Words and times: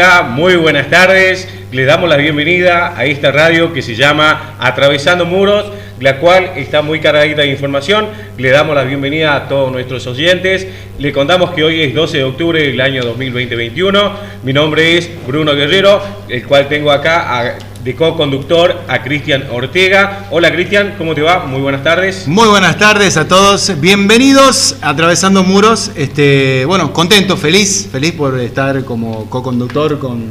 Muy 0.00 0.56
buenas 0.56 0.88
tardes. 0.88 1.46
Le 1.72 1.84
damos 1.84 2.08
la 2.08 2.16
bienvenida 2.16 2.94
a 2.96 3.04
esta 3.04 3.32
radio 3.32 3.74
que 3.74 3.82
se 3.82 3.94
llama 3.94 4.54
Atravesando 4.58 5.26
Muros, 5.26 5.70
la 6.00 6.16
cual 6.16 6.52
está 6.56 6.80
muy 6.80 7.00
cargadita 7.00 7.42
de 7.42 7.48
información. 7.48 8.08
Le 8.38 8.48
damos 8.48 8.74
la 8.74 8.84
bienvenida 8.84 9.36
a 9.36 9.46
todos 9.46 9.70
nuestros 9.70 10.06
oyentes. 10.06 10.66
Le 10.98 11.12
contamos 11.12 11.50
que 11.50 11.64
hoy 11.64 11.82
es 11.82 11.92
12 11.92 12.16
de 12.16 12.24
octubre 12.24 12.62
del 12.62 12.80
año 12.80 13.02
2021. 13.02 14.12
Mi 14.42 14.54
nombre 14.54 14.96
es 14.96 15.10
Bruno 15.26 15.54
Guerrero, 15.54 16.02
el 16.30 16.46
cual 16.46 16.66
tengo 16.66 16.90
acá 16.92 17.38
a 17.38 17.54
de 17.84 17.94
co-conductor 17.94 18.82
a 18.88 19.02
Cristian 19.02 19.46
Ortega. 19.50 20.26
Hola 20.30 20.52
Cristian, 20.52 20.94
¿cómo 20.98 21.14
te 21.14 21.22
va? 21.22 21.46
Muy 21.46 21.60
buenas 21.62 21.82
tardes. 21.82 22.28
Muy 22.28 22.46
buenas 22.48 22.78
tardes 22.78 23.16
a 23.16 23.26
todos. 23.26 23.80
Bienvenidos 23.80 24.76
a 24.82 24.90
Atravesando 24.90 25.42
Muros. 25.42 25.90
Este, 25.96 26.64
bueno, 26.66 26.92
contento, 26.92 27.36
feliz, 27.36 27.88
feliz 27.90 28.12
por 28.12 28.38
estar 28.38 28.84
como 28.84 29.30
co-conductor 29.30 29.98
con, 29.98 30.30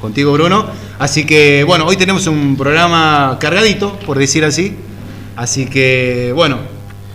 contigo 0.00 0.32
Bruno. 0.32 0.66
Así 0.98 1.26
que 1.26 1.62
bueno, 1.64 1.84
hoy 1.86 1.96
tenemos 1.96 2.26
un 2.26 2.56
programa 2.56 3.36
cargadito, 3.38 3.98
por 4.06 4.18
decir 4.18 4.44
así. 4.44 4.74
Así 5.36 5.66
que 5.66 6.32
bueno, 6.34 6.58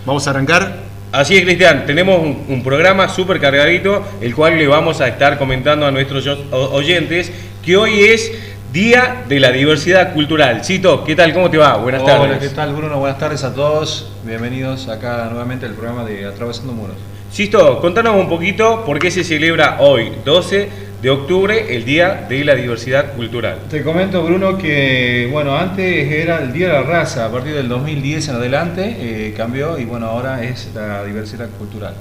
vamos 0.06 0.28
a 0.28 0.30
arrancar. 0.30 0.84
Así 1.12 1.36
es, 1.36 1.44
Cristian, 1.44 1.86
tenemos 1.86 2.20
un, 2.20 2.44
un 2.48 2.64
programa 2.64 3.08
súper 3.08 3.40
cargadito, 3.40 4.04
el 4.22 4.36
cual 4.36 4.58
le 4.58 4.68
vamos 4.68 5.02
a 5.02 5.08
estar 5.08 5.38
comentando 5.38 5.86
a 5.86 5.92
nuestros 5.92 6.28
oyentes 6.52 7.32
que 7.64 7.78
hoy 7.78 8.04
es 8.04 8.32
Día 8.74 9.26
de 9.30 9.40
la 9.40 9.52
Diversidad 9.52 10.16
Cultural. 10.16 10.66
Cito, 10.66 11.04
¿qué 11.04 11.16
tal? 11.16 11.32
¿Cómo 11.32 11.48
te 11.52 11.60
va? 11.60 11.78
Buenas 11.78 12.04
tardes. 12.04 12.28
Hola, 12.28 12.40
¿qué 12.40 12.50
tal 12.50 12.74
Bruno? 12.74 12.98
Buenas 12.98 13.20
tardes 13.20 13.44
a 13.44 13.54
todos. 13.54 14.12
Bienvenidos 14.26 14.88
acá 14.88 15.28
nuevamente 15.30 15.68
al 15.68 15.74
programa 15.74 16.04
de 16.04 16.26
Atravesando 16.26 16.74
Muros. 16.74 16.96
Sisto, 17.30 17.80
contanos 17.80 18.16
un 18.16 18.28
poquito 18.28 18.84
por 18.84 18.98
qué 18.98 19.12
se 19.12 19.24
celebra 19.24 19.78
hoy, 19.80 20.12
12 20.26 20.70
de 21.04 21.10
octubre, 21.12 21.76
el 21.76 21.86
Día 21.86 22.26
de 22.28 22.44
la 22.44 22.56
Diversidad 22.56 23.14
Cultural. 23.14 23.60
Te 23.70 23.84
comento, 23.84 24.24
Bruno, 24.24 24.58
que 24.58 25.30
bueno, 25.32 25.56
antes 25.56 26.12
era 26.12 26.42
el 26.42 26.52
Día 26.52 26.70
de 26.70 26.74
la 26.74 26.82
Raza, 26.82 27.28
a 27.28 27.32
partir 27.32 27.54
del 27.54 27.70
2010 27.70 28.30
en 28.30 28.36
adelante 28.36 28.98
eh, 29.00 29.36
cambió 29.38 29.78
y 29.78 29.86
bueno, 29.86 30.08
ahora 30.08 30.44
es 30.44 30.72
la 30.74 31.04
diversidad 31.04 31.48
cultural. 31.60 31.94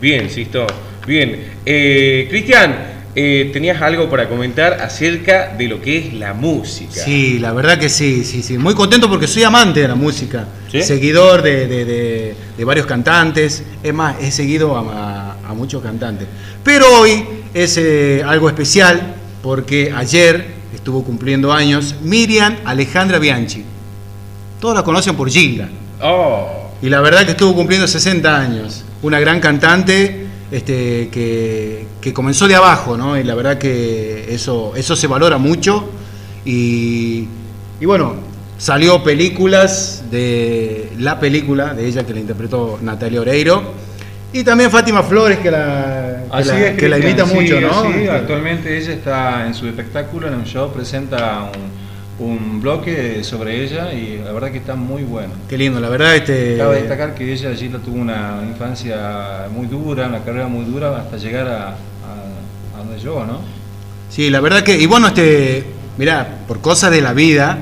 Bien, 0.00 0.30
Sisto. 0.30 0.66
Bien. 1.06 1.50
Eh, 1.66 2.26
Cristian, 2.30 2.97
eh, 3.20 3.50
tenías 3.52 3.82
algo 3.82 4.08
para 4.08 4.28
comentar 4.28 4.74
acerca 4.74 5.52
de 5.58 5.66
lo 5.66 5.82
que 5.82 5.98
es 5.98 6.14
la 6.14 6.34
música. 6.34 7.02
Sí, 7.04 7.40
la 7.40 7.52
verdad 7.52 7.76
que 7.76 7.88
sí, 7.88 8.24
sí, 8.24 8.44
sí. 8.44 8.56
Muy 8.58 8.74
contento 8.74 9.08
porque 9.08 9.26
soy 9.26 9.42
amante 9.42 9.80
de 9.80 9.88
la 9.88 9.96
música, 9.96 10.46
seguidor 10.70 11.42
de, 11.42 12.36
varios 12.64 12.86
cantantes. 12.86 13.64
Es 13.82 13.92
más, 13.92 14.14
he 14.20 14.30
seguido 14.30 14.76
a, 14.76 15.34
muchos 15.56 15.82
cantantes. 15.82 16.28
Pero 16.62 16.86
hoy 17.00 17.24
es 17.52 17.76
eh, 17.76 18.22
algo 18.24 18.48
especial 18.48 19.16
porque 19.42 19.92
ayer 19.92 20.54
estuvo 20.72 21.02
cumpliendo 21.02 21.52
años 21.52 21.96
Miriam 22.00 22.54
Alejandra 22.64 23.18
Bianchi. 23.18 23.64
Todos 24.60 24.76
la 24.76 24.84
conocen 24.84 25.16
por 25.16 25.28
Gilda. 25.28 25.68
Oh. 26.00 26.70
Y 26.80 26.88
la 26.88 27.00
verdad 27.00 27.24
que 27.24 27.32
estuvo 27.32 27.52
cumpliendo 27.52 27.88
60 27.88 28.40
años. 28.40 28.84
Una 29.02 29.18
gran 29.18 29.40
cantante 29.40 30.28
este, 30.52 31.08
que, 31.10 31.87
comenzó 32.14 32.48
de 32.48 32.54
abajo, 32.54 32.96
¿no? 32.96 33.18
Y 33.18 33.24
la 33.24 33.34
verdad 33.34 33.58
que 33.58 34.32
eso, 34.34 34.72
eso 34.76 34.96
se 34.96 35.06
valora 35.06 35.38
mucho. 35.38 35.90
Y, 36.44 37.28
bueno, 37.82 38.14
salió 38.56 39.02
películas 39.02 40.04
de 40.10 40.90
la 40.98 41.20
película 41.20 41.74
de 41.74 41.86
ella 41.86 42.06
que 42.06 42.14
la 42.14 42.20
interpretó 42.20 42.78
Natalia 42.82 43.20
Oreiro. 43.20 43.88
Y 44.32 44.44
también 44.44 44.70
Fátima 44.70 45.02
Flores, 45.02 45.38
que 45.38 45.50
la, 45.50 46.24
que, 46.76 46.88
la, 46.88 46.98
imita 46.98 47.24
mucho, 47.24 47.60
¿no? 47.60 47.92
Sí, 47.92 48.06
actualmente 48.08 48.76
ella 48.76 48.92
está 48.92 49.46
en 49.46 49.54
su 49.54 49.66
espectáculo, 49.66 50.28
en 50.28 50.34
un 50.34 50.44
show, 50.44 50.70
presenta 50.70 51.50
un 51.54 51.77
un 52.18 52.60
bloque 52.60 53.22
sobre 53.22 53.62
ella 53.62 53.92
y 53.92 54.18
la 54.18 54.32
verdad 54.32 54.50
que 54.50 54.58
está 54.58 54.74
muy 54.74 55.04
bueno. 55.04 55.32
Qué 55.48 55.56
lindo, 55.56 55.80
la 55.80 55.88
verdad. 55.88 56.16
Este... 56.16 56.56
Cabe 56.56 56.76
destacar 56.80 57.14
que 57.14 57.32
ella 57.32 57.50
allí 57.50 57.68
tuvo 57.68 57.96
una 57.96 58.40
infancia 58.48 59.46
muy 59.52 59.66
dura, 59.66 60.08
una 60.08 60.24
carrera 60.24 60.48
muy 60.48 60.64
dura 60.64 60.96
hasta 60.98 61.16
llegar 61.16 61.48
a, 61.48 61.76
donde 62.76 62.98
llegó, 62.98 63.24
¿no? 63.24 63.40
Sí, 64.08 64.30
la 64.30 64.40
verdad 64.40 64.62
que, 64.62 64.78
y 64.80 64.86
bueno, 64.86 65.08
este, 65.08 65.64
mirá, 65.96 66.38
por 66.46 66.60
cosas 66.60 66.90
de 66.90 67.00
la 67.00 67.12
vida, 67.12 67.58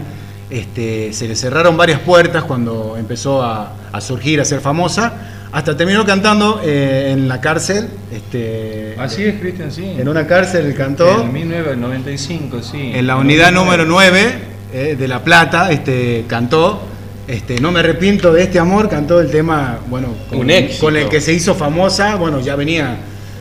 este, 0.49 1.13
se 1.13 1.27
le 1.27 1.35
cerraron 1.35 1.77
varias 1.77 2.01
puertas 2.01 2.45
cuando 2.45 2.97
empezó 2.97 3.43
a, 3.43 3.73
surgir, 4.01 4.41
a 4.41 4.45
ser 4.45 4.61
famosa, 4.61 5.36
hasta 5.57 5.75
terminó 5.75 6.05
cantando 6.05 6.61
eh, 6.63 7.13
en 7.13 7.29
la 7.29 7.41
cárcel. 7.41 7.89
Este, 8.13 8.95
Así 8.99 9.25
es, 9.25 9.41
Cristian, 9.41 9.73
sí. 9.73 9.95
En 9.97 10.07
una 10.07 10.27
cárcel 10.27 10.75
cantó. 10.75 11.23
En 11.23 11.33
1995, 11.33 12.63
sí. 12.63 12.93
En 12.95 13.07
la 13.07 13.17
unidad 13.17 13.53
número 13.53 13.87
9 13.87 14.35
eh, 14.75 14.97
de 14.99 15.09
La 15.09 15.25
Plata, 15.25 15.73
este, 15.73 16.27
cantó. 16.29 16.83
Este, 17.27 17.59
no 17.59 17.73
me 17.73 17.81
arrepiento 17.81 18.35
de 18.35 18.43
este 18.43 18.59
amor, 18.59 18.91
cantó 18.91 19.19
el 19.19 19.31
tema, 19.31 19.79
bueno, 19.89 20.09
con, 20.29 20.51
el 20.51 21.09
que 21.09 21.23
se 21.23 21.33
hizo 21.33 21.55
famosa, 21.55 22.17
bueno, 22.17 22.41
ya 22.41 22.55
venía, 22.55 22.99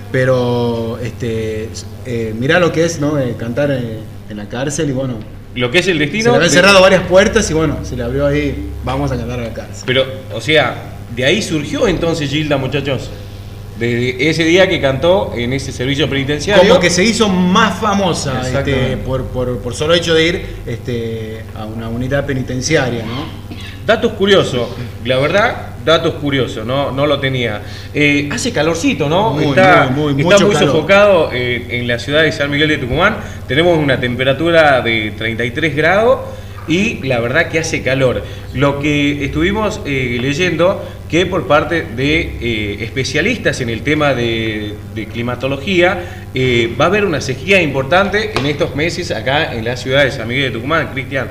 pero 0.09 0.97
este, 1.03 1.67
eh, 2.05 2.33
mirá 2.39 2.59
lo 2.59 2.71
que 2.71 2.85
es, 2.85 3.01
¿no? 3.01 3.19
cantar 3.37 3.71
en 3.71 4.37
la 4.37 4.47
cárcel 4.47 4.89
y 4.89 4.93
bueno, 4.93 5.19
lo 5.53 5.69
que 5.69 5.79
es 5.79 5.87
el 5.87 5.99
destino. 5.99 6.23
Se 6.23 6.29
le 6.29 6.35
habían 6.37 6.51
cerrado 6.51 6.81
varias 6.81 7.03
puertas 7.03 7.51
y 7.51 7.53
bueno, 7.53 7.79
se 7.83 7.97
le 7.97 8.03
abrió 8.03 8.25
ahí, 8.25 8.71
vamos 8.85 9.11
a 9.11 9.17
cantar 9.17 9.41
a 9.41 9.43
la 9.43 9.53
cárcel. 9.53 9.83
Pero, 9.85 10.05
o 10.33 10.41
sea, 10.41 10.94
de 11.13 11.25
ahí 11.25 11.41
surgió 11.41 11.87
entonces 11.87 12.29
Gilda, 12.29 12.57
muchachos. 12.57 13.09
De 13.77 14.29
ese 14.29 14.45
día 14.45 14.69
que 14.69 14.79
cantó 14.79 15.33
en 15.35 15.51
ese 15.51 15.73
servicio 15.73 16.09
penitenciario. 16.09 16.63
Como 16.65 16.79
que 16.79 16.89
se 16.89 17.03
hizo 17.03 17.27
más 17.27 17.77
famosa 17.77 18.41
este, 18.41 18.95
por, 18.95 19.25
por, 19.25 19.75
solo 19.75 19.93
hecho 19.93 20.13
de 20.13 20.27
ir 20.27 20.45
este, 20.65 21.43
a 21.53 21.65
una 21.65 21.89
unidad 21.89 22.25
penitenciaria, 22.25 23.05
¿no? 23.05 23.25
Datos 23.85 24.13
curiosos, 24.13 24.69
la 25.03 25.17
verdad, 25.17 25.75
datos 25.85 26.15
curiosos, 26.15 26.65
no, 26.65 26.91
no 26.91 27.05
lo 27.05 27.19
tenía. 27.19 27.61
Eh, 27.93 28.27
hace 28.31 28.51
calorcito, 28.51 29.07
¿no? 29.07 29.39
está 29.39 29.91
muy, 29.93 30.19
está 30.19 30.43
muy 30.43 30.55
sofocado 30.55 31.29
eh, 31.31 31.67
en 31.69 31.87
la 31.87 31.99
ciudad 31.99 32.23
de 32.23 32.31
San 32.31 32.49
Miguel 32.49 32.69
de 32.69 32.77
Tucumán. 32.79 33.17
Tenemos 33.47 33.77
una 33.77 33.99
temperatura 33.99 34.81
de 34.81 35.13
33 35.15 35.75
grados 35.75 36.21
y 36.67 37.07
la 37.07 37.19
verdad 37.19 37.49
que 37.49 37.59
hace 37.59 37.83
calor. 37.83 38.23
Lo 38.53 38.79
que 38.79 39.25
estuvimos 39.25 39.81
eh, 39.85 40.17
leyendo 40.19 40.83
que 41.09 41.25
por 41.25 41.47
parte 41.47 41.85
de 41.95 42.83
especialistas 42.83 43.61
en 43.61 43.69
el 43.69 43.81
tema 43.81 44.13
de, 44.13 44.75
climatología 45.11 46.27
va 46.79 46.85
a 46.85 46.87
haber 46.87 47.05
una 47.05 47.21
sequía 47.21 47.61
importante 47.61 48.31
en 48.37 48.45
estos 48.45 48.75
meses 48.75 49.11
acá 49.11 49.53
en 49.53 49.65
la 49.65 49.77
ciudad 49.77 50.03
de 50.03 50.11
San 50.11 50.27
Miguel 50.27 50.45
de 50.45 50.51
Tucumán, 50.51 50.89
Cristian. 50.93 51.27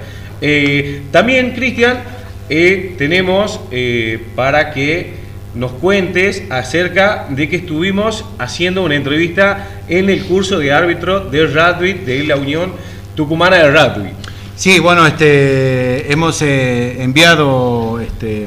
también, 1.10 1.52
Cristian, 1.52 2.02
eh, 2.50 2.94
tenemos 2.98 3.58
eh, 3.70 4.22
para 4.34 4.70
que 4.72 5.14
nos 5.54 5.72
cuentes 5.72 6.42
acerca 6.50 7.26
de 7.30 7.48
que 7.48 7.56
estuvimos 7.56 8.26
haciendo 8.38 8.82
una 8.82 8.96
entrevista 8.96 9.66
en 9.88 10.10
el 10.10 10.24
curso 10.24 10.58
de 10.58 10.70
árbitro 10.70 11.20
de 11.20 11.46
rugby 11.46 11.94
de 11.94 12.24
la 12.24 12.36
Unión 12.36 12.72
Tucumana 13.14 13.56
de 13.56 13.70
Rugby. 13.70 14.10
Sí, 14.56 14.78
bueno, 14.78 15.06
este, 15.06 16.12
hemos 16.12 16.42
eh, 16.42 17.02
enviado 17.02 17.98
este, 18.00 18.46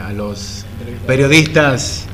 a 0.00 0.12
los 0.12 0.64
periodistas 1.06 2.06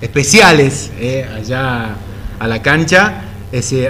especiales 0.00 0.90
allá 1.34 1.96
a 2.38 2.48
la 2.48 2.62
cancha. 2.62 3.22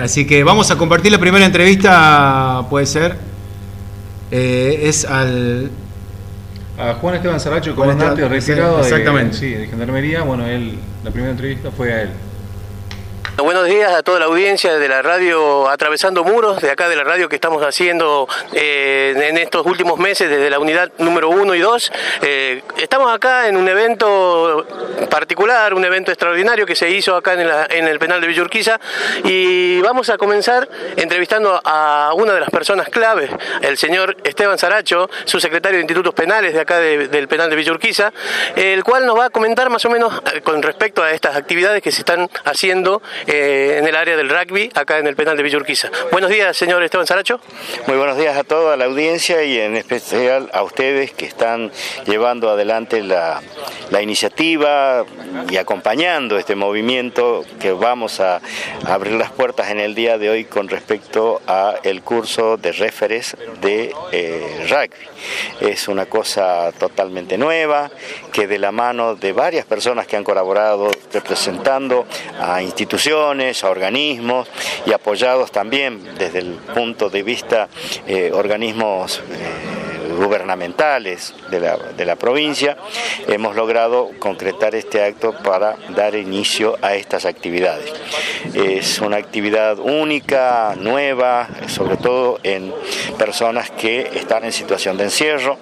así 0.00 0.26
que 0.26 0.44
vamos 0.44 0.70
a 0.70 0.76
compartir 0.76 1.10
la 1.12 1.18
primera 1.18 1.44
entrevista, 1.44 2.66
puede 2.68 2.86
ser. 2.86 3.16
Eh, 4.30 4.88
es 4.88 5.04
al... 5.04 5.70
A 6.78 6.94
Juan 6.94 7.16
Esteban 7.16 7.38
Saracho, 7.38 7.76
comandante 7.76 8.26
retirado 8.26 8.80
exactamente. 8.80 9.36
sí, 9.36 9.50
de 9.50 9.66
Gendarmería. 9.66 10.22
Bueno, 10.22 10.46
él, 10.46 10.78
la 11.04 11.10
primera 11.10 11.30
entrevista 11.30 11.70
fue 11.70 11.92
a 11.92 12.02
él. 12.02 12.08
Buenos 13.38 13.66
días 13.66 13.90
a 13.92 14.02
toda 14.02 14.18
la 14.18 14.26
audiencia 14.26 14.78
de 14.78 14.88
la 14.88 15.00
radio 15.00 15.68
Atravesando 15.68 16.22
Muros, 16.22 16.60
de 16.60 16.70
acá 16.70 16.90
de 16.90 16.96
la 16.96 17.02
radio 17.02 17.30
que 17.30 17.36
estamos 17.36 17.62
haciendo 17.62 18.28
eh, 18.52 19.14
en 19.16 19.38
estos 19.38 19.64
últimos 19.64 19.98
meses 19.98 20.28
desde 20.28 20.50
la 20.50 20.58
unidad 20.58 20.92
número 20.98 21.30
1 21.30 21.54
y 21.54 21.60
2. 21.60 21.92
Eh, 22.20 22.62
estamos 22.76 23.12
acá 23.12 23.48
en 23.48 23.56
un 23.56 23.66
evento 23.66 24.66
particular, 25.10 25.72
un 25.72 25.84
evento 25.84 26.12
extraordinario 26.12 26.66
que 26.66 26.74
se 26.74 26.90
hizo 26.90 27.16
acá 27.16 27.32
en, 27.32 27.88
el 27.88 27.98
penal 27.98 28.20
de 28.20 28.26
Villurquiza 28.26 28.78
y 29.24 29.80
vamos 29.80 30.10
a 30.10 30.18
comenzar 30.18 30.68
entrevistando 30.96 31.58
a 31.64 32.12
una 32.14 32.34
de 32.34 32.40
las 32.40 32.50
personas 32.50 32.90
claves, 32.90 33.30
el 33.62 33.78
señor 33.78 34.16
Esteban 34.24 34.58
Saracho, 34.58 35.08
su 35.24 35.40
secretario 35.40 35.78
de 35.78 35.82
Institutos 35.82 36.14
Penales 36.14 36.52
de 36.52 36.60
acá 36.60 36.78
del 36.78 37.28
penal 37.28 37.48
de 37.48 37.56
Villurquiza, 37.56 38.12
el 38.56 38.84
cual 38.84 39.06
nos 39.06 39.18
va 39.18 39.26
a 39.26 39.30
comentar 39.30 39.70
más 39.70 39.84
o 39.86 39.90
menos 39.90 40.20
eh, 40.34 40.42
con 40.42 40.62
respecto 40.62 41.02
a 41.02 41.12
estas 41.12 41.34
actividades 41.34 41.82
que 41.82 41.90
se 41.90 42.00
están 42.00 42.28
haciendo 42.44 43.02
eh, 43.26 43.76
en 43.78 43.86
el 43.86 43.94
área 43.94 44.16
del 44.16 44.28
rugby, 44.28 44.70
acá 44.74 44.98
en 44.98 45.06
el 45.06 45.16
penal 45.16 45.36
de 45.36 45.42
Villurquiza. 45.42 45.90
Buenos 46.10 46.30
días, 46.30 46.56
señor 46.56 46.82
Esteban 46.82 47.06
Saracho. 47.06 47.40
Muy 47.86 47.96
buenos 47.96 48.16
días 48.16 48.36
a 48.36 48.44
toda 48.44 48.76
la 48.76 48.86
audiencia 48.86 49.42
y 49.44 49.58
en 49.58 49.76
especial 49.76 50.50
a 50.52 50.62
ustedes 50.62 51.12
que 51.12 51.26
están 51.26 51.70
llevando 52.06 52.50
adelante 52.50 53.02
la, 53.02 53.40
iniciativa 54.02 55.04
y 55.50 55.56
acompañando 55.58 56.36
este 56.38 56.56
movimiento 56.56 57.44
que 57.60 57.72
vamos 57.72 58.20
a, 58.20 58.40
abrir 58.86 59.14
las 59.14 59.30
puertas 59.30 59.70
en 59.70 59.78
el 59.78 59.94
día 59.94 60.18
de 60.18 60.30
hoy 60.30 60.44
con 60.44 60.68
respecto 60.68 61.40
a 61.46 61.76
el 61.84 62.02
curso 62.02 62.56
de 62.56 62.72
referes 62.72 63.36
de 63.60 63.94
eh, 64.10 64.66
rugby. 64.68 65.06
Es 65.60 65.86
una 65.86 66.06
cosa 66.06 66.72
totalmente 66.72 67.38
nueva 67.38 67.90
que 68.32 68.48
de 68.48 68.58
la 68.58 68.72
mano 68.72 69.14
de 69.14 69.32
varias 69.32 69.64
personas 69.66 70.06
que 70.06 70.16
han 70.16 70.24
colaborado 70.24 70.90
representando 71.12 72.06
a 72.40 72.62
instituciones, 72.62 73.11
a 73.12 73.68
organismos 73.68 74.48
y 74.86 74.92
apoyados 74.92 75.52
también 75.52 76.02
desde 76.18 76.38
el 76.38 76.52
punto 76.74 77.10
de 77.10 77.22
vista 77.22 77.68
eh, 78.06 78.30
organismos 78.32 79.18
eh, 79.18 79.81
gubernamentales 80.16 81.34
de 81.50 81.60
la, 81.60 81.76
de 81.76 82.04
la 82.04 82.16
provincia, 82.16 82.76
hemos 83.28 83.56
logrado 83.56 84.10
concretar 84.18 84.74
este 84.74 85.02
acto 85.02 85.32
para 85.42 85.76
dar 85.90 86.14
inicio 86.14 86.78
a 86.82 86.94
estas 86.94 87.24
actividades. 87.24 87.92
Es 88.54 89.00
una 89.00 89.16
actividad 89.16 89.78
única, 89.78 90.74
nueva, 90.76 91.48
sobre 91.68 91.96
todo 91.96 92.38
en 92.42 92.72
personas 93.18 93.70
que 93.70 94.10
están 94.14 94.44
en 94.44 94.52
situación 94.52 94.96
de 94.96 95.04
encierro. 95.04 95.58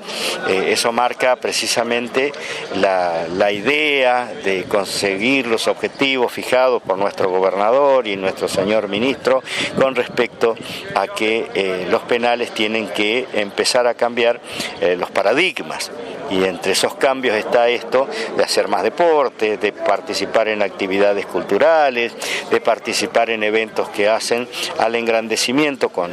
Eh, 0.49 0.69
eso 0.73 0.93
marca 0.93 1.37
precisamente 1.37 2.33
la, 2.77 3.27
la 3.29 3.53
idea 3.53 4.31
de 4.45 4.65
conseguir 4.65 5.47
los 5.47 5.69
objetivos 5.69 6.33
fijados 6.33 6.83
por 6.83 6.99
nuestro 6.99 7.31
gobernador 7.31 8.07
y 8.07 8.17
nuestro 8.17 8.49
señor 8.49 8.89
ministro 8.89 9.43
con 9.79 9.95
respecto 9.95 10.55
a 10.95 11.07
que 11.07 11.51
eh, 11.55 11.87
los 11.91 12.03
penales 12.03 12.53
tienen 12.53 12.89
que 12.89 13.27
empezar 13.35 13.87
a 13.87 13.95
cambiar 13.95 14.40
eh, 14.81 14.97
los 14.97 15.11
paradigmas. 15.11 15.91
Y 16.31 16.45
entre 16.45 16.73
esos 16.73 16.95
cambios 16.95 17.37
está 17.37 17.69
esto 17.69 18.09
de 18.37 18.45
hacer 18.45 18.69
más 18.69 18.83
deporte, 18.83 19.57
de 19.57 19.73
participar 19.73 20.49
en 20.49 20.63
actividades 20.63 21.27
culturales, 21.27 22.13
de 22.51 22.61
participar 22.61 23.31
en 23.31 23.43
eventos 23.43 23.89
que 23.91 24.09
hacen 24.09 24.49
al 24.79 24.95
engrandecimiento 24.95 25.89
con, 25.89 26.13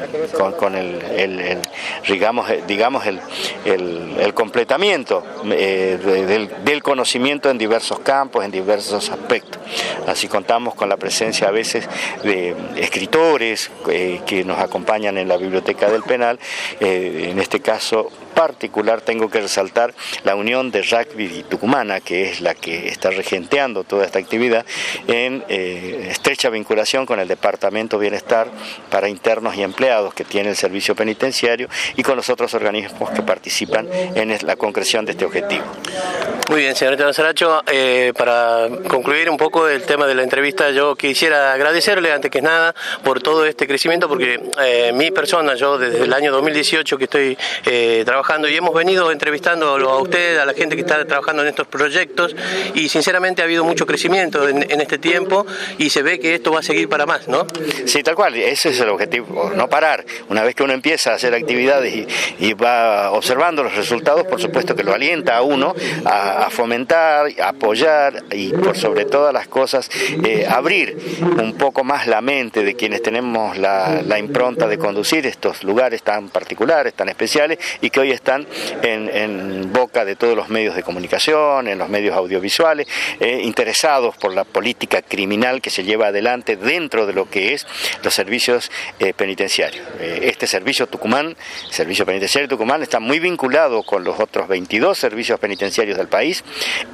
con, 0.58 0.76
el, 0.76 1.60
digamos, 2.08 2.50
digamos 2.68 3.06
el, 3.06 3.20
el 3.66 4.34
completamiento 4.34 5.24
eh, 5.52 6.00
del, 6.04 6.64
del, 6.64 6.84
conocimiento 6.84 7.50
en 7.50 7.58
diversos 7.58 8.00
campos, 8.00 8.44
en 8.44 8.52
diversos 8.52 9.10
aspectos. 9.10 9.62
Así 10.08 10.28
contamos 10.28 10.74
con 10.74 10.90
la 10.90 10.98
presencia 10.98 11.50
a 11.50 11.52
veces 11.52 11.88
de 12.24 12.56
escritores 12.78 13.70
eh, 13.90 14.22
que 14.26 14.44
nos 14.44 14.60
acompañan 14.60 15.18
en 15.18 15.28
la 15.28 15.38
biblioteca 15.38 15.90
del 15.90 16.04
penal, 16.04 16.40
en 16.80 17.40
este 17.40 17.60
caso 17.60 18.10
particular 18.38 19.02
tengo 19.02 19.32
que 19.32 19.42
resaltar 19.42 19.96
la 20.24 20.36
unión 20.36 20.70
de 20.70 20.84
rugby 20.84 21.44
tucumana, 21.50 22.02
que 22.02 22.30
es 22.30 22.40
la 22.40 22.54
que 22.54 22.88
está 22.88 23.10
regenteando 23.10 23.84
toda 23.84 24.06
esta 24.06 24.20
actividad, 24.20 24.64
en 25.08 25.44
eh, 25.50 26.10
estrecha 26.12 26.52
vinculación 26.52 27.08
con 27.08 27.20
el 27.20 27.28
Departamento 27.28 27.98
Bienestar 27.98 28.48
para 28.92 29.10
Internos 29.10 29.56
y 29.56 29.64
Empleados 29.64 30.14
que 30.14 30.24
tiene 30.24 30.50
el 30.50 30.56
servicio 30.56 30.96
penitenciario 30.96 31.68
y 31.96 32.04
con 32.04 32.16
los 32.16 32.30
otros 32.30 32.54
organismos 32.54 33.10
que 33.10 33.24
participan 33.24 33.90
en 33.92 34.38
la 34.46 34.56
concreción 34.56 35.04
de 35.04 35.14
este 35.14 35.26
objetivo. 35.26 35.66
Muy 36.50 36.62
bien, 36.62 36.76
señor 36.76 37.14
Saracho, 37.14 37.64
eh, 37.68 38.14
para 38.16 38.70
concluir 38.88 39.32
un 39.32 39.38
poco 39.38 39.68
el 39.68 39.82
tema 39.84 40.06
de 40.06 40.14
la 40.14 40.22
entrevista, 40.22 40.70
yo 40.70 40.96
quisiera 40.96 41.54
agradecerle 41.54 42.14
antes 42.14 42.30
que 42.30 42.42
nada 42.42 42.76
por 43.04 43.22
todo 43.22 43.46
este 43.46 43.68
crecimiento, 43.68 44.08
porque 44.08 44.40
eh, 44.62 44.92
mi 44.94 45.10
persona, 45.10 45.56
yo 45.56 45.80
desde 45.80 46.04
el 46.04 46.14
año 46.14 46.32
2018 46.32 46.98
que 46.98 47.04
estoy 47.06 47.38
trabajando, 48.06 48.27
y 48.50 48.58
hemos 48.58 48.74
venido 48.74 49.10
entrevistando 49.10 49.78
a 49.90 50.02
usted, 50.02 50.38
a 50.38 50.46
la 50.46 50.54
gente 50.54 50.76
que 50.76 50.82
está 50.82 51.06
trabajando 51.06 51.44
en 51.44 51.48
estos 51.48 51.66
proyectos 51.66 52.36
y 52.76 52.90
sinceramente 52.90 53.42
ha 53.42 53.46
habido 53.46 53.64
mucho 53.64 53.86
crecimiento 53.86 54.50
en, 54.50 54.82
este 54.82 54.98
tiempo 54.98 55.46
y 55.78 55.90
se 55.90 56.02
ve 56.02 56.20
que 56.20 56.36
esto 56.36 56.52
va 56.52 56.60
a 56.60 56.62
seguir 56.62 56.90
para 56.90 57.06
más, 57.06 57.30
¿no? 57.30 57.48
Sí, 57.86 58.04
tal 58.04 58.16
cual, 58.16 58.36
ese 58.36 58.70
es 58.70 58.80
el 58.82 58.90
objetivo, 58.90 59.52
no 59.56 59.70
parar. 59.70 60.06
Una 60.28 60.44
vez 60.44 60.56
que 60.56 60.64
uno 60.64 60.74
empieza 60.74 61.12
a 61.12 61.16
hacer 61.16 61.34
actividades 61.34 62.06
y, 62.40 62.54
va 62.54 63.12
observando 63.12 63.64
los 63.64 63.76
resultados, 63.76 64.26
por 64.26 64.42
supuesto 64.42 64.76
que 64.76 64.84
lo 64.84 64.94
alienta 64.94 65.38
a 65.38 65.44
uno 65.44 65.74
a, 66.04 66.50
fomentar, 66.50 67.28
apoyar 67.42 68.24
y 68.32 68.50
por 68.50 68.76
sobre 68.76 69.06
todas 69.06 69.32
las 69.32 69.48
cosas 69.48 69.90
eh, 70.26 70.46
abrir 70.50 70.98
un 71.22 71.54
poco 71.54 71.84
más 71.84 72.08
la 72.08 72.20
mente 72.20 72.64
de 72.64 72.76
quienes 72.76 73.04
tenemos 73.04 73.58
la, 73.58 74.02
la 74.06 74.20
impronta 74.20 74.68
de 74.68 74.78
conducir 74.78 75.28
estos 75.28 75.64
lugares 75.64 76.02
tan 76.02 76.30
particulares, 76.30 76.94
tan 76.94 77.10
especiales 77.10 77.60
y 77.80 77.90
que 77.90 78.00
hoy 78.00 78.17
están 78.18 78.48
en, 78.82 79.72
boca 79.72 80.06
de 80.06 80.16
todos 80.16 80.36
los 80.36 80.50
medios 80.50 80.76
de 80.76 80.84
comunicación, 80.84 81.68
en 81.68 81.78
los 81.78 81.90
medios 81.90 82.16
audiovisuales, 82.16 82.88
eh, 83.20 83.42
interesados 83.44 84.16
por 84.18 84.34
la 84.34 84.44
política 84.44 85.02
criminal 85.02 85.62
que 85.62 85.70
se 85.70 85.84
lleva 85.84 86.08
adelante 86.08 86.56
dentro 86.56 87.06
de 87.06 87.14
lo 87.14 87.30
que 87.30 87.54
es 87.54 87.66
los 88.04 88.14
servicios 88.14 88.72
eh, 89.00 89.14
penitenciarios. 89.14 89.86
Eh, 90.00 90.20
este 90.24 90.48
servicio 90.48 90.88
Tucumán, 90.88 91.36
servicio 91.70 92.06
penitenciario 92.06 92.50
Tucumán, 92.50 92.82
está 92.82 93.00
muy 93.00 93.20
vinculado 93.20 93.84
con 93.84 94.04
los 94.04 94.20
otros 94.20 94.48
22 94.48 94.98
servicios 94.98 95.40
penitenciarios 95.40 95.98
del 95.98 96.08
país, 96.08 96.44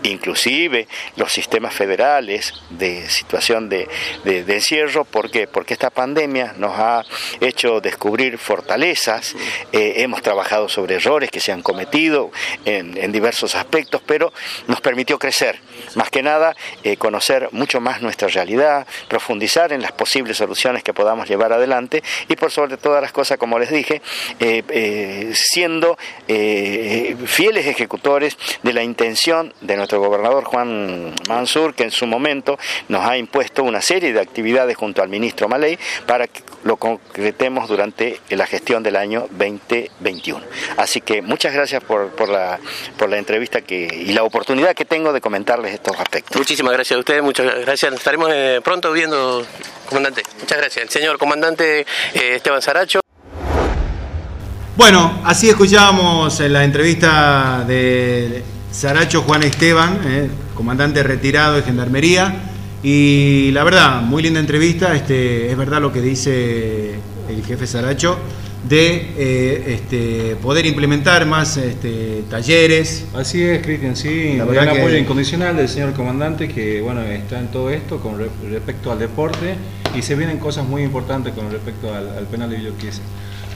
inclusive 0.03 0.87
los 1.15 1.31
sistemas 1.31 1.73
federales 1.73 2.53
de 2.69 3.07
situación 3.09 3.69
de, 3.69 3.87
de 4.23 4.53
encierro. 4.53 5.05
¿Por 5.05 5.31
qué? 5.31 5.47
Porque 5.47 5.73
esta 5.73 5.89
pandemia 5.89 6.53
nos 6.57 6.77
ha 6.77 7.03
hecho 7.39 7.79
descubrir 7.81 8.37
fortalezas, 8.37 9.35
hemos 9.71 10.21
trabajado 10.21 10.67
sobre 10.69 10.99
errores 11.03 11.29
que 11.29 11.39
se 11.39 11.51
han 11.51 11.61
cometido 11.61 12.31
en, 12.65 13.11
diversos 13.11 13.55
aspectos, 13.55 14.01
pero 14.05 14.33
nos 14.67 14.81
permitió 14.81 15.19
crecer, 15.19 15.59
más 15.95 16.09
que 16.09 16.23
nada 16.23 16.55
eh, 16.83 16.97
conocer 16.97 17.49
mucho 17.51 17.79
más 17.79 18.01
nuestra 18.01 18.27
realidad, 18.27 18.87
profundizar 19.07 19.73
en 19.73 19.81
las 19.81 19.91
posibles 19.91 20.37
soluciones 20.37 20.83
que 20.83 20.93
podamos 20.93 21.27
llevar 21.27 21.53
adelante 21.53 22.03
y 22.27 22.35
por 22.35 22.51
sobre 22.51 22.77
todas 22.77 23.01
las 23.01 23.11
cosas, 23.11 23.37
como 23.37 23.59
les 23.59 23.69
dije, 23.69 24.01
eh, 24.39 24.63
eh, 24.69 25.31
siendo 25.33 25.97
fieles 26.27 27.67
ejecutores 27.67 28.37
de 28.63 28.73
la 28.73 28.83
intención 28.83 29.53
de 29.61 29.77
nuestro 29.77 29.99
gobernador 29.99 30.43
Juan 30.43 31.13
Mansur, 31.27 31.73
que 31.73 31.83
en 31.83 31.91
su 31.91 32.05
momento 32.07 32.57
nos 32.89 33.05
ha 33.05 33.17
impuesto 33.17 33.63
una 33.63 33.81
serie 33.81 34.13
de 34.13 34.19
actividades 34.19 34.75
junto 34.77 35.01
al 35.01 35.09
ministro 35.09 35.47
Maley 35.47 35.77
para 36.05 36.27
que 36.27 36.41
lo 36.63 36.77
concretemos 36.77 37.67
durante 37.67 38.19
la 38.29 38.45
gestión 38.47 38.83
del 38.83 38.95
año 38.95 39.27
2021. 39.31 40.41
Así 40.77 41.01
que 41.01 41.21
muchas 41.21 41.53
gracias 41.53 41.83
por, 41.83 42.09
por, 42.11 42.29
la, 42.29 42.59
por 42.97 43.09
la 43.09 43.17
entrevista 43.17 43.61
que, 43.61 43.87
y 43.93 44.13
la 44.13 44.23
oportunidad 44.23 44.73
que 44.73 44.85
tengo 44.85 45.13
de 45.13 45.21
comentarles 45.21 45.72
estos 45.73 45.99
aspectos. 45.99 46.37
Muchísimas 46.37 46.73
gracias 46.73 46.97
a 46.97 46.99
ustedes, 46.99 47.23
muchas 47.23 47.45
gracias. 47.61 47.91
Nos 47.91 47.99
estaremos 47.99 48.29
eh, 48.31 48.61
pronto 48.63 48.91
viendo, 48.91 49.45
comandante. 49.87 50.23
Muchas 50.39 50.57
gracias. 50.57 50.83
El 50.83 50.89
señor 50.89 51.17
comandante 51.17 51.81
eh, 52.13 52.35
Esteban 52.35 52.61
Saracho. 52.61 52.99
Bueno, 54.75 55.21
así 55.23 55.49
escuchábamos 55.49 56.39
la 56.39 56.63
entrevista 56.63 57.63
de 57.67 58.43
Saracho 58.71 59.21
Juan 59.21 59.43
Esteban, 59.43 60.01
eh, 60.05 60.29
comandante 60.55 61.03
retirado 61.03 61.55
de 61.55 61.63
Gendarmería. 61.63 62.49
Y 62.81 63.51
la 63.51 63.63
verdad, 63.63 64.01
muy 64.01 64.23
linda 64.23 64.39
entrevista. 64.39 64.95
Este, 64.95 65.49
es 65.49 65.57
verdad 65.57 65.79
lo 65.79 65.93
que 65.93 66.01
dice 66.01 66.95
el 67.29 67.45
jefe 67.45 67.67
Saracho 67.67 68.17
de 68.67 69.11
eh, 69.17 69.63
este, 69.67 70.35
poder 70.41 70.65
implementar 70.65 71.25
más 71.25 71.57
este, 71.57 72.23
talleres. 72.29 73.05
Así 73.13 73.43
es, 73.43 73.61
Cristian, 73.61 73.95
sí, 73.95 74.39
el 74.39 74.41
apoyo 74.41 74.97
incondicional 74.97 75.57
del 75.57 75.67
señor 75.67 75.93
comandante 75.93 76.47
que 76.47 76.81
bueno 76.81 77.01
está 77.01 77.39
en 77.39 77.47
todo 77.47 77.69
esto 77.69 77.99
con 77.99 78.17
respecto 78.49 78.91
al 78.91 78.99
deporte 78.99 79.55
y 79.95 80.01
se 80.01 80.15
vienen 80.15 80.37
cosas 80.39 80.65
muy 80.65 80.83
importantes 80.83 81.33
con 81.33 81.51
respecto 81.51 81.93
al, 81.93 82.25
penal 82.31 82.49
de 82.49 82.57
Villorquiza. 82.57 83.01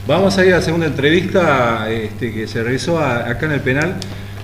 Vamos 0.06 0.38
a 0.38 0.44
ir 0.44 0.52
a 0.52 0.56
la 0.58 0.62
segunda 0.62 0.86
entrevista 0.86 1.90
este, 1.90 2.32
que 2.32 2.46
se 2.46 2.62
realizó 2.62 2.98
acá 2.98 3.46
en 3.46 3.52
el 3.52 3.60
penal 3.60 3.96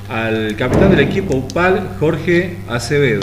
al 0.09 0.54
capitán 0.56 0.90
del 0.90 1.00
equipo 1.00 1.37
UPAL, 1.37 1.97
Jorge 1.99 2.59
Acevedo. 2.68 3.23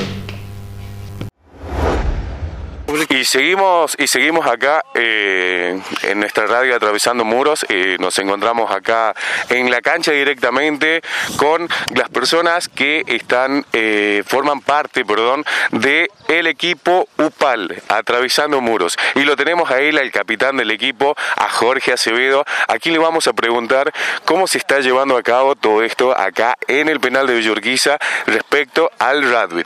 Y 3.10 3.24
seguimos, 3.24 3.95
y 3.98 4.07
seguimos 4.07 4.45
acá 4.48 4.83
eh, 4.93 5.79
en 6.03 6.19
nuestra 6.19 6.45
radio 6.45 6.75
atravesando 6.75 7.24
muros. 7.24 7.65
nos 8.00 8.19
encontramos 8.19 8.69
acá 8.69 9.15
en 9.50 9.71
la 9.71 9.79
cancha 9.81 10.12
directamente 10.12 11.01
con 11.38 11.69
las 11.95 12.10
personas 12.10 12.67
que 12.67 13.03
están, 13.07 13.65
eh, 13.71 14.24
forman 14.27 14.60
parte, 14.60 15.05
perdón, 15.05 15.45
de 15.71 16.10
el 16.27 16.48
equipo 16.48 17.07
UPAL, 17.17 17.81
atravesando 17.88 18.60
muros. 18.60 18.98
Y 19.15 19.24
lo 19.24 19.38
tenemos 19.38 19.71
a 19.71 19.79
él, 19.79 19.98
al 19.98 20.12
capitán 20.12 20.57
del 20.57 20.71
equipo, 20.71 21.15
a 21.38 21.50
Jorge 21.50 21.93
Acevedo. 21.93 22.43
Aquí 22.67 22.91
le 22.91 22.98
vamos 22.98 23.25
a 23.27 23.33
preguntar 23.33 23.93
cómo 24.25 24.48
se 24.48 24.57
está 24.57 24.81
llevando 24.81 25.15
a 25.15 25.24
cabo 25.24 25.55
todo 25.55 25.81
esto 25.81 26.17
acá 26.17 26.57
en 26.67 26.89
el 26.89 27.00
penal 27.00 27.25
de 27.25 27.36
Villurquiza 27.36 27.98
respecto 28.25 28.91
al 29.00 29.24
rugby. 29.24 29.63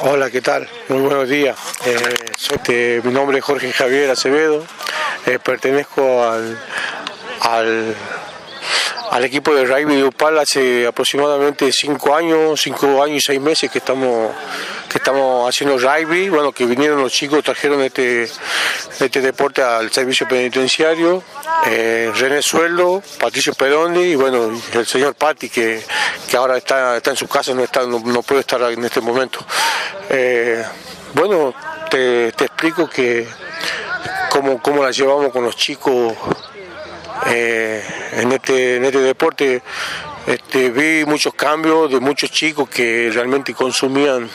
Hola, 0.00 0.30
¿qué 0.30 0.40
tal? 0.40 0.68
Muy 0.88 1.00
buenos 1.00 1.28
días. 1.28 1.58
Eh, 1.84 3.00
mi 3.02 3.10
nombre 3.10 3.38
es 3.38 3.44
Jorge 3.44 3.72
Javier 3.72 4.08
Acevedo. 4.08 4.64
Eh, 5.26 5.40
pertenezco 5.40 6.22
al, 6.22 6.56
al, 7.40 7.96
al, 9.10 9.24
equipo 9.24 9.54
de 9.54 9.64
rugby 9.64 9.96
de 9.96 10.04
Upal 10.04 10.38
hace 10.38 10.86
aproximadamente 10.86 11.70
cinco 11.72 12.14
años, 12.14 12.60
cinco 12.60 13.02
años 13.02 13.16
y 13.16 13.20
seis 13.20 13.40
meses 13.40 13.70
que 13.70 13.78
estamos 13.78 14.32
que 14.88 14.98
estamos 14.98 15.48
haciendo 15.48 15.78
rugby, 15.78 16.30
bueno, 16.30 16.50
que 16.50 16.64
vinieron 16.64 17.00
los 17.00 17.12
chicos, 17.12 17.44
trajeron 17.44 17.82
este, 17.82 18.26
este 19.00 19.20
deporte 19.20 19.62
al 19.62 19.90
servicio 19.92 20.26
penitenciario, 20.26 21.22
eh, 21.66 22.10
René 22.14 22.42
Sueldo, 22.42 23.02
Patricio 23.20 23.52
Peroni 23.52 24.00
y 24.00 24.14
bueno, 24.14 24.50
el 24.72 24.86
señor 24.86 25.14
Patti 25.14 25.50
que, 25.50 25.82
ahora 26.36 26.56
está, 26.56 26.96
está 26.96 27.10
en 27.10 27.16
su 27.16 27.28
casa, 27.28 27.52
no, 27.52 27.62
está, 27.62 27.84
no, 27.84 28.22
puede 28.22 28.40
estar 28.40 28.62
en 28.62 28.82
este 28.84 29.00
momento. 29.00 29.44
Eh, 30.08 30.64
bueno, 31.14 31.54
te, 31.90 32.28
explico 32.28 32.88
que 32.88 33.28
cómo, 34.30 34.60
cómo 34.62 34.82
la 34.82 34.90
llevamos 34.90 35.32
con 35.32 35.44
los 35.44 35.56
chicos 35.56 36.14
eh, 37.26 37.82
en, 38.12 38.32
este, 38.32 38.76
en 38.76 38.84
este 38.84 39.00
deporte. 39.00 39.62
Este, 40.26 40.70
vi 40.70 41.04
muchos 41.06 41.32
cambios 41.34 41.90
de 41.90 42.00
muchos 42.00 42.30
chicos 42.30 42.68
que 42.68 43.10
realmente 43.12 43.54
consumían 43.54 44.28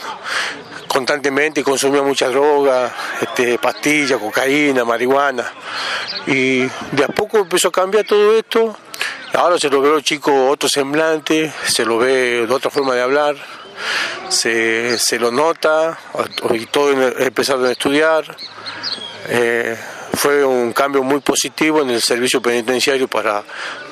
constantemente, 0.87 1.63
consumían 1.63 2.05
mucha 2.05 2.29
droga, 2.29 2.93
este, 3.21 3.57
pastillas, 3.57 4.19
cocaína, 4.19 4.85
marihuana. 4.85 5.51
Y 6.27 6.61
de 6.61 7.03
a 7.03 7.07
poco 7.07 7.39
empezó 7.39 7.69
a 7.69 7.71
cambiar 7.71 8.05
todo 8.05 8.37
esto. 8.37 8.75
Ahora 9.33 9.57
se 9.57 9.69
lo 9.69 9.81
ve 9.81 9.89
a 9.89 9.93
los 9.93 10.03
chicos 10.03 10.33
otro 10.49 10.69
semblante, 10.69 11.51
se 11.65 11.83
lo 11.83 11.97
ve 11.97 12.45
de 12.45 12.53
otra 12.53 12.69
forma 12.69 12.93
de 12.93 13.01
hablar, 13.01 13.35
se, 14.29 14.97
lo 15.19 15.31
nota, 15.31 15.97
y 16.51 16.65
todos 16.67 16.95
empezaron 17.17 17.65
a 17.65 17.71
estudiar. 17.71 18.37
Eh, 19.29 19.75
fue 20.23 20.45
un 20.45 20.71
cambio 20.71 21.03
muy 21.03 21.19
positivo 21.19 21.81
en 21.81 21.89
el 21.89 22.01
servicio 22.01 22.41
penitenciario 22.41 23.09
para, 23.09 23.43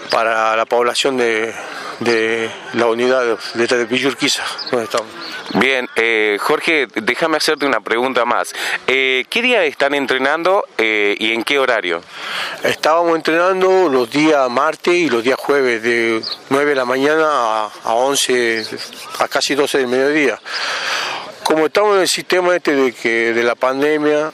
para 0.09 0.55
la 0.55 0.65
población 0.65 1.17
de, 1.17 1.53
de 1.99 2.49
la 2.71 2.85
unidad 2.85 3.37
de, 3.53 3.67
donde 3.67 4.85
estamos. 4.85 5.11
Bien, 5.55 5.89
eh, 5.97 6.37
Jorge, 6.39 6.87
déjame 6.95 7.35
hacerte 7.35 7.65
una 7.65 7.81
pregunta 7.81 8.23
más. 8.23 8.53
Eh, 8.87 9.25
¿Qué 9.29 9.41
día 9.41 9.65
están 9.65 9.93
entrenando 9.93 10.63
eh, 10.77 11.17
y 11.19 11.33
en 11.33 11.43
qué 11.43 11.59
horario? 11.59 12.01
Estábamos 12.63 13.13
entrenando 13.17 13.89
los 13.89 14.09
días 14.09 14.49
martes 14.49 14.93
y 14.93 15.09
los 15.09 15.25
días 15.25 15.37
jueves, 15.37 15.83
de 15.83 16.21
9 16.49 16.69
de 16.69 16.75
la 16.77 16.85
mañana 16.85 17.25
a, 17.25 17.71
a 17.83 17.93
11, 17.93 18.65
a 19.19 19.27
casi 19.27 19.53
12 19.53 19.79
del 19.79 19.87
mediodía. 19.87 20.39
Como 21.43 21.65
estamos 21.65 21.95
en 21.95 22.03
el 22.03 22.07
sistema 22.07 22.55
este 22.55 22.73
de, 22.73 22.93
que, 22.93 23.33
de 23.33 23.43
la 23.43 23.55
pandemia 23.55 24.31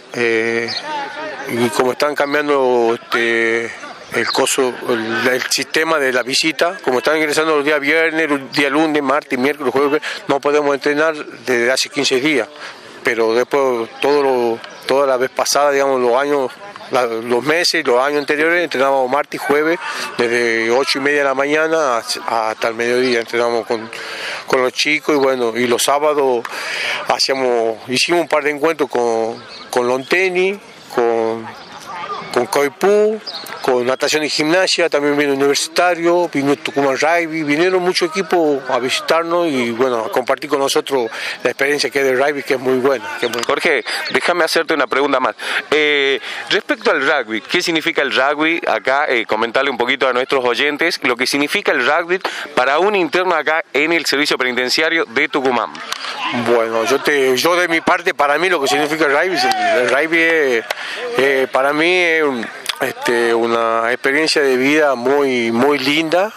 y 1.49 1.69
como 1.69 1.93
están 1.93 2.15
cambiando 2.15 2.97
este, 2.99 3.71
el 4.13 4.27
coso, 4.31 4.73
el, 4.89 5.41
sistema 5.49 5.99
de 5.99 6.11
la 6.11 6.23
visita, 6.23 6.77
como 6.83 6.99
están 6.99 7.17
ingresando 7.17 7.55
los 7.55 7.65
días 7.65 7.79
viernes, 7.79 8.29
los 8.29 8.51
días 8.51 8.71
lunes, 8.71 9.01
martes, 9.01 9.37
miércoles, 9.37 9.73
jueves, 9.73 10.01
no 10.27 10.39
podemos 10.39 10.73
entrenar 10.73 11.15
desde 11.15 11.71
hace 11.71 11.89
15 11.89 12.19
días, 12.19 12.47
pero 13.03 13.33
después 13.33 13.89
todo 14.01 14.23
lo, 14.23 14.59
toda 14.85 15.07
la 15.07 15.17
vez 15.17 15.29
pasada, 15.29 15.71
digamos, 15.71 16.01
los 16.01 16.15
años, 16.15 16.51
los 17.23 17.43
meses, 17.43 17.85
los 17.85 18.01
años 18.01 18.19
anteriores, 18.19 18.63
entrenábamos 18.63 19.09
martes 19.09 19.41
y 19.41 19.45
jueves, 19.45 19.79
desde 20.17 20.71
8 20.71 20.99
y 20.99 21.01
media 21.01 21.19
de 21.19 21.25
la 21.25 21.33
mañana 21.33 21.97
hasta 21.97 22.67
el 22.67 22.75
mediodía, 22.75 23.19
entrenábamos 23.19 23.65
con, 23.65 23.89
con 24.47 24.61
los 24.61 24.73
chicos 24.73 25.15
y 25.15 25.19
bueno, 25.19 25.55
y 25.55 25.67
los 25.67 25.83
sábados 25.83 26.43
hacíamos, 27.07 27.77
hicimos 27.89 28.21
un 28.21 28.27
par 28.27 28.43
de 28.43 28.51
encuentros 28.51 28.89
con, 28.89 29.43
con 29.69 29.87
Lonteni, 29.87 30.59
con, 30.97 31.45
con 32.33 32.45
Coipú, 32.47 33.19
con 33.67 33.85
natación 33.85 34.23
y 34.23 34.29
gimnasia, 34.29 34.87
también 34.87 35.17
vino 35.17 35.33
Universitario, 35.33 36.29
vino 36.29 36.55
Tucumán 36.55 36.97
Rugby, 36.97 37.43
vinieron 37.43 37.83
muchos 37.83 38.09
equipos 38.09 38.61
a 38.69 38.79
visitarnos 38.79 39.49
y 39.49 39.71
bueno, 39.71 40.05
a 40.05 40.09
compartir 40.09 40.49
con 40.49 40.59
nosotros 40.59 41.11
la 41.43 41.49
experiencia 41.49 41.89
que 41.89 41.99
es 41.99 42.05
del 42.05 42.17
rugby, 42.17 42.43
que 42.43 42.53
es 42.53 42.59
muy 42.61 42.77
buena. 42.77 43.03
Jorge, 43.45 43.83
déjame 44.13 44.45
hacerte 44.45 44.73
una 44.73 44.87
pregunta 44.87 45.19
más. 45.19 45.35
Eh, 45.69 46.17
respecto 46.49 46.91
al 46.91 47.05
rugby, 47.05 47.41
¿qué 47.41 47.61
significa 47.61 48.01
el 48.01 48.15
rugby? 48.15 48.61
Acá 48.65 49.05
eh, 49.09 49.25
comentarle 49.25 49.69
un 49.69 49.77
poquito 49.77 50.07
a 50.07 50.13
nuestros 50.13 50.45
oyentes 50.45 51.01
lo 51.03 51.17
que 51.17 51.27
significa 51.27 51.73
el 51.73 51.85
rugby 51.85 52.21
para 52.55 52.79
un 52.79 52.95
interno 52.95 53.35
acá 53.35 53.65
en 53.73 53.91
el 53.91 54.05
servicio 54.05 54.37
penitenciario 54.37 55.03
de 55.03 55.27
Tucumán. 55.27 55.73
Bueno, 56.49 56.85
yo 56.85 57.01
te, 57.01 57.35
yo 57.35 57.57
de 57.57 57.67
mi 57.67 57.81
parte, 57.81 58.13
para 58.13 58.37
mí 58.37 58.47
lo 58.47 58.61
que 58.61 58.69
significa 58.69 59.07
el 59.07 59.11
rugby, 59.11 59.37
el 59.75 59.89
rugby 59.89 60.63
eh, 61.17 61.47
para 61.51 61.73
mí 61.73 61.93
es 61.93 62.23
un 62.23 62.47
este, 62.81 63.33
una 63.33 63.91
experiencia 63.91 64.41
de 64.41 64.57
vida 64.57 64.95
muy, 64.95 65.51
muy 65.51 65.79
linda 65.79 66.31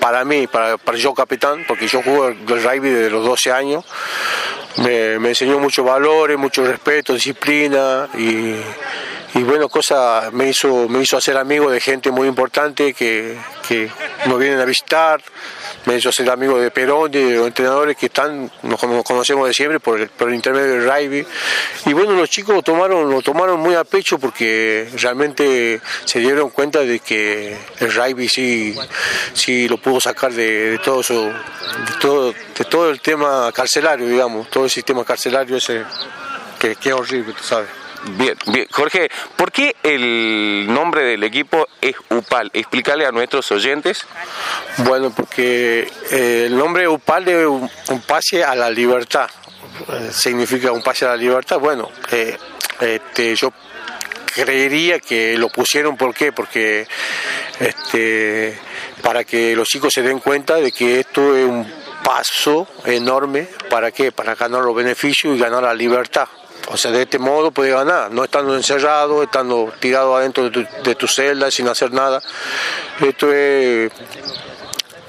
para 0.00 0.24
mí, 0.24 0.46
para, 0.46 0.78
para 0.78 0.98
yo 0.98 1.14
capitán, 1.14 1.64
porque 1.66 1.88
yo 1.88 2.02
juego 2.02 2.28
el 2.28 2.46
rugby 2.46 2.90
desde 2.90 3.10
los 3.10 3.24
12 3.24 3.52
años. 3.52 3.84
Me, 4.76 5.14
enseñó 5.14 5.58
muchos 5.58 5.84
valores, 5.84 6.38
mucho 6.38 6.64
respeto, 6.64 7.14
disciplina 7.14 8.08
y, 8.16 8.54
y 9.34 9.42
bueno, 9.42 9.68
cosa 9.68 10.30
me 10.32 10.50
hizo, 10.50 10.88
me 10.88 11.02
hizo 11.02 11.16
hacer 11.16 11.36
amigo 11.36 11.70
de 11.70 11.80
gente 11.80 12.12
muy 12.12 12.28
importante 12.28 12.94
que, 12.94 13.36
que 13.66 13.90
nos 14.26 14.38
vienen 14.38 14.60
a 14.60 14.64
visitar, 14.64 15.20
me 15.86 15.96
hizo 15.96 16.12
ser 16.12 16.30
amigo 16.30 16.58
de 16.58 16.70
Perón, 16.70 17.10
de 17.10 17.36
los 17.36 17.46
entrenadores 17.46 17.96
que 17.96 18.06
están, 18.06 18.50
nos 18.62 18.80
conocemos 19.04 19.48
de 19.48 19.54
siempre 19.54 19.80
por 19.80 20.00
el, 20.00 20.08
por 20.08 20.28
el 20.28 20.34
intermedio 20.34 20.72
del 20.72 20.84
rugby. 20.84 21.26
Y 21.86 21.92
bueno, 21.92 22.12
los 22.12 22.30
chicos 22.30 22.54
lo 22.54 22.62
tomaron, 22.62 23.10
lo 23.10 23.22
tomaron 23.22 23.60
muy 23.60 23.74
a 23.74 23.84
pecho 23.84 24.18
porque 24.18 24.88
realmente 24.96 25.80
se 26.04 26.20
dieron 26.20 26.50
cuenta 26.50 26.80
de 26.80 27.00
que 27.00 27.56
el 27.80 27.92
rugby 27.92 28.28
sí, 28.28 28.76
sí 29.32 29.68
lo 29.68 29.78
pudo 29.78 30.00
sacar 30.00 30.32
de, 30.32 30.78
todo 30.84 31.00
eso, 31.00 31.24
de 31.24 31.94
todo, 32.00 32.32
de 32.32 32.64
todo 32.68 32.90
el 32.90 33.00
tema 33.00 33.50
carcelario, 33.52 34.06
digamos, 34.06 34.48
todo 34.50 34.64
el 34.64 34.70
sistema 34.70 35.04
carcelario 35.04 35.56
ese 35.56 35.84
que 36.58 36.72
es 36.72 36.92
horrible, 36.92 37.32
tú 37.34 37.42
sabes. 37.44 37.77
Bien, 38.04 38.36
bien. 38.46 38.66
Jorge, 38.70 39.10
¿por 39.36 39.50
qué 39.50 39.74
el 39.82 40.66
nombre 40.68 41.02
del 41.02 41.24
equipo 41.24 41.66
es 41.80 41.96
UPAL? 42.10 42.50
Explícale 42.52 43.04
a 43.06 43.12
nuestros 43.12 43.50
oyentes. 43.50 44.06
Bueno, 44.78 45.12
porque 45.14 45.90
eh, 46.10 46.44
el 46.46 46.56
nombre 46.56 46.86
UPAL 46.86 47.28
es 47.28 47.46
un, 47.46 48.00
pase 48.06 48.44
a 48.44 48.54
la 48.54 48.70
libertad. 48.70 49.28
Eh, 49.92 50.10
significa 50.12 50.70
un 50.72 50.82
pase 50.82 51.06
a 51.06 51.08
la 51.10 51.16
libertad. 51.16 51.58
Bueno, 51.58 51.90
eh, 52.12 52.36
este, 52.80 53.34
yo 53.34 53.52
creería 54.32 55.00
que 55.00 55.36
lo 55.36 55.48
pusieron, 55.48 55.96
¿por 55.96 56.14
qué? 56.14 56.32
Porque 56.32 56.86
este, 57.58 58.56
para 59.02 59.24
que 59.24 59.56
los 59.56 59.66
chicos 59.66 59.92
se 59.92 60.02
den 60.02 60.20
cuenta 60.20 60.56
de 60.56 60.70
que 60.70 61.00
esto 61.00 61.36
es 61.36 61.44
un 61.44 61.66
paso 62.04 62.68
enorme, 62.84 63.48
¿para 63.68 63.90
qué? 63.90 64.12
Para 64.12 64.36
ganar 64.36 64.62
los 64.62 64.74
beneficios 64.74 65.34
y 65.36 65.38
ganar 65.38 65.64
la 65.64 65.74
libertad. 65.74 66.28
O 66.70 66.76
sea, 66.76 66.90
de 66.90 67.02
este 67.02 67.18
modo 67.18 67.50
puede 67.50 67.70
ganar, 67.70 68.10
no 68.10 68.24
estando 68.24 68.54
encerrado, 68.54 69.22
estando 69.22 69.72
tirado 69.80 70.16
adentro 70.16 70.50
de 70.50 70.94
tu, 70.94 71.08
celda 71.08 71.50
sin 71.50 71.66
hacer 71.68 71.92
nada. 71.92 72.22
Esto 73.00 73.32
es 73.32 73.90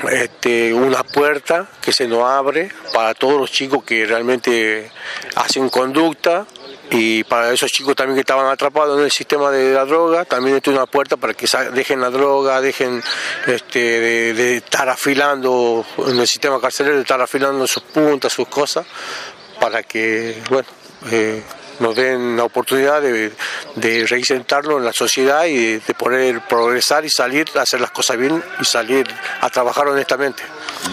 este, 0.10 0.74
una 0.74 1.04
puerta 1.04 1.68
que 1.82 1.92
se 1.92 2.08
nos 2.08 2.24
abre 2.24 2.72
para 2.94 3.14
todos 3.14 3.40
los 3.40 3.52
chicos 3.52 3.84
que 3.84 4.06
realmente 4.06 4.90
hacen 5.36 5.70
conducta 5.70 6.46
y 6.92 7.26
para 7.26 7.52
esos 7.52 7.72
chicos 7.72 7.96
también 7.96 8.16
que 8.16 8.22
estaban 8.22 8.48
atrapados 8.48 8.98
en 8.98 9.06
el 9.06 9.12
sistema 9.12 9.52
de 9.52 9.74
la 9.74 9.86
droga, 9.86 10.26
también 10.26 10.58
es 10.58 10.68
una 10.68 10.86
puerta 10.86 11.18
para 11.18 11.34
que 11.34 11.46
dejen 11.74 12.00
la 12.00 12.10
droga, 12.10 12.62
dejen 12.62 13.04
este, 13.46 13.80
de, 14.34 14.58
estar 14.58 14.88
afilando 14.90 15.86
en 16.08 16.20
el 16.20 16.28
sistema 16.28 16.60
carcelario, 16.60 16.96
de 16.96 17.04
estar 17.04 17.22
afilando 17.22 17.68
sus 17.68 17.84
puntas, 17.84 18.34
sus 18.34 18.48
cosas, 18.48 18.88
para 19.60 19.84
que, 19.84 20.42
bueno, 20.50 20.68
eh, 21.12 21.44
nos 21.80 21.96
den 21.96 22.38
la 22.38 22.44
oportunidad 22.44 23.02
de, 23.02 23.32
de 23.76 24.06
en 24.50 24.86
la 24.86 24.94
sociedad 24.94 25.46
y 25.46 25.78
de, 25.80 25.94
poder 25.94 26.42
progresar 26.42 27.06
y 27.06 27.10
salir 27.10 27.48
a 27.56 27.62
hacer 27.62 27.82
las 27.82 27.92
cosas 27.92 28.18
bien 28.18 28.44
y 28.60 28.66
salir 28.66 29.08
a 29.42 29.50
trabajar 29.50 29.88
honestamente. 29.88 30.44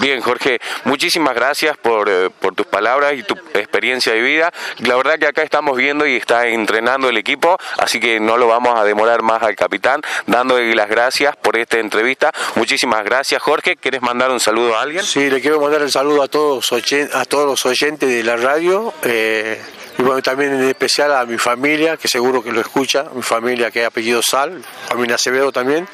Bien, 0.01 0.21
Jorge, 0.21 0.59
muchísimas 0.85 1.35
gracias 1.35 1.77
por, 1.77 2.09
eh, 2.09 2.31
por, 2.41 2.55
tus 2.55 2.67
palabras 2.67 3.15
y 3.15 3.23
tu 3.23 3.35
experiencia 3.55 4.13
de 4.13 4.21
vida. 4.21 4.53
La 4.79 4.97
verdad 4.97 5.19
que 5.19 5.27
acá 5.27 5.43
estamos 5.43 5.77
viendo 5.77 6.07
y 6.07 6.17
está 6.17 6.47
entrenando 6.49 7.09
el 7.09 7.17
equipo, 7.17 7.57
así 7.79 8.01
que 8.01 8.19
no 8.19 8.37
lo 8.37 8.49
vamos 8.49 8.79
a 8.79 8.85
demorar 8.85 9.23
más 9.23 9.43
al 9.43 9.55
capitán, 9.55 10.01
dándole 10.27 10.75
las 10.75 10.89
gracias 10.89 11.37
por 11.37 11.57
esta 11.57 11.79
entrevista. 11.79 12.33
Muchísimas 12.57 13.05
gracias, 13.05 13.41
Jorge. 13.43 13.77
¿Quieres 13.77 14.03
mandar 14.03 14.31
un 14.31 14.41
saludo 14.41 14.77
a 14.77 14.83
alguien? 14.83 15.05
Sí, 15.05 15.31
le 15.31 15.41
quiero 15.41 15.61
mandar 15.61 15.83
el 15.83 15.91
saludo 15.91 16.23
a 16.23 16.29
todos, 16.29 16.69
a 16.73 17.25
todos 17.25 17.47
los 17.47 17.67
oyentes 17.67 18.09
de 18.09 18.23
la 18.23 18.37
radio. 18.37 18.93
Eh, 19.03 19.61
y 19.99 20.03
bueno, 20.03 20.21
también 20.21 20.61
especial 20.77 21.13
a 21.13 21.25
mi 21.25 21.39
familia, 21.39 21.97
que 21.97 22.07
seguro 22.07 22.43
que 22.43 22.53
lo 22.53 22.61
escucha, 22.61 23.07
mi 23.15 23.23
familia 23.23 23.71
que 23.71 23.81
es 23.81 23.87
apellido 23.87 24.23
Sal, 24.23 24.63
familia 24.89 25.15
Acevedo 25.15 25.51
también. 25.51 25.89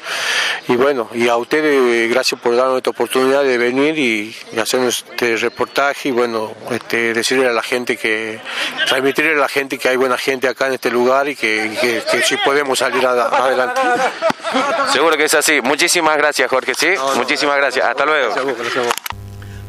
Y 0.67 0.75
bueno, 0.75 1.09
y 1.13 1.29
a 1.29 1.37
ustedes, 1.37 2.09
gracias 2.09 2.39
por 2.39 2.55
darnos 2.55 2.77
esta 2.77 2.89
oportunidad 2.89 3.43
de 3.43 3.57
venir 3.57 3.97
y, 3.97 4.35
hacer 4.59 4.81
este 4.81 5.37
reportaje 5.37 6.09
y 6.09 6.11
bueno, 6.11 6.53
este, 6.71 7.13
decirle 7.13 7.47
a 7.47 7.53
la 7.53 7.63
gente 7.63 7.97
que, 7.97 8.39
transmitirle 8.87 9.33
a 9.33 9.37
la 9.37 9.49
gente 9.49 9.77
que 9.77 9.89
hay 9.89 9.95
buena 9.95 10.17
gente 10.17 10.47
acá 10.47 10.67
en 10.67 10.73
este 10.73 10.91
lugar 10.91 11.29
y 11.29 11.35
que, 11.35 11.71
que, 11.79 12.21
sí 12.23 12.35
podemos 12.43 12.79
salir 12.79 13.05
adelante. 13.05 13.81
Seguro 14.91 15.17
que 15.17 15.25
es 15.25 15.33
así. 15.33 15.61
Muchísimas 15.61 16.17
gracias, 16.17 16.49
Jorge, 16.49 16.73
¿sí? 16.75 16.89
Muchísimas 17.15 17.57
gracias. 17.57 17.85
Hasta 17.85 18.05
luego. 18.05 18.35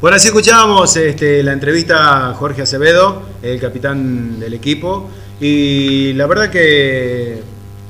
Bueno, 0.04 0.16
así 0.18 0.28
escuchábamos 0.28 0.94
este, 0.98 1.42
la 1.42 1.54
entrevista 1.54 2.28
a 2.28 2.34
Jorge 2.34 2.60
Acevedo, 2.60 3.22
el 3.42 3.58
capitán 3.58 4.38
del 4.38 4.52
equipo, 4.52 5.08
y 5.40 6.12
la 6.12 6.26
verdad 6.26 6.50
que 6.50 7.38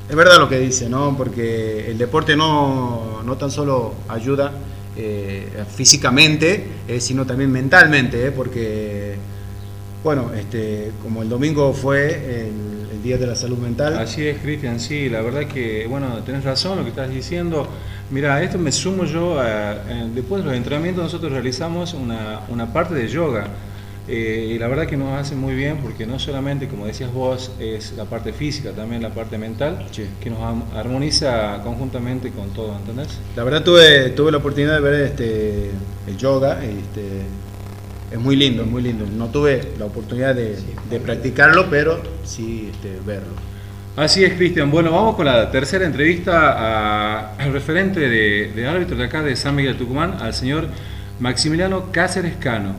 es 0.08 0.14
verdad 0.14 0.38
lo 0.38 0.48
que 0.48 0.60
dice, 0.60 0.88
¿no? 0.88 1.16
Porque 1.16 1.90
el 1.90 1.98
deporte 1.98 2.36
no, 2.36 3.20
tan 3.36 3.50
solo 3.50 3.94
ayuda 4.06 4.52
eh, 4.96 5.64
físicamente, 5.74 6.64
eh, 6.86 7.00
sino 7.00 7.26
también 7.26 7.50
mentalmente, 7.50 8.28
¿eh? 8.28 8.30
porque, 8.30 9.16
bueno, 10.04 10.30
este, 10.38 10.92
como 11.02 11.20
el 11.20 11.28
domingo 11.28 11.72
fue 11.72 12.46
el, 12.46 12.92
el 12.92 13.02
Día 13.02 13.18
de 13.18 13.26
la 13.26 13.34
Salud 13.34 13.58
Mental. 13.58 13.98
Así 13.98 14.24
es, 14.24 14.38
Cristian, 14.38 14.78
sí, 14.78 15.08
la 15.08 15.20
verdad 15.20 15.48
que, 15.48 15.88
bueno, 15.88 16.22
tenés 16.24 16.44
razón 16.44 16.78
lo 16.78 16.84
que 16.84 16.90
estás 16.90 17.10
diciendo. 17.10 17.68
Mira, 18.10 18.42
esto 18.42 18.58
me 18.58 18.70
sumo 18.70 19.04
yo, 19.04 19.40
a, 19.40 19.74
después 20.14 20.42
de 20.42 20.48
los 20.48 20.56
entrenamientos 20.56 21.04
nosotros 21.04 21.32
realizamos 21.32 21.94
una, 21.94 22.40
una 22.48 22.72
parte 22.72 22.94
de 22.94 23.08
yoga 23.08 23.46
eh, 24.06 24.52
y 24.54 24.58
la 24.58 24.68
verdad 24.68 24.86
que 24.86 24.98
nos 24.98 25.18
hace 25.18 25.34
muy 25.34 25.54
bien 25.54 25.78
porque 25.78 26.06
no 26.06 26.18
solamente, 26.18 26.68
como 26.68 26.86
decías 26.86 27.12
vos, 27.12 27.52
es 27.58 27.94
la 27.96 28.04
parte 28.04 28.34
física, 28.34 28.72
también 28.72 29.02
la 29.02 29.10
parte 29.10 29.38
mental, 29.38 29.86
que 30.20 30.30
nos 30.30 30.40
armoniza 30.74 31.62
conjuntamente 31.62 32.30
con 32.30 32.50
todo, 32.50 32.76
¿entendés? 32.76 33.18
La 33.34 33.44
verdad 33.44 33.64
tuve, 33.64 34.10
tuve 34.10 34.30
la 34.30 34.38
oportunidad 34.38 34.74
de 34.74 34.80
ver 34.80 34.94
este, 35.00 35.70
el 36.06 36.16
yoga, 36.18 36.62
este, 36.62 37.22
es 38.12 38.18
muy 38.18 38.36
lindo, 38.36 38.62
es 38.62 38.68
muy 38.68 38.82
lindo. 38.82 39.06
No 39.06 39.28
tuve 39.28 39.72
la 39.78 39.86
oportunidad 39.86 40.34
de, 40.34 40.56
practicarlo, 41.00 41.70
pero 41.70 42.00
sí 42.24 42.70
este, 42.72 43.00
verlo. 43.06 43.32
Así 43.96 44.24
es, 44.24 44.34
Cristian. 44.34 44.70
Bueno, 44.70 44.90
vamos 44.90 45.14
con 45.14 45.26
la 45.26 45.50
tercera 45.52 45.84
entrevista 45.84 47.30
al 47.36 47.52
referente 47.52 48.00
de, 48.00 48.52
de 48.52 48.66
árbitro 48.66 48.96
de 48.96 49.04
acá 49.04 49.22
de 49.22 49.36
San 49.36 49.54
Miguel 49.54 49.76
Tucumán, 49.76 50.18
al 50.20 50.34
señor 50.34 50.68
Maximiliano 51.20 51.92
Cáceres 51.92 52.34
Cano. 52.36 52.74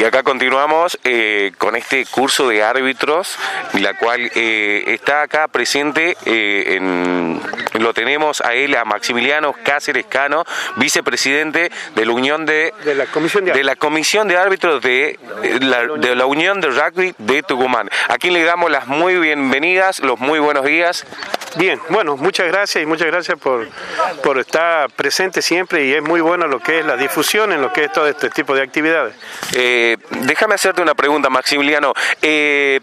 Y 0.00 0.04
acá 0.04 0.22
continuamos 0.22 0.98
eh, 1.04 1.52
con 1.58 1.76
este 1.76 2.06
curso 2.06 2.48
de 2.48 2.62
árbitros, 2.62 3.36
la 3.74 3.92
cual 3.92 4.30
eh, 4.34 4.84
está 4.86 5.20
acá 5.20 5.46
presente, 5.46 6.16
eh, 6.24 6.76
en, 6.76 7.38
lo 7.80 7.94
tenemos 7.94 8.40
a 8.40 8.54
él, 8.54 8.76
a 8.76 8.84
Maximiliano 8.84 9.54
Cáceres 9.64 10.06
Cano, 10.06 10.44
vicepresidente 10.76 11.70
de 11.94 12.06
la 12.06 12.12
Unión 12.12 12.46
de, 12.46 12.72
de, 12.84 12.94
la, 12.94 13.06
comisión 13.06 13.44
de, 13.44 13.52
de 13.52 13.64
la 13.64 13.76
Comisión 13.76 14.28
de 14.28 14.36
Árbitros 14.36 14.82
de 14.82 15.18
la, 15.60 15.86
de 15.86 16.14
la 16.14 16.26
Unión 16.26 16.60
de 16.60 16.68
Rugby 16.68 17.14
de 17.18 17.42
Tucumán. 17.42 17.88
Aquí 18.08 18.30
le 18.30 18.42
damos 18.44 18.70
las 18.70 18.86
muy 18.86 19.16
bienvenidas, 19.16 20.00
los 20.00 20.18
muy 20.18 20.38
buenos 20.38 20.64
días. 20.64 21.06
Bien, 21.56 21.80
bueno, 21.88 22.16
muchas 22.16 22.46
gracias 22.46 22.82
y 22.82 22.86
muchas 22.86 23.08
gracias 23.08 23.36
por, 23.38 23.68
por 24.22 24.38
estar 24.38 24.88
presente 24.90 25.42
siempre 25.42 25.84
y 25.84 25.92
es 25.94 26.02
muy 26.02 26.20
bueno 26.20 26.46
lo 26.46 26.60
que 26.60 26.78
es 26.78 26.86
la 26.86 26.96
difusión 26.96 27.52
en 27.52 27.60
lo 27.60 27.72
que 27.72 27.84
es 27.84 27.92
todo 27.92 28.06
este 28.06 28.30
tipo 28.30 28.54
de 28.54 28.62
actividades. 28.62 29.14
Eh, 29.54 29.96
déjame 30.10 30.54
hacerte 30.54 30.80
una 30.80 30.94
pregunta, 30.94 31.28
Maximiliano. 31.28 31.92
Eh, 32.22 32.78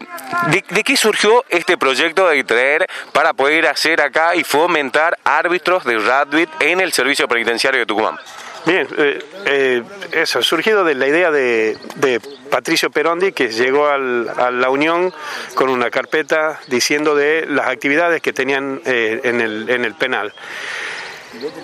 ¿de, 0.48 0.84
qué 0.84 0.96
surgió 0.96 1.44
este 1.48 1.78
proyecto 1.78 2.28
de 2.28 2.44
traer 2.44 2.86
para 3.12 3.32
poder 3.32 3.66
hacer 3.66 4.02
acá 4.02 4.34
y 4.34 4.44
fomentar 4.44 4.87
árbitros 5.24 5.84
de 5.84 5.98
rugby 5.98 6.48
en 6.60 6.80
el 6.80 6.92
servicio 6.92 7.28
penitenciario 7.28 7.80
de 7.80 7.86
Tucumán? 7.86 8.18
Bien, 8.66 8.86
eh, 8.98 9.24
eh, 9.46 9.82
eso, 10.12 10.42
surgido 10.42 10.84
de 10.84 10.94
la 10.94 11.06
idea 11.06 11.30
de, 11.30 12.20
Patricio 12.50 12.90
Perondi, 12.90 13.32
que 13.32 13.48
llegó 13.48 13.88
a 13.88 13.98
la 13.98 14.70
Unión 14.70 15.12
con 15.54 15.68
una 15.68 15.90
carpeta 15.90 16.58
diciendo 16.66 17.14
de 17.14 17.46
las 17.46 17.68
actividades 17.68 18.20
que 18.20 18.32
tenían 18.32 18.80
eh, 18.84 19.20
en, 19.24 19.40
el, 19.40 19.70
en 19.70 19.84
el 19.84 19.94
penal. 19.94 20.32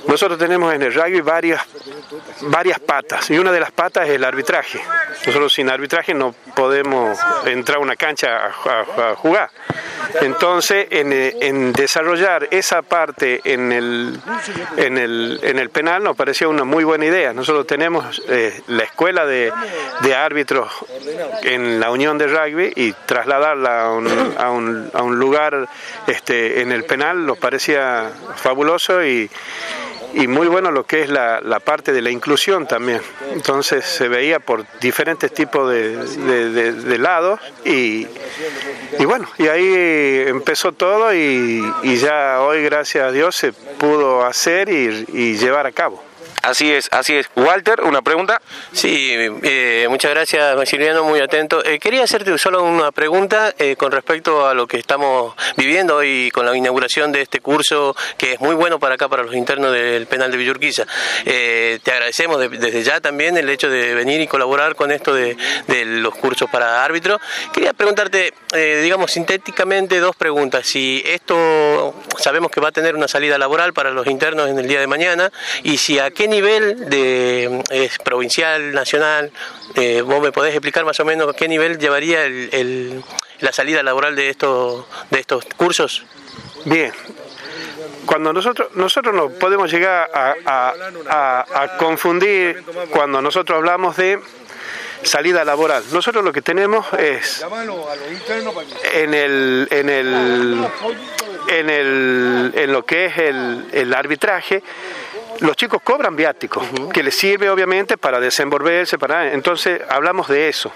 Nosotros 0.06 0.38
tenemos 0.38 0.74
en 0.74 0.82
el 0.82 0.92
rugby 0.92 1.20
varias, 1.20 1.62
varias 2.42 2.78
patas 2.78 3.30
y 3.30 3.38
una 3.38 3.50
de 3.50 3.60
las 3.60 3.72
patas 3.72 4.08
es 4.08 4.14
el 4.14 4.24
arbitraje. 4.24 4.80
Nosotros 5.26 5.52
sin 5.52 5.70
arbitraje 5.70 6.12
no 6.12 6.34
podemos 6.54 7.18
entrar 7.46 7.78
a 7.78 7.80
una 7.80 7.96
cancha 7.96 8.46
a, 8.46 9.14
jugar. 9.16 9.50
Entonces, 10.20 10.86
en, 10.90 11.72
desarrollar 11.72 12.48
esa 12.50 12.82
parte 12.82 13.40
en 13.44 13.72
el, 13.72 14.20
en, 14.76 14.98
el, 14.98 15.40
en 15.42 15.58
el 15.58 15.70
penal 15.70 16.02
nos 16.02 16.16
pareció 16.16 16.50
una 16.50 16.64
muy 16.64 16.84
buena 16.84 17.06
idea. 17.06 17.32
Nosotros 17.32 17.66
tenemos 17.66 18.22
eh, 18.28 18.62
la 18.68 18.84
escuela 18.84 19.26
de, 19.26 19.52
de, 20.02 20.14
árbitros 20.14 20.70
en 21.42 21.80
la 21.80 21.90
Unión 21.90 22.18
de 22.18 22.26
Rugby 22.26 22.72
y 22.76 22.92
trasladarla 23.06 23.82
a 23.86 23.90
un, 23.92 24.34
a 24.38 24.50
un, 24.50 24.90
a 24.92 25.02
un 25.02 25.18
lugar 25.18 25.68
este, 26.06 26.60
en 26.60 26.72
el 26.72 26.84
penal 26.84 27.24
nos 27.26 27.38
parecía 27.38 28.10
fabuloso 28.36 29.04
y 29.04 29.30
y 30.14 30.26
muy 30.26 30.46
bueno 30.46 30.70
lo 30.70 30.84
que 30.86 31.02
es 31.02 31.08
la, 31.08 31.40
parte 31.64 31.92
de 31.92 32.02
la 32.02 32.10
inclusión 32.10 32.66
también. 32.66 33.00
Entonces 33.32 33.84
se 33.84 34.08
veía 34.08 34.40
por 34.40 34.64
diferentes 34.80 35.32
tipos 35.32 35.70
de, 35.70 36.98
lados 36.98 37.40
y, 37.64 38.06
y, 38.98 39.04
bueno, 39.04 39.28
y 39.38 39.48
ahí 39.48 40.24
empezó 40.26 40.72
todo 40.72 41.14
y, 41.14 41.62
ya 41.98 42.40
hoy 42.40 42.62
gracias 42.62 43.08
a 43.08 43.12
Dios 43.12 43.36
se 43.36 43.52
pudo 43.52 44.24
hacer 44.24 44.68
y 44.68 45.36
llevar 45.36 45.66
a 45.66 45.72
cabo. 45.72 46.02
Así 46.44 46.70
es, 46.70 46.90
así 46.92 47.14
es. 47.14 47.30
Walter, 47.36 47.80
una 47.84 48.02
pregunta. 48.02 48.42
Sí, 48.70 49.14
eh, 49.14 49.86
muchas 49.88 50.10
gracias 50.10 50.54
Maximiliano, 50.56 51.02
muy 51.02 51.18
atento. 51.20 51.64
Eh, 51.64 51.78
quería 51.78 52.04
hacerte 52.04 52.36
solo 52.36 52.62
una 52.62 52.92
pregunta 52.92 53.54
eh, 53.58 53.76
con 53.76 53.90
respecto 53.90 54.46
a 54.46 54.52
lo 54.52 54.66
que 54.66 54.76
estamos 54.76 55.34
viviendo 55.56 55.96
hoy 55.96 56.30
con 56.34 56.44
la 56.44 56.54
inauguración 56.54 57.12
de 57.12 57.22
este 57.22 57.40
curso 57.40 57.96
que 58.18 58.34
es 58.34 58.40
muy 58.40 58.54
bueno 58.54 58.78
para 58.78 58.96
acá, 58.96 59.08
para 59.08 59.22
los 59.22 59.34
internos 59.34 59.72
del 59.72 60.06
penal 60.06 60.30
de 60.30 60.36
Villurquiza. 60.36 60.84
te 61.24 61.90
agradecemos 61.90 62.38
desde 62.38 62.82
ya 62.82 63.00
también 63.00 63.38
el 63.38 63.48
hecho 63.48 63.70
de 63.70 63.94
venir 63.94 64.20
y 64.20 64.26
colaborar 64.26 64.74
con 64.74 64.92
esto 64.92 65.14
de, 65.14 65.36
los 65.86 66.14
cursos 66.14 66.50
para 66.50 66.84
árbitro. 66.84 67.20
Quería 67.54 67.72
preguntarte, 67.72 68.34
digamos, 68.82 69.12
sintéticamente 69.12 69.98
dos 69.98 70.14
preguntas. 70.14 70.66
Si 70.66 71.02
esto 71.06 71.94
sabemos 72.18 72.50
que 72.50 72.60
va 72.60 72.68
a 72.68 72.72
tener 72.72 72.94
una 72.96 73.08
salida 73.08 73.38
laboral 73.38 73.72
para 73.72 73.90
los 73.90 74.06
internos 74.06 74.50
en 74.50 74.58
el 74.58 74.68
día 74.68 74.80
de 74.80 74.86
mañana 74.86 75.32
y 75.62 75.78
si 75.78 75.98
a 75.98 76.10
qué 76.10 76.28
nivel 76.34 76.90
de 76.90 77.62
es 77.70 77.98
provincial, 77.98 78.72
nacional? 78.72 79.30
Eh, 79.76 80.02
¿Vos 80.02 80.20
me 80.20 80.32
podés 80.32 80.52
explicar 80.52 80.84
más 80.84 80.98
o 81.00 81.04
menos 81.04 81.28
a 81.28 81.32
qué 81.32 81.46
nivel 81.48 81.78
llevaría 81.78 82.24
el, 82.24 83.02
la 83.40 83.52
salida 83.52 83.82
laboral 83.82 84.16
de 84.16 84.30
estos, 84.30 84.84
de 85.10 85.20
estos 85.20 85.44
cursos? 85.56 86.04
Bien, 86.64 86.92
cuando 88.04 88.32
nosotros 88.32 88.68
nosotros 88.74 89.14
no 89.14 89.28
podemos 89.30 89.70
llegar 89.70 90.10
a, 90.14 91.76
confundir 91.78 92.64
cuando 92.90 93.22
nosotros 93.22 93.56
hablamos 93.56 93.96
de 93.96 94.18
salida 95.02 95.44
laboral. 95.44 95.84
Nosotros 95.92 96.24
lo 96.24 96.32
que 96.32 96.42
tenemos 96.42 96.86
es 96.94 97.44
en 98.94 99.14
el 99.14 99.68
en 99.70 99.88
el 99.88 100.68
en 101.48 101.70
el 101.70 102.52
en 102.54 102.72
lo 102.72 102.84
que 102.84 103.06
es 103.06 103.18
el 103.18 103.94
arbitraje 103.94 104.62
los 105.40 105.56
chicos 105.56 105.82
cobran 105.82 106.16
viáticos, 106.16 106.64
que 106.92 107.02
les 107.02 107.16
sirve 107.16 107.50
obviamente 107.50 107.96
para 107.96 108.20
desenvolverse, 108.20 108.98
para 108.98 109.32
entonces 109.32 109.80
hablamos 109.88 110.28
de 110.28 110.48
eso, 110.48 110.72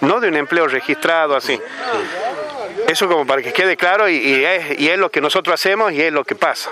no 0.00 0.20
de 0.20 0.28
un 0.28 0.36
empleo 0.36 0.66
registrado 0.66 1.36
así. 1.36 1.60
Eso 2.86 3.08
como 3.08 3.26
para 3.26 3.42
que 3.42 3.52
quede 3.52 3.76
claro 3.76 4.08
y, 4.08 4.44
es, 4.44 4.98
lo 4.98 5.10
que 5.10 5.20
nosotros 5.20 5.54
hacemos 5.54 5.92
y 5.92 6.02
es 6.02 6.12
lo 6.12 6.24
que 6.24 6.34
pasa. 6.34 6.70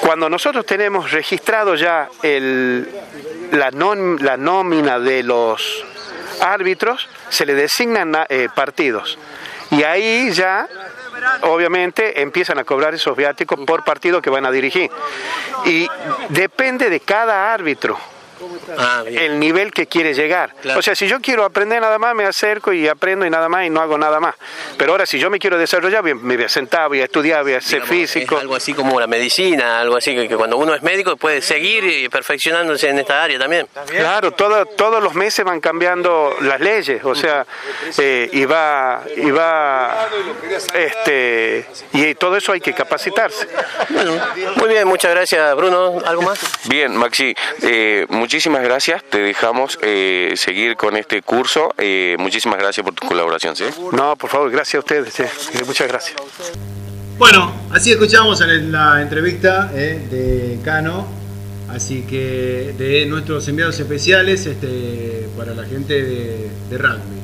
Cuando 0.00 0.28
nosotros 0.28 0.64
tenemos 0.64 1.10
registrado 1.10 1.74
ya 1.74 2.08
el, 2.22 2.88
la, 3.52 3.70
la 3.70 4.36
nómina 4.36 4.98
de 4.98 5.22
los 5.22 5.84
árbitros, 6.40 7.08
se 7.28 7.46
le 7.46 7.54
designan 7.54 8.16
eh, 8.28 8.48
partidos. 8.54 9.18
Y 9.70 9.82
ahí 9.82 10.30
ya 10.32 10.68
obviamente 11.42 12.20
empiezan 12.22 12.58
a 12.58 12.64
cobrar 12.64 12.94
esos 12.94 13.16
viáticos 13.16 13.58
por 13.66 13.84
partido 13.84 14.22
que 14.22 14.30
van 14.30 14.46
a 14.46 14.50
dirigir. 14.50 14.90
Y 15.64 15.88
depende 16.28 16.90
de 16.90 17.00
cada 17.00 17.52
árbitro 17.52 17.98
ah, 18.78 19.04
el 19.06 19.38
nivel 19.38 19.72
que 19.72 19.86
quiere 19.86 20.14
llegar. 20.14 20.54
O 20.76 20.82
sea, 20.82 20.94
si 20.94 21.06
yo 21.06 21.20
quiero 21.20 21.44
aprender 21.44 21.80
nada 21.80 21.98
más, 21.98 22.14
me 22.14 22.24
acerco 22.24 22.72
y 22.72 22.88
aprendo 22.88 23.26
y 23.26 23.30
nada 23.30 23.48
más 23.48 23.66
y 23.66 23.70
no 23.70 23.80
hago 23.80 23.98
nada 23.98 24.20
más. 24.20 24.34
Pero 24.76 24.92
ahora, 24.92 25.06
si 25.06 25.18
yo 25.18 25.30
me 25.30 25.38
quiero 25.38 25.58
desarrollar, 25.58 26.02
me 26.02 26.36
voy 26.36 26.44
a 26.44 26.48
sentar, 26.48 26.88
voy 26.88 27.00
a 27.00 27.04
estudiar, 27.04 27.42
voy 27.42 27.54
a 27.54 27.60
ser 27.60 27.82
físico. 27.82 28.38
algo 28.38 28.56
así 28.56 28.74
como 28.74 28.98
la 28.98 29.06
medicina, 29.06 29.80
algo 29.80 29.96
así, 29.96 30.14
que, 30.14 30.36
cuando 30.36 30.56
uno 30.56 30.74
es 30.74 30.82
médico 30.82 31.16
puede 31.16 31.40
seguir 31.40 32.10
perfeccionándose 32.10 32.88
en 32.88 32.98
esta 32.98 33.22
área 33.22 33.38
también. 33.38 33.66
Claro, 33.86 34.32
todo, 34.32 34.66
todos 34.66 35.02
los 35.02 35.14
meses 35.14 35.44
van 35.44 35.60
cambiando 35.60 36.36
las 36.40 36.60
leyes, 36.60 37.04
o 37.04 37.14
sea, 37.14 37.46
eh, 37.98 38.28
y 38.32 38.44
va, 38.44 39.02
y 39.16 39.30
va, 39.30 40.08
este, 40.74 41.66
y 41.92 42.14
todo 42.14 42.36
eso 42.36 42.52
hay 42.52 42.60
que 42.60 42.72
capacitarse. 42.72 43.48
muy 44.56 44.68
bien, 44.68 44.86
muchas 44.86 45.10
gracias, 45.12 45.54
Bruno. 45.56 46.00
¿Algo 46.04 46.22
más? 46.22 46.38
Bien, 46.68 46.94
Maxi, 46.96 47.34
eh, 47.62 48.06
muchísimas 48.08 48.53
gracias. 48.62 49.02
Te 49.10 49.18
dejamos 49.18 49.78
eh, 49.82 50.34
seguir 50.36 50.76
con 50.76 50.96
este 50.96 51.22
curso. 51.22 51.74
Eh, 51.78 52.16
muchísimas 52.18 52.58
gracias 52.58 52.84
por 52.84 52.94
tu 52.94 53.06
colaboración. 53.06 53.56
¿sí? 53.56 53.64
No, 53.92 54.16
por 54.16 54.30
favor, 54.30 54.50
gracias 54.50 54.76
a 54.76 54.78
ustedes. 54.80 55.66
Muchas 55.66 55.88
gracias. 55.88 56.16
Bueno, 57.18 57.52
así 57.70 57.92
escuchamos 57.92 58.40
en 58.40 58.72
la 58.72 59.00
entrevista 59.00 59.66
de 59.66 60.58
Cano, 60.64 61.06
así 61.70 62.02
que 62.02 62.74
de 62.76 63.06
nuestros 63.06 63.46
enviados 63.48 63.78
especiales 63.78 64.46
este, 64.46 65.28
para 65.36 65.54
la 65.54 65.64
gente 65.64 66.02
de, 66.02 66.50
de 66.70 66.78
rugby. 66.78 67.20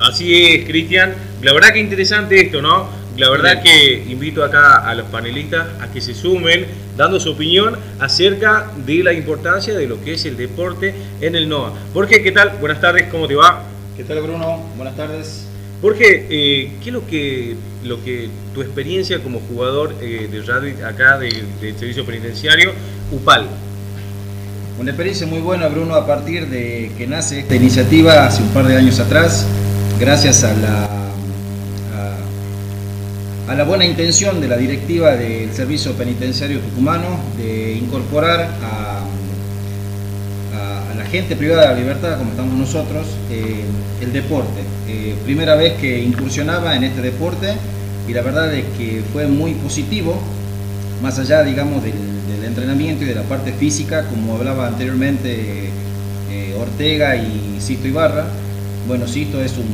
Así 0.00 0.44
es, 0.44 0.66
Cristian. 0.66 1.14
La 1.42 1.52
verdad 1.52 1.72
que 1.72 1.78
interesante 1.78 2.40
esto, 2.40 2.60
¿no? 2.60 3.01
La 3.16 3.28
verdad 3.28 3.62
que 3.62 4.04
invito 4.08 4.42
acá 4.42 4.88
a 4.88 4.94
los 4.94 5.06
panelistas 5.08 5.68
a 5.80 5.92
que 5.92 6.00
se 6.00 6.14
sumen 6.14 6.64
dando 6.96 7.20
su 7.20 7.32
opinión 7.32 7.76
acerca 8.00 8.70
de 8.86 9.02
la 9.02 9.12
importancia 9.12 9.74
de 9.74 9.86
lo 9.86 10.02
que 10.02 10.14
es 10.14 10.24
el 10.24 10.36
deporte 10.36 10.94
en 11.20 11.36
el 11.36 11.48
NOA. 11.48 11.74
Jorge, 11.92 12.22
¿qué 12.22 12.32
tal? 12.32 12.56
Buenas 12.58 12.80
tardes, 12.80 13.08
¿cómo 13.10 13.28
te 13.28 13.34
va? 13.34 13.64
¿Qué 13.96 14.04
tal 14.04 14.22
Bruno? 14.22 14.62
Buenas 14.76 14.96
tardes. 14.96 15.46
Jorge, 15.82 16.26
eh, 16.30 16.72
¿qué 16.82 16.88
es 16.88 16.92
lo 16.92 17.06
que, 17.06 17.56
lo 17.84 18.02
que 18.02 18.30
tu 18.54 18.62
experiencia 18.62 19.22
como 19.22 19.40
jugador 19.40 19.94
eh, 20.00 20.28
de 20.30 20.42
radio 20.42 20.86
acá 20.86 21.18
del 21.18 21.44
servicio 21.78 22.06
penitenciario 22.06 22.72
UPAL? 23.10 23.46
Una 24.78 24.90
experiencia 24.90 25.26
muy 25.26 25.40
buena, 25.40 25.68
Bruno, 25.68 25.96
a 25.96 26.06
partir 26.06 26.46
de 26.48 26.90
que 26.96 27.06
nace 27.06 27.40
esta 27.40 27.56
iniciativa 27.56 28.26
hace 28.26 28.42
un 28.42 28.48
par 28.50 28.66
de 28.66 28.76
años 28.76 28.98
atrás, 29.00 29.46
gracias 30.00 30.44
a 30.44 30.54
la 30.54 30.91
a 33.48 33.54
la 33.54 33.64
buena 33.64 33.84
intención 33.84 34.40
de 34.40 34.48
la 34.48 34.56
directiva 34.56 35.16
del 35.16 35.52
Servicio 35.52 35.92
Penitenciario 35.94 36.60
Tucumano 36.60 37.18
de 37.36 37.72
incorporar 37.74 38.48
a, 38.62 38.98
la 40.96 41.04
gente 41.06 41.36
privada 41.36 41.62
de 41.62 41.68
la 41.68 41.74
libertad, 41.74 42.18
como 42.18 42.30
estamos 42.30 42.54
nosotros, 42.54 43.06
eh, 43.30 43.64
el 44.00 44.12
deporte. 44.12 44.60
Eh, 44.88 45.14
primera 45.24 45.56
vez 45.56 45.74
que 45.74 46.02
incursionaba 46.02 46.76
en 46.76 46.84
este 46.84 47.00
deporte 47.02 47.54
y 48.08 48.12
la 48.12 48.22
verdad 48.22 48.52
es 48.54 48.64
que 48.78 49.02
fue 49.12 49.26
muy 49.26 49.54
positivo, 49.54 50.20
más 51.02 51.18
allá, 51.18 51.42
digamos, 51.42 51.82
del, 51.82 51.94
entrenamiento 52.44 53.04
y 53.04 53.06
de 53.06 53.14
la 53.14 53.22
parte 53.22 53.52
física, 53.52 54.04
como 54.08 54.34
hablaba 54.36 54.66
anteriormente 54.66 55.70
eh, 56.30 56.56
Ortega 56.58 57.16
y 57.16 57.56
Sisto 57.60 57.88
Ibarra. 57.88 58.26
Bueno, 58.86 59.06
Sisto 59.06 59.42
es 59.42 59.52
un 59.56 59.66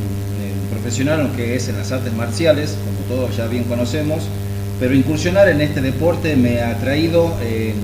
profesional, 0.70 1.24
lo 1.24 1.36
que 1.36 1.56
es 1.56 1.68
en 1.68 1.76
las 1.76 1.90
artes 1.92 2.12
marciales, 2.12 2.76
todos 3.08 3.36
ya 3.36 3.46
bien 3.46 3.64
conocemos, 3.64 4.22
pero 4.78 4.94
incursionar 4.94 5.48
en 5.48 5.60
este 5.60 5.80
deporte 5.80 6.36
me 6.36 6.60
ha 6.60 6.78
traído 6.78 7.34
eh, 7.42 7.74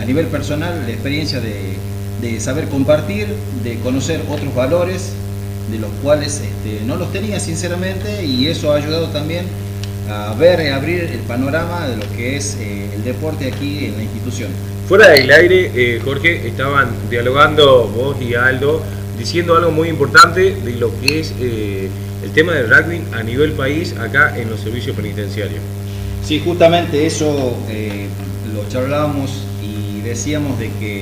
a 0.00 0.04
nivel 0.04 0.26
personal 0.26 0.82
la 0.84 0.92
experiencia 0.92 1.40
de, 1.40 2.40
saber 2.40 2.68
compartir, 2.68 3.26
de 3.64 3.78
conocer 3.78 4.20
otros 4.28 4.54
valores, 4.54 5.12
de 5.70 5.78
los 5.78 5.90
cuales 6.02 6.40
este, 6.40 6.84
no 6.84 6.96
los 6.96 7.12
tenía 7.12 7.40
sinceramente 7.40 8.24
y 8.24 8.46
eso 8.46 8.72
ha 8.72 8.76
ayudado 8.76 9.08
también 9.08 9.44
a 10.08 10.34
ver 10.34 10.60
y 10.64 10.68
abrir 10.68 11.04
el 11.04 11.20
panorama 11.20 11.88
de 11.88 11.96
lo 11.96 12.02
que 12.16 12.36
es 12.36 12.56
eh, 12.60 12.90
el 12.94 13.02
deporte 13.04 13.48
aquí 13.48 13.86
en 13.86 13.96
la 13.96 14.02
institución. 14.02 14.50
Fuera 14.88 15.08
del 15.08 15.30
aire, 15.30 15.70
eh, 15.74 16.00
Jorge, 16.04 16.46
estaban 16.46 16.90
dialogando 17.10 17.88
vos 17.88 18.16
y 18.20 18.34
Aldo 18.34 18.82
diciendo 19.18 19.56
algo 19.56 19.70
muy 19.70 19.88
importante 19.88 20.54
de 20.54 20.72
lo 20.72 20.90
que 21.00 21.20
es 21.20 21.32
el 22.22 22.30
tema 22.30 22.52
del 22.52 22.70
rugby 22.70 23.02
a 23.12 23.22
nivel 23.22 23.52
país 23.52 23.94
acá 23.98 24.38
en 24.38 24.48
los 24.50 24.60
servicios 24.60 24.96
penitenciarios. 24.96 25.60
Sí, 26.24 26.40
justamente 26.44 27.06
eso 27.06 27.56
eh, 27.68 28.06
lo 28.54 28.68
charlábamos 28.68 29.30
y 29.62 30.00
decíamos 30.02 30.58
de 30.58 30.70
que 30.78 31.00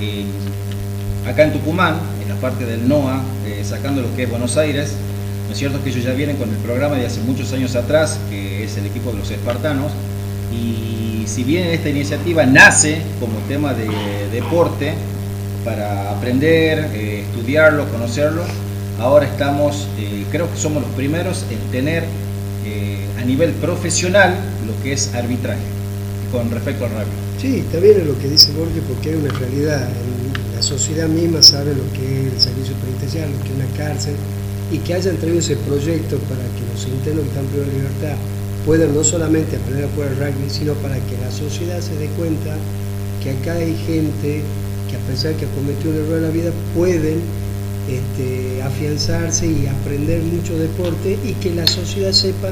eh, 0.00 0.24
acá 1.26 1.44
en 1.44 1.52
Tucumán, 1.52 1.96
en 2.22 2.28
la 2.28 2.36
parte 2.36 2.66
del 2.66 2.86
NOA, 2.86 3.22
eh, 3.46 3.62
sacando 3.64 4.02
lo 4.02 4.14
que 4.14 4.24
es 4.24 4.30
Buenos 4.30 4.56
Aires, 4.56 4.94
¿no 5.46 5.52
es 5.52 5.58
cierto 5.58 5.82
que 5.82 5.90
ellos 5.90 6.04
ya 6.04 6.12
vienen 6.12 6.36
con 6.36 6.50
el 6.50 6.56
programa 6.56 6.96
de 6.96 7.06
hace 7.06 7.20
muchos 7.20 7.52
años 7.52 7.74
atrás, 7.76 8.20
que 8.28 8.64
es 8.64 8.76
el 8.76 8.86
equipo 8.86 9.10
de 9.10 9.18
los 9.18 9.30
espartanos, 9.30 9.92
y 10.52 11.26
si 11.26 11.44
bien 11.44 11.68
esta 11.68 11.88
iniciativa 11.88 12.44
nace 12.44 13.00
como 13.20 13.38
tema 13.48 13.72
de 13.72 13.88
deporte, 14.30 14.92
para 15.64 16.10
aprender, 16.10 16.90
estudiarlo, 16.94 17.88
conocerlo, 17.88 18.42
ahora 19.02 19.26
estamos, 19.26 19.88
eh, 19.98 20.24
creo 20.30 20.50
que 20.50 20.56
somos 20.56 20.82
los 20.82 20.92
primeros 20.92 21.44
en 21.50 21.58
tener 21.72 22.04
eh, 22.64 23.04
a 23.18 23.24
nivel 23.24 23.50
profesional 23.54 24.36
lo 24.64 24.80
que 24.82 24.92
es 24.92 25.12
arbitraje 25.14 25.60
con 26.30 26.50
respecto 26.50 26.84
al 26.84 26.92
rugby. 26.92 27.18
Sí, 27.40 27.58
está 27.58 27.80
bien 27.80 28.06
lo 28.06 28.16
que 28.18 28.28
dice 28.28 28.52
Jorge 28.56 28.80
porque 28.86 29.10
hay 29.10 29.16
una 29.16 29.32
realidad. 29.32 29.88
La 30.54 30.62
sociedad 30.62 31.08
misma 31.08 31.42
sabe 31.42 31.74
lo 31.74 31.82
que 31.92 32.28
es 32.28 32.32
el 32.32 32.40
servicio 32.40 32.74
penitenciario, 32.76 33.34
lo 33.36 33.42
que 33.42 33.50
es 33.50 33.56
una 33.56 33.76
cárcel 33.76 34.14
y 34.70 34.78
que 34.78 34.94
hayan 34.94 35.16
traído 35.16 35.40
ese 35.40 35.56
proyecto 35.56 36.16
para 36.30 36.46
que 36.54 36.62
los 36.72 36.86
internos 36.86 37.24
que 37.24 37.30
están 37.30 37.46
privados 37.46 37.72
de 37.74 37.78
libertad 37.82 38.16
puedan 38.64 38.94
no 38.94 39.02
solamente 39.02 39.56
aprender 39.56 39.84
a 39.84 39.94
jugar 39.96 40.14
rugby, 40.14 40.48
sino 40.48 40.74
para 40.74 40.94
que 40.94 41.18
la 41.18 41.30
sociedad 41.32 41.80
se 41.80 41.96
dé 41.96 42.06
cuenta 42.16 42.54
que 43.20 43.30
acá 43.30 43.54
hay 43.54 43.74
gente 43.84 44.42
que 44.88 44.94
a 44.94 45.00
pesar 45.10 45.34
que 45.34 45.46
ha 45.46 45.50
cometido 45.58 45.90
un 45.90 46.06
error 46.06 46.18
en 46.18 46.22
la 46.22 46.30
vida 46.30 46.50
pueden 46.76 47.41
este, 47.96 48.62
afianzarse 48.62 49.46
y 49.46 49.66
aprender 49.66 50.22
mucho 50.22 50.58
deporte 50.58 51.18
y 51.24 51.32
que 51.34 51.54
la 51.54 51.66
sociedad 51.66 52.12
sepa 52.12 52.50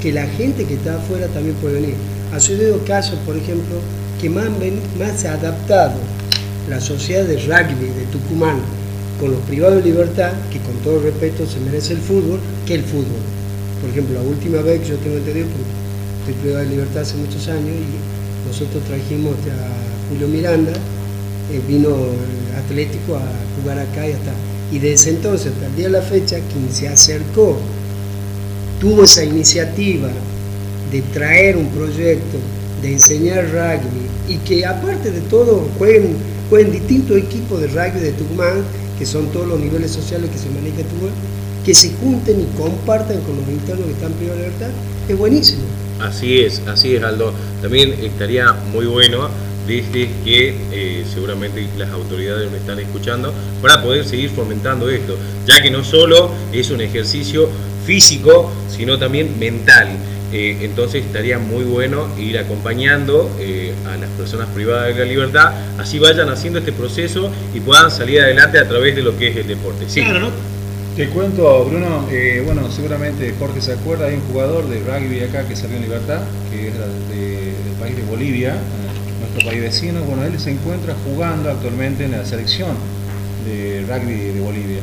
que 0.00 0.12
la 0.12 0.26
gente 0.26 0.64
que 0.64 0.74
está 0.74 0.96
afuera 0.96 1.28
también 1.28 1.54
puede 1.56 1.80
venir. 1.80 1.94
Ha 2.32 2.40
sucedido 2.40 2.84
casos, 2.84 3.18
por 3.24 3.36
ejemplo, 3.36 3.76
que 4.20 4.30
más, 4.30 4.48
se 5.16 5.28
ha 5.28 5.34
adaptado 5.34 5.94
la 6.68 6.80
sociedad 6.80 7.24
de 7.24 7.36
rugby 7.36 7.86
de 7.86 8.06
Tucumán 8.10 8.58
con 9.20 9.32
los 9.32 9.40
privados 9.42 9.82
de 9.82 9.90
libertad, 9.90 10.32
que 10.50 10.58
con 10.60 10.74
todo 10.82 11.00
respeto 11.00 11.46
se 11.46 11.60
merece 11.60 11.94
el 11.94 12.00
fútbol, 12.00 12.40
que 12.66 12.74
el 12.74 12.82
fútbol. 12.82 13.22
Por 13.80 13.90
ejemplo, 13.90 14.14
la 14.14 14.22
última 14.22 14.62
vez 14.62 14.80
que 14.80 14.88
yo 14.88 14.96
tengo 14.96 15.16
entendido, 15.16 15.46
porque 15.46 15.70
estoy 16.20 16.34
privado 16.42 16.64
de 16.64 16.70
libertad 16.70 17.02
hace 17.02 17.16
muchos 17.16 17.48
años 17.48 17.70
y 17.70 18.48
nosotros 18.48 18.82
trajimos 18.84 19.34
a 19.34 20.08
Julio 20.08 20.28
Miranda, 20.28 20.72
eh, 20.72 21.60
vino 21.68 21.88
el 21.90 22.56
Atlético 22.64 23.16
a 23.16 23.22
jugar 23.60 23.78
acá 23.78 24.08
y 24.08 24.12
hasta 24.12 24.32
y 24.72 24.78
desde 24.78 25.10
entonces, 25.10 25.52
hasta 25.52 25.66
el 25.66 25.76
día 25.76 25.86
de 25.86 25.92
la 25.92 26.02
fecha, 26.02 26.38
quien 26.50 26.72
se 26.72 26.88
acercó, 26.88 27.58
tuvo 28.80 29.04
esa 29.04 29.22
iniciativa 29.22 30.08
de 30.90 31.02
traer 31.12 31.58
un 31.58 31.68
proyecto, 31.68 32.38
de 32.80 32.92
enseñar 32.94 33.44
rugby 33.50 34.34
y 34.34 34.38
que 34.38 34.64
aparte 34.64 35.10
de 35.10 35.20
todo 35.22 35.68
jueguen, 35.78 36.16
jueguen 36.48 36.72
distintos 36.72 37.18
equipos 37.18 37.60
de 37.60 37.66
rugby 37.66 38.00
de 38.00 38.12
Tucumán, 38.12 38.62
que 38.98 39.04
son 39.04 39.26
todos 39.26 39.46
los 39.46 39.60
niveles 39.60 39.90
sociales 39.90 40.30
que 40.30 40.38
se 40.38 40.48
manejan 40.48 40.80
en 40.80 40.86
Tucumán, 40.86 41.14
que 41.66 41.74
se 41.74 41.92
junten 41.92 42.40
y 42.40 42.56
compartan 42.56 43.20
con 43.20 43.36
los 43.36 43.48
internos 43.48 43.84
que 43.86 43.92
están 43.92 44.12
privados 44.12 44.40
de 44.40 44.46
libertad, 44.46 44.70
es 45.06 45.18
buenísimo. 45.18 45.62
Así 46.00 46.40
es, 46.40 46.62
así 46.66 46.96
es, 46.96 47.02
Aldo. 47.02 47.34
También 47.60 47.92
estaría 48.02 48.52
muy 48.72 48.86
bueno 48.86 49.28
desde 49.66 50.10
que 50.24 50.54
eh, 50.72 51.04
seguramente 51.12 51.66
las 51.78 51.90
autoridades 51.90 52.50
me 52.50 52.58
están 52.58 52.78
escuchando, 52.78 53.32
para 53.60 53.82
poder 53.82 54.04
seguir 54.04 54.30
fomentando 54.30 54.88
esto, 54.90 55.16
ya 55.46 55.62
que 55.62 55.70
no 55.70 55.84
solo 55.84 56.30
es 56.52 56.70
un 56.70 56.80
ejercicio 56.80 57.48
físico, 57.86 58.50
sino 58.68 58.98
también 58.98 59.38
mental. 59.38 59.88
Eh, 60.32 60.58
entonces 60.62 61.04
estaría 61.04 61.38
muy 61.38 61.62
bueno 61.62 62.08
ir 62.18 62.38
acompañando 62.38 63.30
eh, 63.38 63.74
a 63.86 63.98
las 63.98 64.08
personas 64.10 64.48
privadas 64.48 64.94
de 64.94 65.04
la 65.04 65.04
libertad, 65.04 65.52
así 65.78 65.98
vayan 65.98 66.30
haciendo 66.30 66.58
este 66.58 66.72
proceso 66.72 67.30
y 67.54 67.60
puedan 67.60 67.90
salir 67.90 68.22
adelante 68.22 68.58
a 68.58 68.66
través 68.66 68.96
de 68.96 69.02
lo 69.02 69.18
que 69.18 69.28
es 69.28 69.36
el 69.36 69.46
deporte. 69.46 69.84
Sí. 69.88 70.00
Claro, 70.00 70.20
¿no? 70.20 70.30
Te 70.96 71.08
cuento, 71.08 71.64
Bruno, 71.64 72.06
bueno, 72.44 72.70
seguramente 72.70 73.34
Jorge 73.38 73.62
se 73.62 73.72
acuerda, 73.72 74.06
hay 74.06 74.14
un 74.14 74.20
jugador 74.22 74.68
de 74.68 74.78
rugby 74.80 75.20
acá 75.20 75.46
que 75.48 75.56
salió 75.56 75.76
en 75.76 75.82
libertad, 75.82 76.20
que 76.50 76.68
es 76.68 76.74
del 76.74 77.74
país 77.80 77.96
de 77.96 78.02
Bolivia, 78.02 78.56
nuestro 79.22 79.48
país 79.48 79.62
vecino, 79.62 80.02
bueno, 80.02 80.24
él 80.24 80.38
se 80.38 80.50
encuentra 80.50 80.94
jugando 81.04 81.50
actualmente 81.50 82.04
en 82.04 82.12
la 82.12 82.24
selección 82.24 82.76
de 83.46 83.84
rugby 83.88 84.14
de 84.14 84.40
Bolivia. 84.40 84.80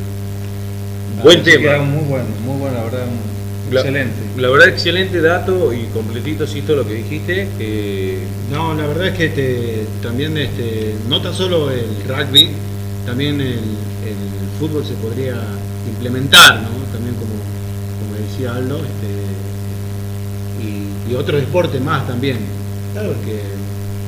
Buen 1.24 1.44
tema. 1.44 1.80
Muy 1.80 2.04
bueno, 2.06 2.28
muy 2.46 2.58
bueno, 2.60 2.78
la 2.78 2.84
verdad, 2.86 3.06
excelente. 3.72 4.16
La 4.38 4.50
verdad, 4.50 4.70
excelente 4.70 5.22
dato 5.22 5.74
y 5.74 5.84
completito, 5.94 6.46
todo 6.66 6.78
lo 6.78 6.88
que 6.88 6.94
dijiste. 6.96 7.48
No, 8.52 8.74
la 8.74 8.88
verdad 8.88 9.08
es 9.08 9.18
que 9.18 9.26
este, 9.26 9.86
también 10.02 10.38
este, 10.38 10.96
no 11.08 11.22
tan 11.22 11.34
solo 11.34 11.70
el 11.72 11.86
rugby, 12.08 12.50
también 13.06 13.42
el, 13.42 13.60
fútbol 14.60 14.84
se 14.86 14.94
podría 14.96 15.36
implementar, 15.88 16.56
¿no? 16.62 16.68
También 16.92 17.16
como, 17.16 17.32
como 17.32 18.28
decía 18.28 18.56
Aldo, 18.56 18.76
este, 18.76 19.08
y, 21.10 21.16
otros 21.16 21.40
deportes 21.40 21.82
más 21.82 22.06
también. 22.06 22.38
Claro. 22.94 23.14
que 23.24 23.59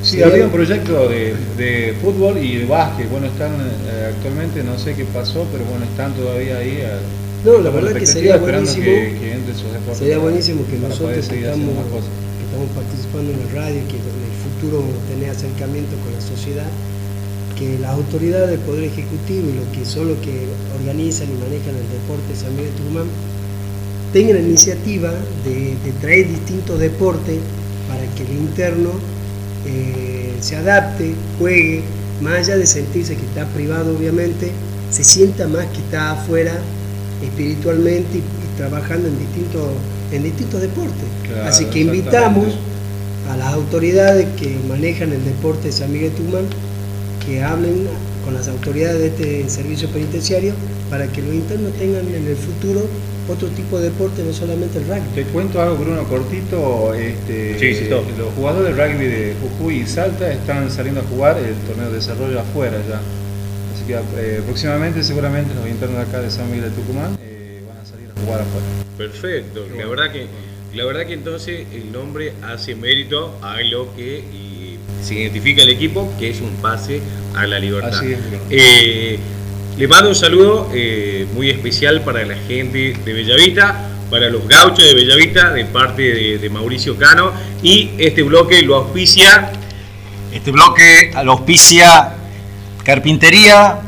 Sí, 0.04 0.22
había 0.24 0.46
un 0.46 0.52
proyecto 0.52 1.08
de, 1.08 1.96
fútbol 2.02 2.38
y 2.38 2.58
de 2.58 2.66
básquet. 2.66 3.10
Bueno, 3.10 3.28
están 3.28 3.54
eh, 3.54 4.14
actualmente, 4.16 4.64
no 4.64 4.78
sé 4.78 4.96
qué 4.96 5.06
pasó, 5.06 5.46
pero 5.52 5.64
bueno, 5.66 5.86
están 5.86 6.14
todavía 6.14 6.58
ahí. 6.58 6.84
no, 7.46 7.60
la 7.60 7.70
verdad 7.70 7.94
que 7.94 8.08
sería 8.08 8.38
buenísimo. 8.38 8.86
Que, 8.86 9.38
sería 9.94 10.18
buenísimo 10.18 10.66
que 10.70 10.78
nosotros 10.78 11.18
estamos, 11.18 11.36
que 11.38 12.44
estamos 12.46 12.70
participando 12.74 13.32
en 13.32 13.40
la 13.46 13.62
radio, 13.62 13.82
que 13.88 13.98
en 13.98 14.10
el 14.26 14.36
futuro 14.42 14.84
tener 15.08 15.30
acercamiento 15.30 15.96
con 16.04 16.14
la 16.14 16.22
sociedad, 16.22 16.68
que 17.58 17.78
las 17.78 17.92
autoridades 17.92 18.50
del 18.50 18.60
Poder 18.60 18.86
Ejecutivo 18.86 19.50
y 19.50 19.54
los 19.54 19.68
que 19.78 19.86
son 19.86 20.10
los 20.10 20.18
que 20.20 20.48
organizan 20.82 21.28
y 21.30 21.38
manejan 21.38 21.78
el 21.78 21.88
deporte 21.94 22.26
de 22.28 22.36
San 22.36 22.56
Miguel 22.56 22.72
de 22.74 22.78
Tucumán 22.78 23.06
tengan 24.14 24.36
la 24.36 24.42
iniciativa 24.42 25.14
de, 25.46 25.78
de 25.86 25.92
traer 26.02 26.28
distintos 26.28 26.80
deportes 26.80 27.38
para 27.88 28.04
que 28.16 28.24
el 28.24 28.40
interno 28.40 28.92
eh, 29.66 30.34
se 30.40 30.56
adapte, 30.56 31.14
juegue, 31.40 31.82
más 32.22 32.40
allá 32.40 32.58
de 32.58 32.68
sentirse 32.68 33.16
que 33.16 33.26
está 33.26 33.46
privado 33.48 33.96
obviamente, 33.96 34.52
se 34.90 35.04
sienta 35.04 35.48
más 35.48 35.66
que 35.68 35.80
está 35.80 36.12
afuera 36.12 36.54
espiritualmente 37.24 38.18
y, 38.18 38.58
trabajando 38.58 39.08
en 39.08 39.18
distintos, 39.18 39.70
en 40.12 40.24
distintos 40.24 40.62
deportes. 40.62 41.06
Así 41.46 41.66
que 41.66 41.80
invitamos 41.80 42.48
a 43.30 43.38
las 43.38 43.54
autoridades 43.54 44.28
que 44.38 44.58
manejan 44.68 45.14
el 45.14 45.24
deporte 45.24 45.68
de 45.68 45.72
San 45.72 45.92
Miguel 45.92 46.12
Tucumán 46.12 46.46
que 47.26 47.44
hablen 47.44 47.88
con 48.26 48.34
las 48.34 48.48
autoridades 48.48 49.00
de 49.00 49.42
este 49.42 49.50
servicio 49.50 49.88
penitenciario 49.90 50.54
para 50.90 51.08
que 51.08 51.22
los 51.22 51.34
internos 51.34 51.74
tengan 51.74 52.08
en 52.08 52.28
el 52.28 52.36
futuro 52.36 52.88
otro 53.32 53.48
tipo 53.50 53.80
de 53.80 53.90
deporte, 53.90 54.24
no 54.24 54.34
solamente 54.34 54.78
el 54.78 54.88
rugby. 54.88 55.02
Te 55.16 55.24
cuento 55.26 55.62
algo, 55.62 55.78
Bruno, 55.78 56.04
cortito. 56.04 56.94
Este, 56.94 57.84
los 58.18 58.34
jugadores 58.36 58.76
de 58.76 58.88
rugby 58.88 59.06
de 59.06 59.36
Jujuy 59.42 59.82
y 59.82 59.88
Salta 59.88 60.32
están 60.32 60.70
saliendo 60.70 61.02
a 61.02 61.04
jugar 61.04 61.38
el 61.38 61.56
torneo 61.68 61.90
de 61.90 61.96
desarrollo 61.96 62.40
afuera 62.40 62.78
ya. 62.88 63.02
Así 63.74 63.86
que 63.86 63.94
eh, 63.94 64.42
próximamente, 64.46 65.04
seguramente, 65.04 65.54
los 65.56 65.68
internos 65.68 65.98
de 65.98 66.04
acá 66.04 66.22
de 66.22 66.30
San 66.30 66.48
Miguel 66.52 66.70
de 66.70 66.76
Tucumán 66.76 67.18
eh, 67.22 67.62
van 67.68 67.78
a 67.78 67.86
salir 67.86 68.10
a 68.16 68.20
jugar 68.20 68.42
afuera. 68.42 68.66
Perfecto. 68.98 69.66
La 69.78 69.88
verdad 69.88 70.12
que, 70.12 70.28
la 70.76 70.86
verdad 70.86 71.06
que 71.06 71.14
entonces 71.14 71.68
el 71.74 71.92
nombre 71.92 72.34
hace 72.44 72.76
mérito 72.76 73.38
a 73.42 73.62
lo 73.62 73.96
que 73.96 74.24
se 75.02 75.16
identifica 75.16 75.64
el 75.64 75.70
equipo, 75.70 76.12
que 76.20 76.30
es 76.30 76.42
un 76.42 76.56
pase 76.58 77.02
a 77.36 77.48
la 77.48 77.60
libertad. 77.60 77.98
Así 77.98 78.14
es, 78.14 78.20
eh, 78.50 79.20
le 79.82 79.88
mando 79.88 80.10
un 80.10 80.16
saludo 80.16 80.70
eh, 80.76 81.26
muy 81.34 81.50
especial 81.50 82.04
para 82.04 82.24
la 82.24 82.36
gente 82.36 82.94
de 83.04 83.14
Bellavista, 83.14 83.90
para 84.12 84.30
los 84.30 84.48
gauchos 84.48 84.86
de 84.86 84.94
Bellavista, 84.94 85.52
de 85.52 85.66
parte 85.66 86.38
de, 86.38 86.50
Mauricio 86.52 86.96
Cano. 86.98 87.32
Y 87.64 87.90
este 87.98 88.22
bloque 88.22 88.62
lo 88.62 88.76
auspicia. 88.76 89.52
Este 90.32 90.52
bloque 90.52 91.12
lo 91.24 91.32
auspicia 91.32 92.14
Carpintería 92.84 93.82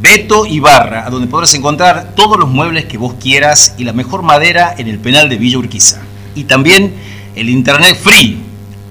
Beto 0.00 0.46
Ibarra, 0.46 1.06
a 1.06 1.10
donde 1.10 1.28
podrás 1.28 1.52
encontrar 1.52 2.14
todos 2.14 2.38
los 2.38 2.48
muebles 2.48 2.86
que 2.86 2.96
vos 2.96 3.12
quieras 3.20 3.74
y 3.76 3.84
la 3.84 3.92
mejor 3.92 4.22
madera 4.22 4.74
en 4.78 4.88
el 4.88 4.98
penal 4.98 5.28
de 5.28 5.36
Villa 5.36 5.58
Urquiza. 5.58 6.00
Y 6.34 6.44
también 6.44 6.94
el 7.34 7.50
Internet 7.50 7.98
Free, 8.02 8.38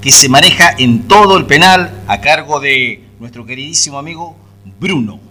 que 0.04 0.12
se 0.12 0.30
maneja 0.30 0.76
en 0.78 1.08
todo 1.08 1.36
el 1.36 1.48
penal 1.48 2.04
a 2.06 2.22
cargo 2.22 2.60
de 2.60 3.02
nuestro 3.20 3.44
queridísimo 3.44 3.98
amigo 3.98 4.38
Bruno. 4.80 5.23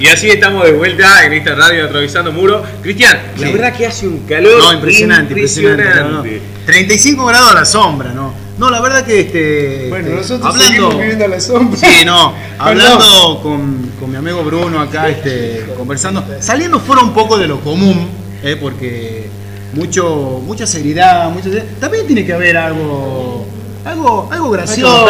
Y 0.00 0.06
así 0.06 0.30
estamos 0.30 0.64
de 0.64 0.72
vuelta 0.72 1.26
en 1.26 1.34
esta 1.34 1.54
radio 1.54 1.84
atravesando 1.84 2.32
muro. 2.32 2.64
Cristian, 2.82 3.18
la 3.36 3.50
verdad 3.50 3.76
que 3.76 3.86
hace 3.86 4.08
un 4.08 4.20
calor 4.20 4.58
no, 4.58 4.72
impresionante. 4.72 5.34
impresionante, 5.34 6.40
35 6.64 7.26
grados 7.26 7.50
a 7.50 7.54
la 7.54 7.64
sombra, 7.66 8.10
¿no? 8.14 8.32
No, 8.56 8.70
la 8.70 8.80
verdad 8.80 9.04
que 9.04 9.20
este. 9.20 9.90
Bueno, 9.90 10.08
este, 10.08 10.16
nosotros 10.16 10.54
hablando, 10.54 10.98
viviendo 10.98 11.26
a 11.26 11.28
la 11.28 11.38
sombra. 11.38 11.78
Sí, 11.78 12.04
no. 12.06 12.32
Hablando 12.58 13.40
con, 13.42 13.90
con, 14.00 14.10
mi 14.10 14.16
amigo 14.16 14.42
Bruno 14.42 14.80
acá, 14.80 15.08
este, 15.08 15.66
conversando, 15.76 16.24
saliendo 16.40 16.80
fuera 16.80 17.02
un 17.02 17.12
poco 17.12 17.36
de 17.36 17.46
lo 17.46 17.60
común, 17.60 18.08
eh, 18.42 18.56
porque 18.58 19.28
mucho, 19.74 20.40
mucha 20.46 20.66
seriedad, 20.66 21.30
mucha 21.30 21.50
También 21.78 22.06
tiene 22.06 22.24
que 22.24 22.32
haber 22.32 22.56
algo. 22.56 23.46
Algo, 23.84 24.28
algo 24.30 24.50
gracioso. 24.50 25.06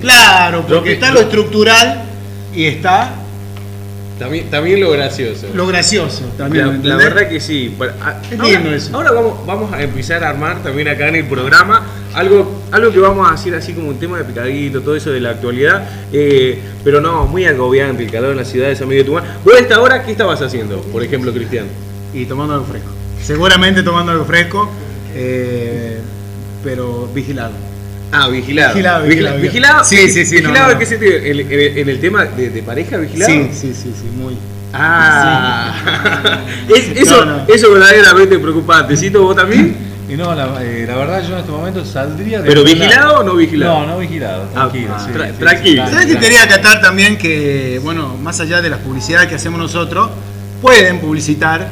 Claro, 0.00 0.64
porque 0.68 0.92
está 0.94 1.12
lo 1.12 1.20
estructural 1.20 2.09
y 2.54 2.64
está 2.64 3.14
también, 4.20 4.50
también 4.50 4.80
lo 4.80 4.90
gracioso. 4.90 5.46
Lo 5.54 5.66
gracioso, 5.66 6.24
también. 6.36 6.86
La, 6.86 6.96
verdad 6.96 7.26
que 7.26 7.40
sí. 7.40 7.74
Ahora, 8.38 8.74
eso. 8.74 8.94
ahora 8.94 9.12
vamos, 9.12 9.46
vamos 9.46 9.72
a 9.72 9.82
empezar 9.82 10.22
a 10.22 10.28
armar 10.28 10.62
también 10.62 10.88
acá 10.88 11.08
en 11.08 11.16
el 11.16 11.24
programa 11.24 11.86
algo, 12.12 12.60
algo 12.70 12.92
que 12.92 12.98
vamos 12.98 13.28
a 13.28 13.32
hacer 13.32 13.54
así 13.54 13.72
como 13.72 13.88
un 13.88 13.98
tema 13.98 14.18
de 14.18 14.24
picadito, 14.24 14.82
todo 14.82 14.94
eso 14.94 15.10
de 15.10 15.20
la 15.20 15.30
actualidad. 15.30 15.88
Eh, 16.12 16.60
pero 16.84 17.00
no, 17.00 17.26
muy 17.26 17.46
agobiante 17.46 18.02
el 18.02 18.10
calor 18.10 18.32
en 18.32 18.36
la 18.36 18.44
ciudad 18.44 18.68
de 18.68 18.76
San 18.76 18.88
Miguel 18.88 19.04
de 19.04 19.10
Tucumán. 19.10 19.38
¿Vos 19.42 19.54
a 19.54 19.58
esta 19.58 19.80
hora 19.80 20.04
qué 20.04 20.12
estabas 20.12 20.42
haciendo, 20.42 20.82
por 20.82 21.02
ejemplo, 21.02 21.32
Cristian? 21.32 21.66
Y 22.12 22.26
tomando 22.26 22.54
algo 22.54 22.66
fresco. 22.66 22.90
Seguramente 23.22 23.82
tomando 23.82 24.12
algo 24.12 24.26
fresco, 24.26 24.70
eh, 25.14 25.98
pero 26.62 27.08
vigilado. 27.14 27.69
Ah, 28.12 28.28
vigilado. 28.28 28.74
Vigilado, 28.74 29.06
vigilado. 29.06 29.38
¿Vigilado? 29.38 29.84
Sí, 29.84 30.10
sí, 30.10 30.26
sí. 30.26 30.36
¿Vigilado 30.36 30.78
qué 30.78 30.86
sentido? 30.86 31.12
¿En, 31.16 31.88
el 31.88 32.00
tema 32.00 32.24
de, 32.24 32.62
pareja 32.62 32.96
vigilado? 32.96 33.30
Sí, 33.30 33.50
sí, 33.52 33.74
sí, 33.74 33.94
sí, 33.96 34.08
muy. 34.16 34.36
Ah, 34.72 35.74
eso, 36.94 37.46
eso 37.48 37.72
verdaderamente 37.72 38.38
preocupante. 38.38 38.96
¿Cito 38.96 39.22
vos 39.22 39.36
también? 39.36 39.90
Y 40.10 40.16
no, 40.16 40.34
la, 40.34 40.60
eh, 40.60 40.86
la, 40.88 40.96
verdad 40.96 41.22
yo 41.22 41.34
en 41.34 41.40
este 41.40 41.52
momento 41.52 41.84
saldría 41.84 42.42
de... 42.42 42.48
¿Pero 42.48 42.64
vigilado 42.64 43.20
o 43.20 43.22
no 43.22 43.36
vigilado? 43.36 43.80
No, 43.80 43.86
no 43.86 43.98
vigilado, 43.98 44.42
ah, 44.56 44.68
tranquilo. 44.68 44.94
Ah, 44.96 45.32
tranquilo. 45.38 45.86
¿Sabes 45.88 46.06
que 46.06 46.18
quería 46.18 46.42
acatar 46.42 46.80
también 46.80 47.16
que, 47.16 47.80
bueno, 47.84 48.16
más 48.16 48.40
allá 48.40 48.60
de 48.60 48.70
las 48.70 48.80
publicidades 48.80 49.28
que 49.28 49.36
hacemos 49.36 49.60
nosotros, 49.60 50.10
pueden 50.60 50.98
publicitar 50.98 51.68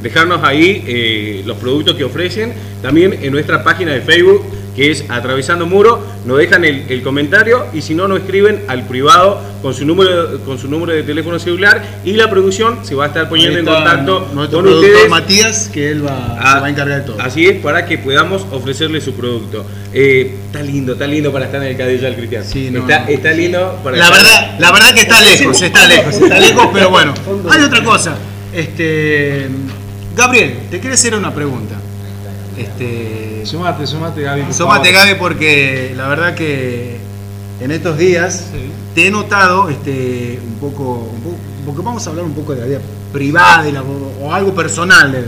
dejarnos, 0.01 0.43
ahí 0.43 0.83
eh, 0.87 1.43
los 1.45 1.57
productos 1.57 1.95
que 1.95 2.03
ofrecen, 2.03 2.53
también 2.81 3.13
en 3.21 3.31
nuestra 3.31 3.63
página 3.63 3.91
de 3.91 4.01
Facebook 4.01 4.43
que 4.75 4.91
es 4.91 5.05
Atravesando 5.09 5.65
Muro, 5.65 6.05
nos 6.25 6.37
dejan 6.37 6.63
el, 6.65 7.01
comentario 7.03 7.65
y 7.73 7.81
si 7.81 7.95
no 7.95 8.07
nos 8.07 8.19
escriben 8.19 8.63
al 8.67 8.83
privado 8.87 9.41
con 9.61 9.73
su 9.73 9.85
número 9.85 10.39
con 10.45 10.59
su 10.59 10.67
número 10.67 10.93
de 10.93 11.03
teléfono 11.03 11.39
celular 11.39 11.81
y 12.05 12.13
la 12.13 12.29
producción 12.29 12.85
se 12.85 12.95
va 12.95 13.05
a 13.05 13.07
estar 13.07 13.27
poniendo 13.27 13.59
en 13.59 13.65
contacto 13.65 14.27
con 14.51 14.67
ustedes. 14.67 15.09
Matías, 15.09 15.69
que 15.73 15.91
él 15.91 16.05
va, 16.05 16.37
a, 16.39 16.59
va 16.59 16.67
a 16.67 16.69
encargar 16.69 17.01
de 17.01 17.07
todo. 17.07 17.21
Así 17.21 17.47
es, 17.47 17.59
para 17.59 17.85
que 17.85 17.97
podamos 17.97 18.45
ofrecerle 18.51 19.01
su 19.01 19.13
producto. 19.13 19.65
Eh, 19.93 20.35
está 20.45 20.61
lindo, 20.61 20.93
está 20.93 21.07
lindo 21.07 21.31
para 21.31 21.45
estar 21.45 21.61
en 21.61 21.69
el 21.69 21.77
Cadillal, 21.77 22.15
Cristian. 22.15 22.43
Sí, 22.45 22.71
está, 22.73 23.09
está 23.09 23.31
lindo 23.31 23.79
para 23.83 23.97
la 23.97 24.09
verdad, 24.09 24.59
la 24.59 24.71
verdad 24.71 24.93
que 24.93 25.01
está 25.01 25.21
lejos, 25.21 25.61
está 25.61 25.87
lejos, 25.87 26.15
está 26.15 26.39
lejos, 26.39 26.69
pero 26.73 26.89
bueno. 26.89 27.13
Hay 27.49 27.63
otra 27.63 27.83
cosa. 27.83 28.15
Este 28.53 29.47
Gabriel, 30.15 30.55
te 30.69 30.79
quiero 30.79 30.93
hacer 30.93 31.15
una 31.15 31.33
pregunta. 31.33 31.75
Este, 32.57 33.20
sumate, 33.45 33.87
sumate 33.87 34.21
Gaby. 34.21 34.53
Sumate 34.53 34.91
Gaby 34.91 35.15
porque 35.15 35.93
la 35.95 36.07
verdad 36.07 36.35
que 36.35 36.97
en 37.59 37.71
estos 37.71 37.97
días 37.97 38.47
te 38.95 39.07
he 39.07 39.11
notado 39.11 39.69
este, 39.69 40.39
un, 40.45 40.55
poco, 40.55 41.11
porque 41.65 41.81
vamos 41.81 42.05
a 42.05 42.09
hablar 42.09 42.25
un 42.25 42.33
poco 42.33 42.53
de 42.53 42.61
la 42.61 42.67
vida 42.67 42.79
privada 43.13 43.83
o, 44.21 44.33
algo 44.33 44.53
personal. 44.53 45.25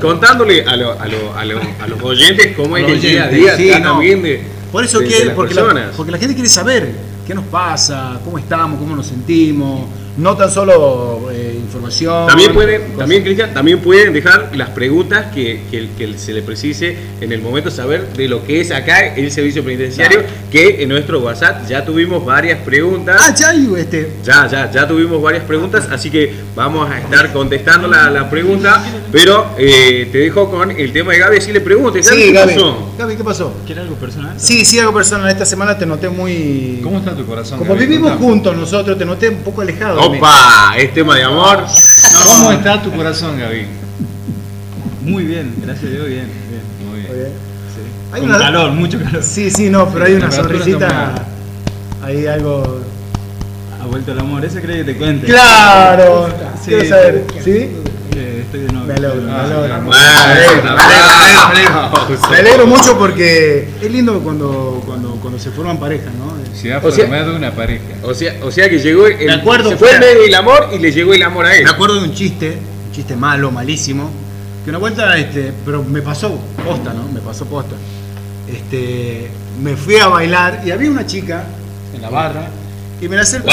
contándole 0.00 0.64
a, 0.64 0.76
los 0.76 2.02
oyentes 2.02 2.54
cómo 2.56 2.76
es 2.76 2.88
el 2.88 3.00
día 3.00 3.24
a 3.24 3.28
día 3.56 3.82
también 3.82 4.22
de, 4.22 4.42
Por 4.70 4.84
eso 4.84 5.00
quiere, 5.00 5.30
porque, 5.30 5.54
la, 5.54 5.90
porque 5.96 6.12
la 6.12 6.18
gente 6.18 6.34
quiere 6.34 6.48
saber 6.48 6.92
qué 7.26 7.34
nos 7.34 7.44
pasa, 7.46 8.20
cómo 8.24 8.38
estamos, 8.38 8.78
cómo 8.78 8.96
nos 8.96 9.06
sentimos, 9.06 9.86
no 10.18 10.36
tan 10.36 10.50
solo 10.50 11.30
eh, 11.30 11.54
información. 11.56 12.26
También 12.26 12.52
pueden, 12.52 12.96
también 12.96 13.22
Cristian, 13.22 13.54
también 13.54 13.78
pueden 13.78 14.12
dejar 14.12 14.50
las 14.56 14.70
preguntas 14.70 15.26
que, 15.32 15.62
que, 15.70 16.18
se 16.18 16.32
le 16.32 16.42
precise 16.42 16.96
en 17.20 17.32
el 17.32 17.40
momento 17.40 17.70
saber 17.70 18.08
de 18.14 18.28
lo 18.28 18.44
que 18.44 18.60
es 18.60 18.70
acá 18.72 19.14
el 19.14 19.30
servicio 19.30 19.62
penitenciario, 19.62 20.22
que 20.50 20.82
en 20.82 20.88
nuestro 20.88 21.20
WhatsApp 21.20 21.68
ya 21.68 21.84
tuvimos 21.84 22.24
varias 22.24 22.58
preguntas. 22.60 23.20
Ah, 23.20 23.34
ya, 23.34 23.52
este. 23.78 24.12
Ya, 24.24 24.48
ya, 24.48 24.70
ya 24.70 24.88
tuvimos 24.88 25.22
varias 25.22 25.44
preguntas, 25.44 25.88
así 25.90 26.10
que 26.10 26.34
vamos 26.56 26.90
a 26.90 26.98
estar 26.98 27.32
contestando 27.32 27.86
la, 27.86 28.10
la 28.10 28.28
pregunta, 28.28 28.82
pero 29.12 29.52
eh, 29.56 30.08
te 30.10 30.18
dejo 30.18 30.50
con 30.50 30.70
el 30.72 30.92
tema 30.92 31.12
de 31.12 31.18
Gaby, 31.18 31.40
si 31.40 31.52
le 31.52 31.60
preguntes, 31.60 32.06
sí, 32.06 32.32
¿qué 32.32 32.34
pasó? 32.34 32.92
Gaby, 32.98 33.16
¿qué 33.16 33.24
pasó? 33.24 33.54
¿Quieres 33.64 33.84
algo 33.84 33.96
personal? 33.96 34.34
Sí, 34.36 34.64
sí, 34.64 34.80
algo 34.80 34.94
personal. 34.94 35.30
Esta 35.30 35.44
semana 35.44 35.78
te 35.78 35.86
noté 35.86 36.08
muy... 36.08 36.80
¿Cómo 36.82 36.98
está 36.98 37.14
tu 37.14 37.24
corazón? 37.24 37.58
Como 37.58 37.76
vivimos 37.76 38.12
juntos 38.18 38.56
nosotros, 38.56 38.98
te 38.98 39.04
noté 39.04 39.28
un 39.28 39.42
poco 39.42 39.60
alejado. 39.60 40.07
¡Opa! 40.16 40.74
Es 40.76 40.94
tema 40.94 41.16
de 41.16 41.24
amor. 41.24 41.64
¿Cómo 42.24 42.52
está 42.52 42.82
tu 42.82 42.90
corazón, 42.92 43.38
Gaby? 43.38 43.66
Muy 45.02 45.24
bien, 45.24 45.54
gracias 45.62 45.86
a 45.86 45.94
Dios, 45.94 46.06
bien, 46.06 46.28
bien, 46.48 46.88
muy 46.90 47.00
bien. 47.00 47.32
Sí. 47.74 48.12
Hay 48.12 48.20
Con 48.20 48.30
calor, 48.30 48.72
mucho 48.72 48.98
calor. 49.02 49.22
Sí, 49.22 49.50
sí, 49.50 49.68
no, 49.70 49.88
pero 49.90 50.04
hay 50.06 50.14
una 50.14 50.30
sonrisita. 50.30 51.26
Hay 52.02 52.26
algo. 52.26 52.82
Ha 53.82 53.86
vuelto 53.86 54.12
el 54.12 54.18
amor, 54.18 54.44
ese 54.44 54.60
cree 54.60 54.78
que 54.78 54.92
te 54.92 54.96
cuente. 54.98 55.26
¡Claro! 55.26 56.28
Sí, 56.62 56.70
Quiero 56.70 56.88
saber, 56.88 57.24
¿sí? 57.42 57.70
Estoy 58.48 58.60
de 58.60 58.72
novio. 58.72 58.86
Me 58.86 58.94
alegro, 58.94 59.22
me 59.22 59.32
alegro. 61.32 61.80
Me 62.30 62.36
alegro 62.36 62.66
mucho 62.66 62.98
porque 62.98 63.68
es 63.80 63.90
lindo 63.90 64.18
cuando, 64.20 64.82
cuando, 64.86 65.10
cuando 65.20 65.38
se 65.38 65.50
forman 65.50 65.78
parejas, 65.78 66.12
¿no? 66.14 66.32
Se 66.54 66.72
ha 66.72 66.80
formado 66.80 67.36
una 67.36 67.52
pareja. 67.52 67.84
O 68.02 68.14
sea, 68.14 68.34
o 68.42 68.50
sea 68.50 68.68
que 68.68 68.78
llegó 68.78 69.06
el, 69.06 69.30
acuerdo, 69.30 69.70
se 69.70 69.76
fue 69.76 69.90
el 70.26 70.34
amor 70.34 70.70
y 70.72 70.78
le 70.78 70.90
llegó 70.90 71.12
el 71.14 71.22
amor 71.22 71.46
a 71.46 71.54
él. 71.56 71.64
Me 71.64 71.70
acuerdo 71.70 71.96
de 71.96 72.08
un 72.08 72.14
chiste, 72.14 72.58
un 72.86 72.92
chiste 72.92 73.16
malo, 73.16 73.50
malísimo, 73.50 74.10
que 74.64 74.70
una 74.70 74.78
vuelta, 74.78 75.16
este, 75.18 75.52
pero 75.64 75.84
me 75.84 76.02
pasó 76.02 76.38
posta, 76.64 76.94
¿no? 76.94 77.08
Me 77.12 77.20
pasó 77.20 77.44
posta. 77.44 77.76
Este, 78.48 79.28
me 79.62 79.76
fui 79.76 79.96
a 79.96 80.08
bailar 80.08 80.62
y 80.64 80.70
había 80.70 80.90
una 80.90 81.06
chica 81.06 81.44
en 81.94 82.00
la 82.00 82.08
barra 82.08 82.48
y 83.00 83.08
me 83.08 83.16
la 83.16 83.22
acercó. 83.22 83.50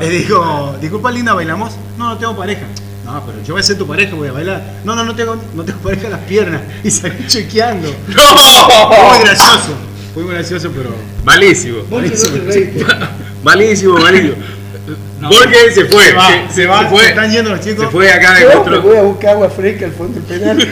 Le 0.00 0.10
dijo, 0.10 0.76
disculpa 0.80 1.10
linda, 1.12 1.34
¿bailamos? 1.34 1.72
No, 1.96 2.08
no 2.08 2.18
tengo 2.18 2.36
pareja. 2.36 2.66
No, 3.04 3.22
pero 3.26 3.42
yo 3.42 3.54
voy 3.54 3.60
a 3.60 3.64
ser 3.64 3.78
tu 3.78 3.86
pareja, 3.86 4.14
voy 4.14 4.28
a 4.28 4.32
bailar. 4.32 4.62
No, 4.84 4.94
no, 4.94 5.04
no 5.04 5.14
tengo, 5.14 5.36
no 5.54 5.64
tengo 5.64 5.78
pareja 5.80 6.06
en 6.06 6.12
las 6.12 6.20
piernas. 6.20 6.60
Y 6.84 6.90
salí 6.90 7.26
chequeando. 7.26 7.88
¡No! 8.08 8.88
Fue 8.88 9.08
muy 9.08 9.24
gracioso. 9.24 9.74
Fue 10.14 10.22
muy 10.22 10.34
gracioso, 10.34 10.70
pero. 10.74 10.90
Malísimo. 11.24 11.78
Malísimo, 11.90 12.36
malísimo. 13.42 13.98
malísimo. 13.98 14.34
Porque 15.20 15.70
se 15.72 15.84
fue. 15.86 16.06
Se, 16.06 16.14
va, 16.14 16.28
se, 16.50 16.66
va, 16.66 16.82
se 16.82 16.88
fue. 16.88 17.08
están 17.08 17.30
yendo 17.30 17.50
los 17.50 17.60
chicos. 17.60 17.86
Se 17.86 17.90
fue 17.90 18.10
acá 18.10 18.34
de 18.34 18.44
nuestro. 18.44 18.82
Voy 18.82 18.96
a 18.96 19.02
buscar 19.02 19.30
agua 19.30 19.50
fresca 19.50 19.86
al 19.86 19.92
fondo 19.92 20.20
del 20.20 20.24
penal. 20.24 20.58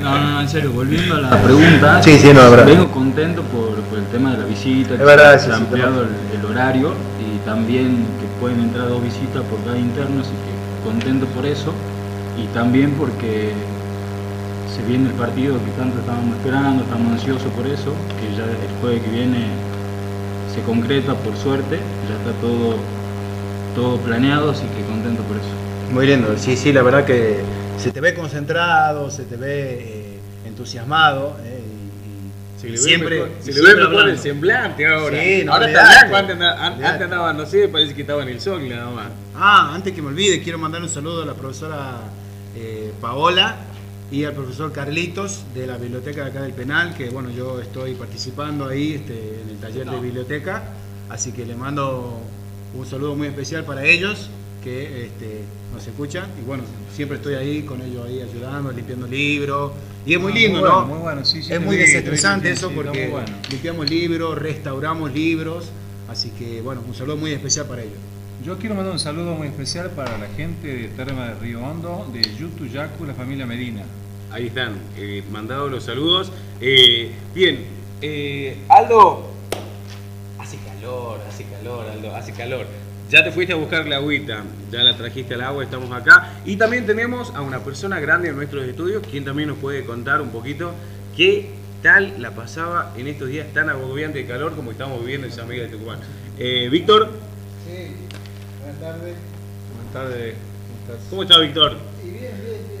No, 0.00 0.18
no, 0.18 0.40
en 0.40 0.48
serio, 0.48 0.72
volviendo 0.72 1.14
a 1.14 1.20
la 1.20 1.42
pregunta. 1.42 2.02
Sí, 2.02 2.18
sí, 2.18 2.32
no, 2.32 2.50
verdad. 2.50 2.64
Vengo 2.64 2.90
contento 2.90 3.42
por, 3.42 3.74
por, 3.82 3.98
el 3.98 4.06
tema 4.06 4.32
de 4.32 4.38
la 4.38 4.44
visita, 4.44 4.96
que 4.96 5.04
verdad, 5.04 5.38
se 5.38 5.52
ha 5.52 5.56
ampliado 5.56 6.04
el, 6.04 6.38
el 6.38 6.44
horario 6.46 6.94
y 7.20 7.38
también 7.44 8.06
que 8.18 8.26
pueden 8.40 8.60
entrar 8.60 8.88
dos 8.88 9.02
visitas 9.02 9.44
por 9.44 9.62
cada 9.64 9.78
interno, 9.78 10.22
así 10.22 10.32
que 10.32 10.88
contento 10.88 11.26
por 11.26 11.44
eso 11.44 11.72
y 12.38 12.46
también 12.54 12.92
porque 12.92 13.52
se 14.74 14.82
viene 14.82 15.10
el 15.10 15.14
partido 15.14 15.58
que 15.64 15.70
tanto 15.72 15.98
estábamos 16.00 16.36
esperando, 16.36 16.82
estamos 16.82 17.12
ansiosos 17.12 17.52
por 17.52 17.66
eso, 17.66 17.92
que 18.18 18.34
ya 18.36 18.44
el 18.44 18.80
jueves 18.80 19.02
que 19.02 19.10
viene 19.10 19.46
se 20.54 20.62
concreta 20.62 21.14
por 21.14 21.36
suerte, 21.36 21.78
ya 22.08 22.16
está 22.16 22.32
todo, 22.40 22.76
todo 23.74 23.98
planeado, 23.98 24.50
así 24.50 24.64
que 24.76 24.82
contento 24.84 25.22
por 25.24 25.36
eso. 25.36 25.92
Muy 25.92 26.06
lindo, 26.06 26.36
sí, 26.38 26.56
sí, 26.56 26.72
la 26.72 26.82
verdad 26.82 27.04
que 27.04 27.40
se 27.78 27.90
te 27.90 28.00
ve 28.00 28.14
concentrado, 28.14 29.10
se 29.10 29.24
te 29.24 29.36
ve 29.36 29.78
eh, 29.80 30.18
entusiasmado. 30.46 31.36
Eh, 31.44 31.59
se 32.60 32.68
le 32.68 32.76
siempre, 32.76 33.22
ve 33.22 33.30
se 33.40 33.52
le 33.52 33.62
ve 33.62 33.74
mejor 33.74 34.08
el 34.08 34.18
semblante 34.18 34.86
ahora. 34.86 35.18
Sí, 35.18 35.42
no, 35.44 35.54
ahora 35.54 35.68
está 35.68 36.08
blanco, 36.08 36.16
antes, 36.16 36.40
antes 36.40 37.02
andaba, 37.02 37.32
no 37.32 37.46
sé, 37.46 37.68
parece 37.68 37.94
que 37.94 38.02
estaba 38.02 38.22
en 38.22 38.28
el 38.28 38.40
sol 38.40 38.68
nada 38.68 38.90
más. 38.90 39.08
Ah, 39.34 39.72
antes 39.74 39.94
que 39.94 40.02
me 40.02 40.08
olvide, 40.08 40.42
quiero 40.42 40.58
mandar 40.58 40.82
un 40.82 40.88
saludo 40.88 41.22
a 41.22 41.26
la 41.26 41.34
profesora 41.34 42.00
eh, 42.54 42.92
Paola 43.00 43.56
y 44.10 44.24
al 44.24 44.34
profesor 44.34 44.72
Carlitos 44.72 45.44
de 45.54 45.66
la 45.66 45.78
biblioteca 45.78 46.24
de 46.24 46.30
acá 46.30 46.42
del 46.42 46.52
penal, 46.52 46.94
que 46.94 47.08
bueno, 47.08 47.30
yo 47.30 47.60
estoy 47.60 47.94
participando 47.94 48.68
ahí 48.68 48.94
este, 48.94 49.40
en 49.42 49.48
el 49.48 49.56
taller 49.56 49.88
de 49.88 49.98
biblioteca, 49.98 50.64
así 51.08 51.32
que 51.32 51.46
le 51.46 51.54
mando 51.54 52.20
un 52.74 52.86
saludo 52.86 53.16
muy 53.16 53.28
especial 53.28 53.64
para 53.64 53.84
ellos 53.84 54.28
que 54.62 55.06
este, 55.06 55.42
nos 55.72 55.86
escuchan 55.86 56.26
y 56.40 56.46
bueno, 56.46 56.64
siempre 56.94 57.16
estoy 57.16 57.34
ahí 57.34 57.62
con 57.62 57.80
ellos 57.82 58.06
ahí 58.06 58.20
ayudando, 58.20 58.72
limpiando 58.72 59.06
libros 59.06 59.72
y 60.06 60.14
es 60.14 60.20
muy 60.20 60.32
ah, 60.32 60.36
lindo, 60.36 60.60
¿no? 60.60 60.86
Muy 60.86 60.98
bueno, 60.98 61.24
sí, 61.24 61.40
es 61.48 61.60
muy 61.60 61.76
desestresante 61.76 62.50
eso 62.50 62.70
porque 62.70 63.12
limpiamos 63.50 63.88
libros, 63.88 64.38
restauramos 64.38 65.12
libros, 65.12 65.70
así 66.08 66.30
que 66.30 66.62
bueno, 66.62 66.82
un 66.86 66.94
saludo 66.94 67.16
muy 67.16 67.32
especial 67.32 67.66
para 67.66 67.82
ellos. 67.82 67.98
Yo 68.44 68.56
quiero 68.56 68.74
mandar 68.74 68.94
un 68.94 68.98
saludo 68.98 69.34
muy 69.34 69.48
especial 69.48 69.90
para 69.90 70.16
la 70.16 70.26
gente 70.28 70.66
de 70.66 70.88
Terma 70.88 71.28
de 71.28 71.34
Río 71.34 71.60
Hondo, 71.60 72.08
de 72.10 72.22
Yutuyacu, 72.38 73.04
la 73.04 73.12
familia 73.12 73.44
Medina. 73.44 73.82
Ahí 74.30 74.46
están, 74.46 74.78
eh, 74.96 75.22
mandados 75.30 75.70
los 75.70 75.84
saludos. 75.84 76.32
Eh, 76.58 77.12
bien, 77.34 77.66
eh, 78.00 78.56
Aldo, 78.68 79.30
hace 80.38 80.56
calor, 80.58 81.20
hace 81.28 81.44
calor, 81.44 81.86
Aldo, 81.86 82.16
hace 82.16 82.32
calor. 82.32 82.66
Ya 83.10 83.24
te 83.24 83.32
fuiste 83.32 83.52
a 83.52 83.56
buscar 83.56 83.88
la 83.88 83.96
agüita, 83.96 84.44
ya 84.70 84.84
la 84.84 84.96
trajiste 84.96 85.34
al 85.34 85.40
agua, 85.40 85.64
estamos 85.64 85.90
acá. 85.90 86.34
Y 86.44 86.54
también 86.54 86.86
tenemos 86.86 87.34
a 87.34 87.40
una 87.40 87.58
persona 87.58 87.98
grande 87.98 88.28
en 88.28 88.36
nuestros 88.36 88.64
estudios, 88.64 89.04
quien 89.04 89.24
también 89.24 89.48
nos 89.48 89.58
puede 89.58 89.84
contar 89.84 90.20
un 90.20 90.30
poquito 90.30 90.72
qué 91.16 91.50
tal 91.82 92.22
la 92.22 92.30
pasaba 92.36 92.94
en 92.96 93.08
estos 93.08 93.28
días 93.28 93.52
tan 93.52 93.68
agobiantes 93.68 94.22
de 94.22 94.32
calor 94.32 94.54
como 94.54 94.70
estamos 94.70 95.00
viviendo 95.00 95.26
en 95.26 95.32
San 95.32 95.48
Miguel 95.48 95.68
de 95.68 95.76
Tucumán. 95.76 95.98
Eh, 96.38 96.68
Víctor. 96.70 97.10
Sí, 97.66 97.96
buenas 98.60 98.80
tardes. 98.80 99.16
Buenas 99.74 99.92
tardes, 99.92 100.34
¿cómo 100.68 100.78
estás? 100.78 101.06
¿Cómo 101.10 101.22
estás, 101.24 101.40
Víctor? 101.40 101.76
Sí, 102.00 102.10
bien, 102.10 102.20
bien, 102.20 102.68
bien. 102.68 102.80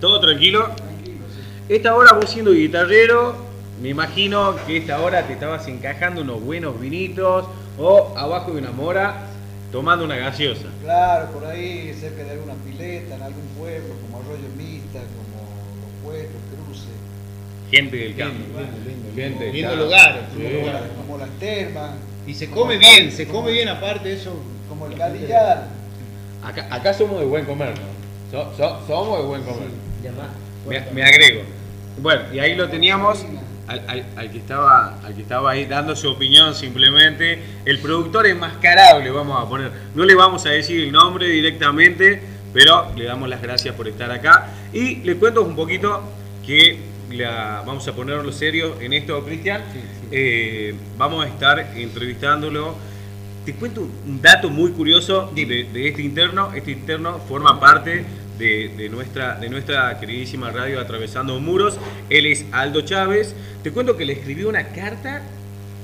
¿Todo 0.00 0.20
tranquilo? 0.20 0.70
Tranquilo, 0.74 1.26
sí. 1.36 1.74
Esta 1.74 1.94
hora 1.94 2.14
vos 2.14 2.30
siendo 2.30 2.52
guitarrero, 2.52 3.36
me 3.82 3.90
imagino 3.90 4.56
que 4.66 4.78
esta 4.78 5.02
hora 5.02 5.26
te 5.26 5.34
estabas 5.34 5.68
encajando 5.68 6.22
unos 6.22 6.40
buenos 6.42 6.80
vinitos 6.80 7.44
o 7.76 8.14
abajo 8.16 8.52
de 8.52 8.60
una 8.60 8.70
mora 8.70 9.26
tomando 9.70 10.04
una 10.04 10.16
gaseosa. 10.16 10.68
Claro, 10.82 11.30
por 11.32 11.46
ahí, 11.46 11.94
cerca 11.98 12.24
de 12.24 12.32
alguna 12.32 12.54
pileta, 12.54 13.14
en 13.14 13.22
algún 13.22 13.46
pueblo, 13.58 13.94
como 14.02 14.18
Arroyo 14.18 14.48
Mista, 14.56 15.00
como 15.00 15.40
los 15.80 16.02
pueblos, 16.02 16.42
cruces. 16.66 16.88
Gente 17.70 17.96
del 17.96 18.16
campo. 18.16 18.44
Lindo, 19.14 19.40
lindo, 19.40 19.52
lindo, 19.52 19.76
lugar, 19.76 20.28
Como 20.96 21.18
las 21.18 21.30
termas. 21.38 21.92
Y 22.26 22.34
se 22.34 22.50
come 22.50 22.76
bien, 22.78 23.10
se 23.10 23.26
come 23.26 23.52
bien 23.52 23.68
aparte 23.68 24.12
eso. 24.12 24.34
Como 24.68 24.86
el 24.86 24.96
Galillán. 24.96 25.64
Acá, 26.42 26.68
acá 26.70 26.94
somos 26.94 27.20
de 27.20 27.26
buen 27.26 27.44
comer, 27.44 27.74
¿no? 28.32 28.56
somos 28.86 29.18
de 29.18 29.24
buen 29.24 29.42
comer. 29.42 29.68
Me, 30.68 30.80
me 30.92 31.02
agrego. 31.02 31.42
Bueno, 32.00 32.22
y 32.32 32.38
ahí 32.38 32.54
lo 32.54 32.68
teníamos 32.68 33.24
al, 33.66 34.30
que 34.30 34.38
estaba, 34.38 35.00
al 35.04 35.14
que 35.14 35.22
estaba 35.22 35.52
ahí 35.52 35.66
dando 35.66 35.94
su 35.94 36.10
opinión 36.10 36.54
simplemente, 36.54 37.40
el 37.64 37.78
productor 37.78 38.26
enmascarable, 38.26 39.10
vamos 39.10 39.42
a 39.42 39.48
poner. 39.48 39.70
No 39.94 40.04
le 40.04 40.14
vamos 40.14 40.44
a 40.46 40.50
decir 40.50 40.82
el 40.84 40.92
nombre 40.92 41.28
directamente, 41.28 42.20
pero 42.52 42.92
le 42.96 43.04
damos 43.04 43.28
las 43.28 43.40
gracias 43.40 43.74
por 43.74 43.88
estar 43.88 44.10
acá. 44.10 44.48
Y 44.72 44.96
le 44.96 45.16
cuento 45.16 45.42
un 45.42 45.54
poquito 45.54 46.02
que 46.44 46.80
la, 47.12 47.62
vamos 47.66 47.86
a 47.86 47.92
ponerlo 47.92 48.32
serio 48.32 48.76
en 48.80 48.92
esto, 48.92 49.24
Cristian. 49.24 49.62
Eh, 50.10 50.74
vamos 50.96 51.24
a 51.24 51.28
estar 51.28 51.60
entrevistándolo. 51.76 52.74
Te 53.44 53.54
cuento 53.54 53.82
un 53.82 54.20
dato 54.20 54.50
muy 54.50 54.72
curioso 54.72 55.30
de, 55.34 55.46
de 55.46 55.88
este 55.88 56.02
interno. 56.02 56.52
Este 56.54 56.72
interno 56.72 57.20
forma 57.28 57.58
parte 57.58 58.04
de, 58.40 58.88
nuestra, 58.88 59.38
de 59.38 59.48
nuestra 59.48 60.00
queridísima 60.00 60.50
radio 60.50 60.80
Atravesando 60.80 61.38
Muros. 61.38 61.78
Él 62.08 62.26
es 62.26 62.46
Aldo 62.52 62.80
Chávez. 62.80 63.34
Te 63.62 63.70
cuento 63.70 63.96
que 63.96 64.04
le 64.04 64.14
escribió 64.14 64.48
una 64.48 64.68
carta 64.68 65.22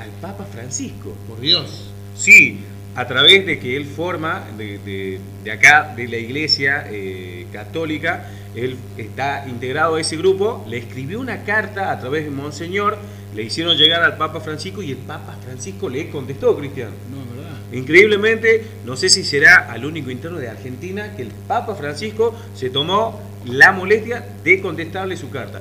al 0.00 0.08
Papa 0.20 0.46
Francisco. 0.50 1.14
Por 1.28 1.40
Dios. 1.40 1.90
Sí, 2.16 2.60
a 2.94 3.06
través 3.06 3.44
de 3.44 3.58
que 3.58 3.76
él 3.76 3.84
forma 3.84 4.46
de, 4.56 5.20
acá, 5.52 5.92
de 5.94 6.08
la 6.08 6.16
iglesia 6.16 6.86
eh, 6.90 7.46
católica, 7.52 8.30
él 8.54 8.76
está 8.96 9.44
integrado 9.46 9.96
a 9.96 10.00
ese 10.00 10.16
grupo, 10.16 10.64
le 10.66 10.78
escribió 10.78 11.20
una 11.20 11.44
carta 11.44 11.92
a 11.92 12.00
través 12.00 12.24
de 12.24 12.30
Monseñor, 12.30 12.96
le 13.34 13.42
hicieron 13.42 13.76
llegar 13.76 14.02
al 14.02 14.16
Papa 14.16 14.40
Francisco 14.40 14.82
y 14.82 14.92
el 14.92 14.96
Papa 14.96 15.36
Francisco 15.44 15.90
le 15.90 16.08
contestó, 16.08 16.56
Cristiano. 16.56 16.92
No, 17.10 17.18
¿verdad? 17.18 17.35
Increíblemente, 17.72 18.64
no 18.84 18.96
sé 18.96 19.08
si 19.08 19.24
será 19.24 19.70
al 19.70 19.84
único 19.84 20.10
interno 20.10 20.38
de 20.38 20.48
Argentina 20.48 21.14
que 21.16 21.22
el 21.22 21.28
Papa 21.28 21.74
Francisco 21.74 22.34
se 22.54 22.70
tomó 22.70 23.20
la 23.44 23.72
molestia 23.72 24.24
de 24.44 24.60
contestarle 24.60 25.16
su 25.16 25.30
carta. 25.30 25.60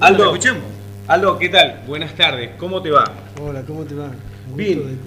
Aldo, 0.00 0.24
escuchemos. 0.26 0.62
Aldo, 1.08 1.38
¿qué 1.38 1.48
tal? 1.48 1.82
Buenas 1.86 2.14
tardes, 2.14 2.50
¿cómo 2.58 2.80
te 2.80 2.90
va? 2.90 3.04
Hola, 3.40 3.62
¿cómo 3.66 3.84
te 3.84 3.94
va? 3.94 4.10
Bien. 4.54 4.98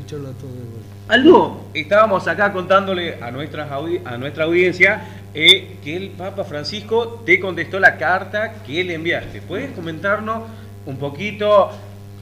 Aldo, 1.07 1.65
estábamos 1.73 2.27
acá 2.27 2.51
contándole 2.53 3.15
a, 3.21 3.31
nuestras 3.31 3.69
a 4.05 4.17
nuestra 4.17 4.45
audiencia 4.45 5.03
eh, 5.33 5.77
que 5.83 5.95
el 5.95 6.09
Papa 6.09 6.43
Francisco 6.43 7.21
te 7.25 7.39
contestó 7.39 7.79
la 7.79 7.97
carta 7.97 8.63
que 8.65 8.83
le 8.83 8.93
enviaste. 8.93 9.41
¿Puedes 9.41 9.71
comentarnos 9.71 10.43
un 10.85 10.97
poquito, 10.97 11.71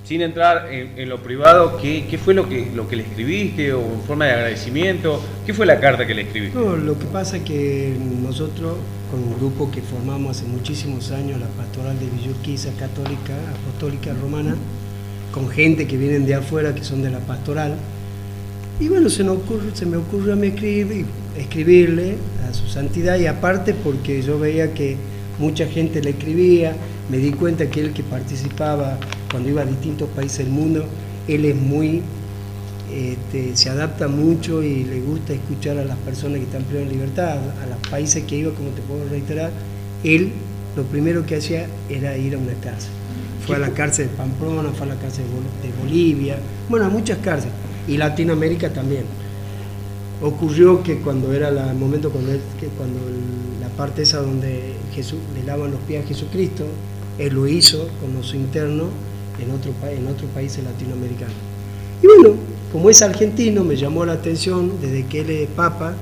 sin 0.03 0.21
entrar 0.21 0.67
en, 0.71 1.07
lo 1.07 1.19
privado, 1.19 1.77
qué, 1.77 2.19
fue 2.23 2.33
lo 2.33 2.49
que, 2.49 2.69
lo 2.75 2.87
que 2.87 2.97
le 2.97 3.03
escribiste 3.03 3.73
o 3.73 3.81
en 3.81 4.01
forma 4.01 4.25
de 4.25 4.31
agradecimiento? 4.31 5.21
¿Qué 5.45 5.53
fue 5.53 5.65
la 5.65 5.79
carta 5.79 6.05
que 6.05 6.13
le 6.13 6.23
escribiste? 6.23 6.57
No, 6.57 6.75
lo 6.75 6.99
que 6.99 7.05
pasa 7.05 7.37
es 7.37 7.43
que 7.43 7.95
nosotros, 8.21 8.75
con 9.09 9.23
un 9.23 9.37
grupo 9.37 9.71
que 9.71 9.81
formamos 9.81 10.37
hace 10.37 10.47
muchísimos 10.47 11.11
años, 11.11 11.39
la 11.39 11.47
Pastoral 11.47 11.97
de 11.99 12.05
Villurquiza 12.07 12.71
Católica, 12.77 13.33
Apostólica 13.61 14.13
Romana, 14.21 14.55
con 15.31 15.49
gente 15.49 15.87
que 15.87 15.97
vienen 15.97 16.25
de 16.25 16.35
afuera, 16.35 16.75
que 16.75 16.83
son 16.83 17.01
de 17.01 17.09
la 17.09 17.19
pastoral. 17.19 17.75
Y 18.79 18.89
bueno, 18.89 19.09
se 19.09 19.23
me 19.23 19.31
ocurre, 19.31 19.69
se 19.73 19.85
me 19.85 19.97
ocurrió 19.97 20.33
a 20.33 20.35
mí 20.35 20.47
escribir, 20.47 21.05
escribirle 21.37 22.15
a 22.47 22.53
su 22.53 22.67
santidad 22.67 23.17
y 23.17 23.27
aparte 23.27 23.73
porque 23.73 24.21
yo 24.21 24.37
veía 24.37 24.73
que 24.73 24.97
mucha 25.39 25.65
gente 25.65 26.01
le 26.01 26.11
escribía, 26.11 26.75
me 27.09 27.17
di 27.17 27.31
cuenta 27.31 27.69
que 27.69 27.79
él 27.79 27.93
que 27.93 28.03
participaba 28.03 28.97
cuando 29.33 29.49
iba 29.49 29.63
a 29.63 29.65
distintos 29.65 30.07
países 30.09 30.37
del 30.45 30.49
mundo, 30.49 30.85
él 31.27 31.43
es 31.43 31.55
muy, 31.55 32.01
este, 32.93 33.57
se 33.57 33.69
adapta 33.69 34.07
mucho 34.07 34.63
y 34.63 34.85
le 34.85 35.01
gusta 35.01 35.33
escuchar 35.33 35.77
a 35.77 35.83
las 35.83 35.97
personas 35.97 36.37
que 36.37 36.45
están 36.45 36.63
en 36.73 36.87
libertad, 36.87 37.37
a 37.61 37.65
los 37.67 37.89
países 37.89 38.23
que 38.23 38.37
iba, 38.37 38.53
como 38.53 38.69
te 38.69 38.81
puedo 38.83 39.09
reiterar, 39.09 39.51
él 40.05 40.31
lo 40.77 40.83
primero 40.83 41.25
que 41.25 41.35
hacía 41.35 41.67
era 41.89 42.17
ir 42.17 42.35
a 42.35 42.37
una 42.37 42.53
casa 42.53 42.87
fue 43.45 43.57
a 43.57 43.59
la 43.59 43.69
cárcel 43.71 44.07
de 44.09 44.15
Pamplona, 44.15 44.69
fue 44.69 44.87
a 44.87 44.89
la 44.91 44.95
cárcel 44.95 45.25
de 45.61 45.83
Bolivia, 45.83 46.37
bueno, 46.69 46.85
a 46.85 46.89
muchas 46.89 47.17
cárceles, 47.19 47.53
y 47.87 47.97
Latinoamérica 47.97 48.71
también. 48.71 49.03
Ocurrió 50.21 50.81
que 50.83 50.99
cuando 50.99 51.33
era 51.33 51.49
el 51.49 51.75
momento, 51.75 52.09
cuando, 52.09 52.31
cuando 52.77 52.99
la 53.59 53.67
parte 53.69 54.03
esa 54.03 54.21
donde 54.21 54.75
Jesús 54.93 55.19
le 55.35 55.43
lavan 55.43 55.71
los 55.71 55.81
pies 55.81 56.05
a 56.05 56.07
Jesucristo, 56.07 56.65
él 57.17 57.33
lo 57.33 57.47
hizo 57.47 57.89
con 57.99 58.13
los 58.13 58.33
internos 58.33 58.87
en 59.43 59.51
otro, 59.51 59.71
en 59.89 60.07
otro 60.07 60.27
país 60.27 60.57
latinoamericano. 60.63 61.33
Y 62.01 62.07
bueno, 62.07 62.35
como 62.71 62.89
es 62.89 63.01
argentino, 63.01 63.63
me 63.63 63.75
llamó 63.75 64.05
la 64.05 64.13
atención 64.13 64.73
desde 64.81 65.05
que 65.05 65.21
él 65.21 65.29
es 65.29 65.49
papa, 65.49 65.93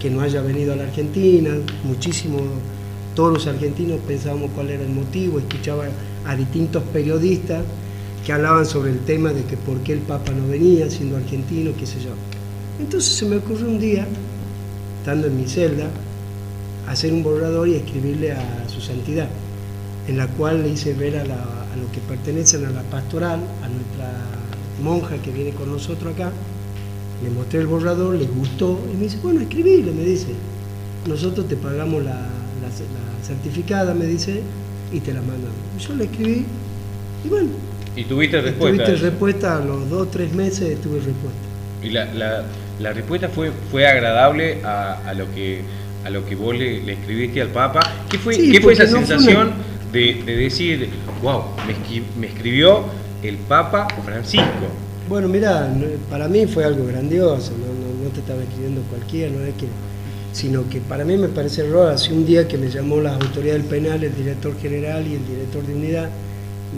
que 0.00 0.10
no 0.10 0.20
haya 0.20 0.42
venido 0.42 0.72
a 0.72 0.76
la 0.76 0.84
Argentina, 0.84 1.50
muchísimo, 1.84 2.38
todos 3.14 3.32
los 3.32 3.46
argentinos 3.46 4.00
pensábamos 4.06 4.50
cuál 4.54 4.70
era 4.70 4.82
el 4.82 4.90
motivo, 4.90 5.38
escuchaba 5.38 5.84
a 6.26 6.36
distintos 6.36 6.82
periodistas 6.92 7.62
que 8.24 8.32
hablaban 8.32 8.66
sobre 8.66 8.90
el 8.90 8.98
tema 9.00 9.32
de 9.32 9.44
que 9.44 9.56
por 9.56 9.78
qué 9.78 9.92
el 9.92 10.00
Papa 10.00 10.32
no 10.32 10.48
venía, 10.48 10.90
siendo 10.90 11.16
argentino, 11.16 11.70
qué 11.78 11.86
sé 11.86 12.00
yo. 12.00 12.10
Entonces 12.80 13.14
se 13.14 13.24
me 13.24 13.36
ocurrió 13.36 13.68
un 13.68 13.78
día, 13.78 14.06
estando 14.98 15.28
en 15.28 15.36
mi 15.36 15.46
celda, 15.46 15.88
hacer 16.88 17.12
un 17.12 17.22
borrador 17.22 17.68
y 17.68 17.76
escribirle 17.76 18.32
a 18.32 18.68
su 18.68 18.80
santidad, 18.80 19.28
en 20.08 20.16
la 20.16 20.26
cual 20.28 20.62
le 20.62 20.70
hice 20.70 20.94
ver 20.94 21.16
a, 21.16 21.22
a 21.22 21.76
lo 21.76 21.90
que 21.92 22.00
pertenecen 22.08 22.64
a 22.64 22.70
la 22.70 22.82
pastoral, 22.82 23.40
a 23.62 23.68
nuestra 23.68 24.12
monja 24.82 25.16
que 25.18 25.30
viene 25.30 25.50
con 25.50 25.70
nosotros 25.70 26.14
acá, 26.14 26.30
le 27.22 27.30
mostré 27.30 27.60
el 27.60 27.66
borrador, 27.66 28.14
le 28.14 28.26
gustó, 28.26 28.78
y 28.92 28.96
me 28.96 29.04
dice, 29.04 29.18
bueno, 29.22 29.40
escribile, 29.40 29.92
me 29.92 30.04
dice, 30.04 30.28
nosotros 31.06 31.48
te 31.48 31.56
pagamos 31.56 32.04
la, 32.04 32.12
la 32.12 33.24
certificada, 33.26 33.94
me 33.94 34.06
dice, 34.06 34.42
y 34.92 35.00
te 35.00 35.12
la 35.12 35.20
mandan. 35.20 35.50
Yo 35.78 35.94
le 35.94 36.04
escribí 36.04 36.44
y 37.24 37.28
bueno. 37.28 37.50
¿Y 37.96 38.04
tuviste 38.04 38.40
respuesta? 38.40 38.84
Tuviste 38.84 39.04
respuesta, 39.04 39.56
a 39.56 39.64
los 39.64 39.88
dos, 39.88 40.10
tres 40.10 40.32
meses 40.32 40.80
tuve 40.80 40.96
respuesta. 40.96 41.40
¿Y 41.82 41.90
la, 41.90 42.44
la, 42.80 42.92
respuesta 42.92 43.28
fue, 43.28 43.50
fue 43.70 43.86
agradable 43.86 44.62
a, 44.64 45.00
a, 45.06 45.14
lo 45.14 45.32
que, 45.34 45.62
a 46.04 46.10
lo 46.10 46.26
que 46.26 46.34
vos 46.34 46.56
le, 46.56 46.92
escribiste 46.92 47.40
al 47.40 47.48
Papa? 47.48 47.80
¿Qué 48.10 48.18
fue, 48.18 48.36
¿qué 48.36 48.60
fue 48.60 48.74
esa 48.74 48.86
sensación 48.86 49.52
de, 49.92 50.22
de, 50.24 50.36
decir, 50.36 50.88
wow, 51.22 51.42
me, 51.66 51.74
me 52.18 52.26
escribió 52.26 52.84
el 53.22 53.36
Papa 53.36 53.88
Francisco? 54.04 54.46
Bueno, 55.08 55.28
mira, 55.28 55.72
para 56.10 56.28
mí 56.28 56.46
fue 56.46 56.64
algo 56.64 56.86
grandioso, 56.86 57.52
no, 57.52 58.10
te 58.10 58.20
estaba 58.20 58.42
escribiendo 58.42 58.82
cualquiera, 58.82 59.32
no 59.32 59.44
es 59.44 59.54
que 59.54 59.66
sino 60.32 60.68
que 60.68 60.80
para 60.80 61.02
mí 61.02 61.16
me 61.16 61.28
parece 61.28 61.66
error. 61.66 61.90
Hace 61.90 62.12
un 62.12 62.26
día 62.26 62.46
que 62.46 62.58
me 62.58 62.68
llamó 62.68 63.00
la 63.00 63.14
autoridad 63.14 63.54
del 63.54 63.64
penal, 63.64 64.04
el 64.04 64.14
director 64.14 64.54
general 64.60 65.06
y 65.06 65.14
el 65.14 65.26
director 65.26 65.66
de 65.66 65.74
unidad, 65.74 66.10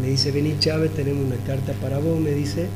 me 0.01 0.07
dice, 0.07 0.31
vení 0.31 0.57
Chávez, 0.61 0.93
tenemos 0.93 1.27
una 1.27 1.45
carta 1.45 1.73
para 1.83 1.99
vos, 1.99 2.21
me 2.21 2.31
dice, 2.31 2.67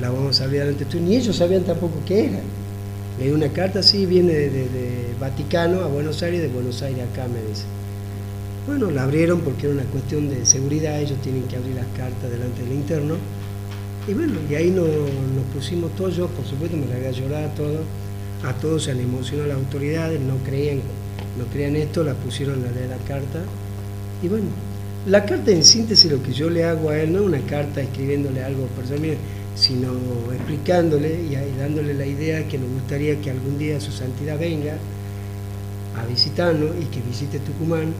la 0.00 0.10
vamos 0.10 0.40
a 0.40 0.44
abrir 0.44 0.60
delante 0.60 0.84
tú. 0.86 0.98
Ni 0.98 1.14
ellos 1.14 1.36
sabían 1.36 1.62
tampoco 1.62 2.00
qué 2.04 2.26
era. 2.26 2.40
Le 3.20 3.26
di 3.26 3.30
una 3.30 3.48
carta, 3.50 3.84
sí, 3.84 4.04
viene 4.04 4.32
de, 4.32 5.14
Vaticano 5.20 5.80
a 5.82 5.86
Buenos 5.86 6.20
Aires, 6.24 6.42
de 6.42 6.48
Buenos 6.48 6.82
Aires 6.82 7.04
acá, 7.12 7.28
me 7.28 7.40
dice. 7.48 7.62
Bueno, 8.66 8.90
la 8.90 9.02
abrieron 9.02 9.40
porque 9.40 9.66
era 9.66 9.74
una 9.74 9.84
cuestión 9.84 10.28
de 10.30 10.46
seguridad, 10.46 11.00
ellos 11.00 11.20
tienen 11.22 11.42
que 11.44 11.56
abrir 11.56 11.74
las 11.74 11.86
cartas 11.96 12.30
delante 12.30 12.62
del 12.62 12.72
interno. 12.72 13.16
Y 14.08 14.14
bueno, 14.14 14.34
y 14.50 14.54
ahí 14.54 14.70
nos, 14.70 14.88
pusimos 15.54 15.94
todos, 15.96 16.16
yo 16.16 16.28
por 16.28 16.44
supuesto 16.44 16.76
me 16.76 16.86
la 16.86 17.08
a 17.08 17.10
llorar 17.10 17.54
todo 17.54 17.80
a 18.44 18.52
todos 18.52 18.84
se 18.84 18.94
le 18.94 19.02
emocionó 19.02 19.46
las 19.46 19.56
autoridades, 19.56 20.20
no 20.20 20.36
creían, 20.44 20.80
no 21.38 21.46
creían 21.46 21.76
esto, 21.76 22.04
la 22.04 22.14
pusieron 22.14 22.64
a 22.64 22.70
leer 22.70 22.90
la 22.90 22.98
carta. 22.98 23.40
Y 24.22 24.28
bueno, 24.28 24.46
la 25.06 25.24
carta 25.24 25.50
en 25.50 25.64
síntesis 25.64 26.10
lo 26.10 26.22
que 26.22 26.32
yo 26.32 26.50
le 26.50 26.64
hago 26.64 26.90
a 26.90 26.98
él 26.98 27.12
no 27.12 27.20
es 27.20 27.26
una 27.26 27.40
carta 27.40 27.80
escribiéndole 27.80 28.42
algo 28.44 28.66
personal, 28.66 29.16
sino 29.56 29.92
explicándole 30.32 31.22
y 31.22 31.36
dándole 31.58 31.94
la 31.94 32.06
idea 32.06 32.46
que 32.46 32.58
nos 32.58 32.68
gustaría 32.70 33.20
que 33.20 33.30
algún 33.30 33.58
día 33.58 33.80
su 33.80 33.92
santidad 33.92 34.38
venga 34.38 34.76
a 35.96 36.06
visitarnos 36.06 36.70
y 36.80 36.84
que 36.86 37.00
visite 37.00 37.38
Tucumán, 37.38 37.94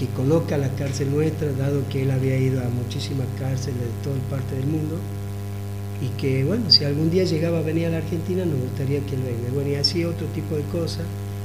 que 0.00 0.06
conozca 0.06 0.56
la 0.56 0.70
cárcel 0.70 1.10
nuestra, 1.10 1.52
dado 1.52 1.82
que 1.90 2.04
él 2.04 2.10
había 2.10 2.38
ido 2.38 2.62
a 2.62 2.70
muchísimas 2.70 3.26
cárceles 3.38 3.80
de 3.80 4.02
toda 4.02 4.16
parte 4.30 4.56
del 4.56 4.64
mundo 4.64 4.96
y 6.00 6.08
que, 6.18 6.42
bueno, 6.42 6.70
si 6.70 6.86
algún 6.86 7.10
día 7.10 7.24
llegaba 7.24 7.58
a 7.58 7.62
venir 7.62 7.88
a 7.88 7.90
la 7.90 7.98
Argentina, 7.98 8.46
nos 8.46 8.58
gustaría 8.60 9.00
que 9.00 9.16
él 9.16 9.20
venga. 9.20 9.52
Bueno, 9.52 9.68
y 9.68 9.74
así 9.74 10.06
otro 10.06 10.26
tipo 10.28 10.56
de 10.56 10.62
cosas 10.62 11.04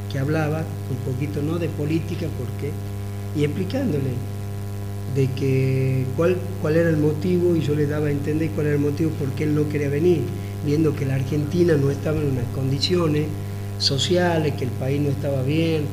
que 0.10 0.20
hablaba, 0.20 0.64
un 0.90 1.12
poquito 1.12 1.42
no 1.42 1.60
de 1.60 1.68
política, 1.68 2.28
porque, 2.40 2.72
y 3.38 3.44
explicándole 3.44 4.16
de 5.16 5.28
que 5.32 6.06
cuál, 6.16 6.38
cuál 6.62 6.78
era 6.78 6.90
el 6.90 6.98
motivo, 6.98 7.58
y 7.58 7.60
yo 7.60 7.76
le 7.76 7.88
daba 7.88 8.08
a 8.08 8.12
entender 8.12 8.52
cuál 8.52 8.68
era 8.68 8.78
el 8.78 8.82
motivo 8.82 9.12
por 9.20 9.32
qué 9.32 9.44
él 9.44 9.54
no 9.54 9.68
quería 9.68 9.90
venir, 9.90 10.22
viendo 10.66 10.96
que 10.96 11.06
la 11.06 11.16
Argentina 11.16 11.76
no 11.76 11.92
estaba 11.92 12.22
en 12.22 12.28
unas 12.28 12.46
condiciones 12.56 13.26
sociales, 13.80 14.54
que 14.54 14.64
el 14.64 14.72
país 14.72 15.02
no 15.02 15.10
estaba 15.10 15.44
bien, 15.44 15.84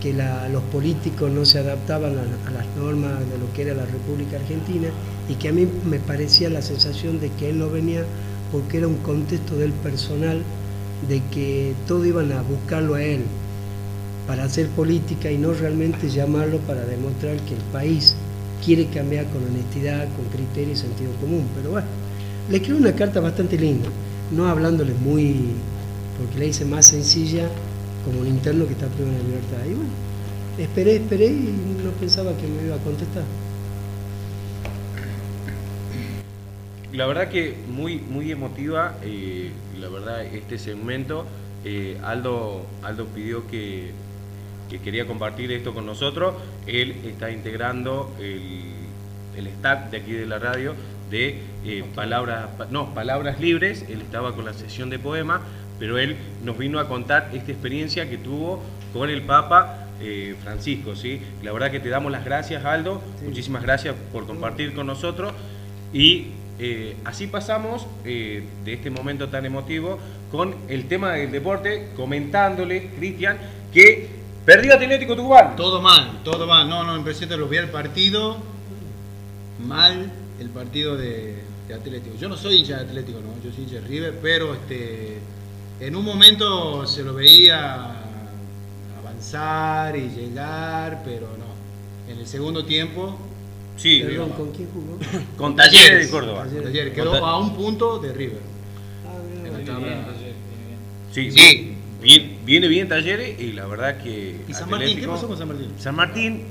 que 0.00 0.14
los 0.52 0.62
políticos 0.64 1.30
no 1.30 1.44
se 1.44 1.58
adaptaban 1.58 2.12
a, 2.12 2.50
las 2.50 2.66
normas 2.76 3.18
de 3.20 3.38
lo 3.38 3.52
que 3.52 3.62
era 3.62 3.74
la 3.74 3.86
República 3.86 4.36
Argentina 4.36 4.88
y 5.28 5.34
que 5.34 5.48
a 5.48 5.52
mí 5.52 5.66
me 5.88 5.98
parecía 5.98 6.48
la 6.50 6.62
sensación 6.62 7.20
de 7.20 7.30
que 7.30 7.50
él 7.50 7.58
no 7.58 7.68
venía 7.68 8.04
porque 8.52 8.78
era 8.78 8.88
un 8.88 8.96
contexto 8.98 9.56
del 9.56 9.72
personal 9.72 10.42
de 11.08 11.22
que 11.32 11.74
todo 11.86 12.04
iban 12.04 12.32
a 12.32 12.42
buscarlo 12.42 12.94
a 12.94 13.02
él 13.02 13.22
para 14.26 14.44
hacer 14.44 14.68
política 14.68 15.30
y 15.30 15.38
no 15.38 15.52
realmente 15.52 16.08
llamarlo 16.08 16.58
para 16.58 16.84
demostrar 16.84 17.36
que 17.40 17.54
el 17.54 17.62
país 17.72 18.14
quiere 18.64 18.86
cambiar 18.86 19.26
con 19.26 19.44
honestidad, 19.44 20.06
con 20.16 20.26
criterio 20.26 20.74
y 20.74 20.76
sentido 20.76 21.12
común. 21.20 21.46
Pero 21.54 21.70
bueno, 21.70 21.86
le 22.50 22.56
escribí 22.56 22.78
una 22.78 22.94
carta 22.94 23.20
bastante 23.20 23.56
linda, 23.56 23.88
no 24.30 24.46
hablándole 24.46 24.92
muy, 24.94 25.36
porque 26.18 26.38
la 26.38 26.44
hice 26.46 26.64
más 26.64 26.86
sencilla 26.86 27.48
como 28.08 28.22
un 28.22 28.26
interno 28.26 28.66
que 28.66 28.72
está 28.72 28.86
privado 28.86 29.16
de 29.18 29.22
libertad. 29.22 29.58
Y 29.66 29.74
bueno, 29.74 29.90
esperé, 30.56 30.96
esperé 30.96 31.26
y 31.26 31.76
no 31.84 31.90
pensaba 32.00 32.34
que 32.38 32.46
me 32.46 32.66
iba 32.66 32.76
a 32.76 32.78
contestar. 32.78 33.24
La 36.92 37.06
verdad 37.06 37.28
que 37.28 37.54
muy, 37.68 37.98
muy 37.98 38.32
emotiva, 38.32 38.96
eh, 39.02 39.50
la 39.78 39.88
verdad, 39.90 40.24
este 40.24 40.58
segmento. 40.58 41.26
Eh, 41.66 42.00
Aldo, 42.02 42.64
Aldo 42.82 43.04
pidió 43.08 43.46
que, 43.46 43.90
quería 44.82 45.06
compartir 45.06 45.52
esto 45.52 45.74
con 45.74 45.84
nosotros. 45.84 46.34
Él 46.66 46.96
está 47.04 47.30
integrando 47.30 48.10
el, 48.18 48.62
el 49.36 49.46
staff 49.48 49.90
de 49.90 49.98
aquí 49.98 50.12
de 50.12 50.24
la 50.24 50.38
radio 50.38 50.74
de 51.10 51.40
eh, 51.66 51.84
palabras, 51.94 52.48
no, 52.70 52.94
palabras 52.94 53.38
libres. 53.38 53.84
Él 53.86 54.00
estaba 54.00 54.34
con 54.34 54.46
la 54.46 54.54
sesión 54.54 54.88
de 54.88 54.98
poema 54.98 55.42
pero 55.78 55.98
él 55.98 56.16
nos 56.44 56.58
vino 56.58 56.78
a 56.78 56.88
contar 56.88 57.30
esta 57.32 57.52
experiencia 57.52 58.08
que 58.08 58.18
tuvo 58.18 58.62
con 58.92 59.10
el 59.10 59.22
Papa 59.22 59.88
eh, 60.00 60.36
Francisco. 60.42 60.96
¿sí? 60.96 61.20
La 61.42 61.52
verdad 61.52 61.70
que 61.70 61.80
te 61.80 61.88
damos 61.88 62.12
las 62.12 62.24
gracias, 62.24 62.64
Aldo. 62.64 63.02
Muchísimas 63.24 63.62
gracias 63.62 63.94
por 64.12 64.26
compartir 64.26 64.74
con 64.74 64.86
nosotros. 64.86 65.32
Y 65.92 66.28
eh, 66.58 66.96
así 67.04 67.26
pasamos 67.26 67.86
eh, 68.04 68.42
de 68.64 68.72
este 68.72 68.90
momento 68.90 69.28
tan 69.28 69.46
emotivo 69.46 69.98
con 70.30 70.54
el 70.68 70.88
tema 70.88 71.12
del 71.12 71.30
deporte, 71.30 71.90
comentándole, 71.96 72.90
Cristian, 72.96 73.38
que 73.72 74.08
perdió 74.44 74.74
Atlético 74.74 75.16
Tucumán. 75.16 75.56
Todo 75.56 75.80
mal, 75.80 76.20
todo 76.24 76.46
mal. 76.46 76.68
No, 76.68 76.84
no, 76.84 76.96
empecé 76.96 77.24
a 77.24 77.36
lo 77.36 77.48
vi 77.48 77.58
el 77.58 77.68
partido. 77.68 78.36
Mal 79.66 80.10
el 80.40 80.50
partido 80.50 80.96
de, 80.96 81.42
Atlético. 81.74 82.16
Yo 82.16 82.28
no 82.30 82.36
soy 82.36 82.56
hincha 82.56 82.78
de 82.78 82.84
Atlético, 82.84 83.20
no, 83.20 83.28
yo 83.44 83.54
soy 83.54 83.64
hincha 83.64 83.76
de 83.76 83.80
River, 83.82 84.18
pero 84.22 84.54
este, 84.54 85.18
en 85.80 85.96
un 85.96 86.04
momento 86.04 86.86
se 86.86 87.02
lo 87.02 87.14
veía 87.14 87.94
avanzar 89.00 89.96
y 89.96 90.08
llegar, 90.08 91.02
pero 91.04 91.28
no. 91.38 92.12
En 92.12 92.18
el 92.18 92.26
segundo 92.26 92.64
tiempo. 92.64 93.16
Sí, 93.76 94.02
¿con 94.36 94.50
quién 94.50 94.68
jugó? 94.72 94.98
Con 95.36 95.54
Talleres 95.54 96.06
de 96.06 96.10
Córdoba. 96.10 96.46
Talleres, 96.46 96.92
quedó 96.92 97.14
a 97.24 97.38
un 97.38 97.54
punto 97.54 97.98
de 97.98 98.12
River. 98.12 98.40
Ah, 99.06 100.04
Sí, 101.12 101.30
sí. 101.30 101.74
Viene, 102.02 102.38
viene 102.44 102.68
bien 102.68 102.88
Talleres 102.88 103.40
y 103.40 103.52
la 103.52 103.66
verdad 103.66 103.98
que. 104.02 104.40
¿Y 104.48 104.54
San 104.54 104.68
Martín? 104.68 105.00
¿Qué 105.00 105.06
pasó 105.06 105.28
con 105.28 105.38
San 105.38 105.48
Martín? 105.48 105.72
San 105.78 105.94
Martín 105.94 106.42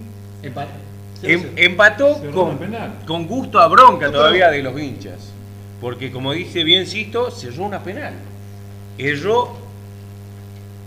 em, 1.24 1.44
empató 1.56 2.22
con, 2.34 2.60
con, 3.06 3.28
gusto 3.28 3.60
a 3.60 3.68
bronca 3.68 4.12
todavía 4.12 4.50
de 4.50 4.64
los 4.64 4.80
hinchas. 4.80 5.32
Porque 5.82 6.12
como 6.12 6.34
dice 6.34 6.64
bien 6.64 6.88
Sisto, 6.88 7.30
cerró 7.30 7.66
una 7.66 7.84
penal. 7.84 8.14
Erró 8.98 9.58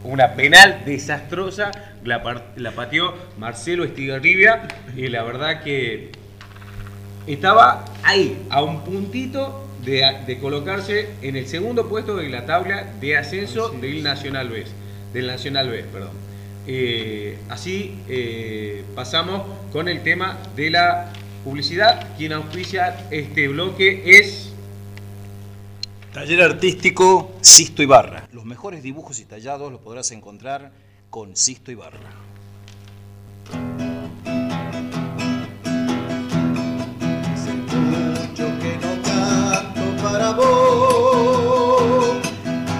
una 0.04 0.34
penal 0.34 0.82
desastrosa, 0.84 1.70
la, 2.04 2.44
la 2.56 2.72
pateó 2.72 3.14
Marcelo 3.38 3.84
Estigarribia 3.84 4.66
y 4.96 5.08
la 5.08 5.22
verdad 5.22 5.62
que 5.62 6.10
estaba 7.26 7.84
ahí, 8.02 8.46
a 8.50 8.62
un 8.62 8.82
puntito 8.82 9.66
de, 9.84 10.38
colocarse 10.40 11.08
en 11.22 11.36
el 11.36 11.46
segundo 11.46 11.88
puesto 11.88 12.16
de 12.16 12.28
la 12.28 12.46
tabla 12.46 12.92
de 13.00 13.16
ascenso 13.16 13.70
del 13.70 14.02
Nacional 14.02 14.48
B. 14.48 14.64
Del 15.12 15.26
Nacional 15.26 15.68
B, 15.68 15.84
perdón. 15.84 16.12
Eh, 16.66 17.38
así 17.48 17.98
eh, 18.08 18.84
pasamos 18.94 19.42
con 19.72 19.88
el 19.88 20.02
tema 20.02 20.38
de 20.56 20.70
la 20.70 21.12
publicidad. 21.44 22.16
Quien 22.16 22.32
auspicia 22.32 23.06
este 23.10 23.48
bloque 23.48 24.02
es... 24.06 24.49
Taller 26.12 26.42
artístico 26.42 27.32
Sisto 27.40 27.82
Ibarra. 27.82 28.28
Los 28.32 28.44
mejores 28.44 28.82
dibujos 28.82 29.20
y 29.20 29.26
tallados 29.26 29.70
los 29.70 29.80
podrás 29.80 30.10
encontrar 30.10 30.72
con 31.08 31.36
Sisto 31.36 31.70
Ibarra. 31.70 32.10
para 40.02 40.32
vos. 40.32 42.16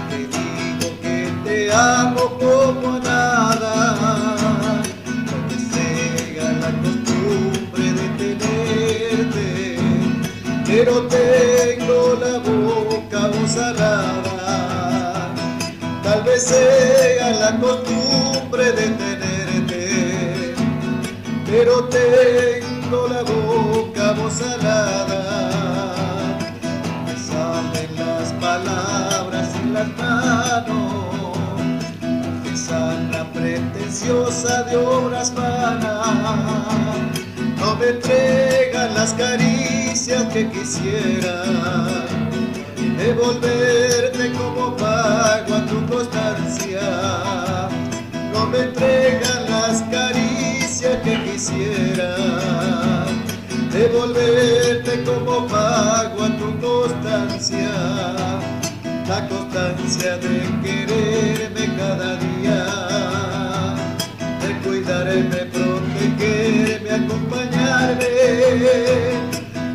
Te 0.08 0.18
digo 0.18 0.88
que 1.00 1.32
te 1.44 1.72
amo 1.72 2.38
como 2.38 2.96
a 2.96 2.98
nada, 2.98 4.82
no 5.06 5.36
me 5.48 5.56
cega 5.70 6.52
la 6.52 6.70
costumbre 6.82 7.92
de 7.92 8.06
tenerte, 8.18 9.76
pero 10.66 11.06
tengo 11.06 11.49
sea 16.50 17.30
la 17.30 17.60
costumbre 17.60 18.72
de 18.72 18.86
tenerte, 19.02 20.54
pero 21.46 21.84
tengo 21.84 23.08
la 23.08 23.22
boca 23.22 24.16
salada 24.30 25.30
palabras 28.40 29.48
en 29.62 29.74
las 29.74 29.88
manos, 29.96 31.36
la 33.12 33.24
pretenciosa 33.32 34.62
de 34.64 34.76
obras 34.76 35.32
vanas, 35.34 36.08
no 37.58 37.76
me 37.76 37.90
entregan 37.90 38.94
las 38.94 39.12
caricias 39.14 40.24
que 40.32 40.48
quisiera, 40.48 41.44
devolverte 42.96 44.09
como 44.60 44.76
pago 44.76 45.54
a 45.54 45.66
tu 45.66 45.86
constancia, 45.86 46.80
no 48.32 48.46
me 48.46 48.58
entregan 48.58 49.44
las 49.48 49.82
caricias 49.84 50.96
que 51.02 51.22
quisiera. 51.24 52.16
Devolverte 53.72 55.02
como 55.04 55.46
pago 55.46 56.24
a 56.24 56.36
tu 56.36 56.58
constancia, 56.60 57.70
la 59.08 59.28
constancia 59.28 60.18
de 60.18 60.40
quererme 60.62 61.76
cada 61.78 62.16
día, 62.16 62.64
de 64.42 64.50
cuidarme, 64.62 65.40
protegerme, 65.54 66.90
acompañarme, 66.90 68.06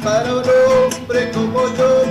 para 0.04 0.36
un 0.36 0.44
hombre 0.44 1.32
como 1.32 1.62
yo, 1.76 2.05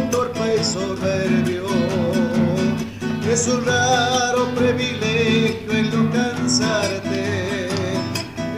es 3.34 3.48
un 3.48 3.64
raro 3.66 4.46
privilegio 4.54 5.72
el 5.72 5.90
no 5.90 6.08
cansarte 6.12 7.68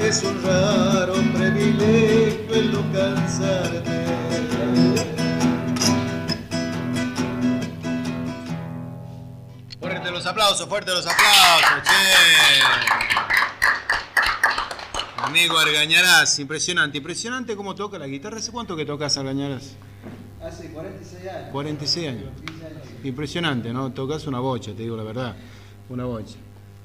es 0.03 0.23
un 0.23 0.43
raro 0.43 1.15
privilegio 1.35 2.55
el 2.55 2.73
no 2.73 2.93
cansarte. 2.93 4.05
Fuerte 9.81 10.11
los 10.11 10.27
aplausos, 10.27 10.69
fuerte 10.69 10.91
los 10.91 11.07
aplausos, 11.07 11.83
che. 11.83 11.93
Amigo 15.23 15.59
Argañarás, 15.59 16.39
impresionante, 16.39 16.99
impresionante 16.99 17.57
cómo 17.57 17.75
toca 17.75 17.99
la 17.99 18.07
guitarra. 18.07 18.37
¿Hace 18.41 18.53
cuánto 18.53 18.77
que 18.77 18.85
tocas 18.85 19.17
Argañarás? 19.17 19.75
Hace 20.43 20.69
46 20.71 21.29
años. 21.29 21.51
46 21.53 22.09
años. 22.09 22.29
Impresionante, 23.05 23.73
¿no? 23.73 23.93
Tocas 23.93 24.27
una 24.27 24.41
bocha, 24.41 24.73
te 24.73 24.83
digo 24.83 24.97
la 24.97 25.03
verdad. 25.03 25.37
Una 25.89 26.05
bocha. 26.05 26.37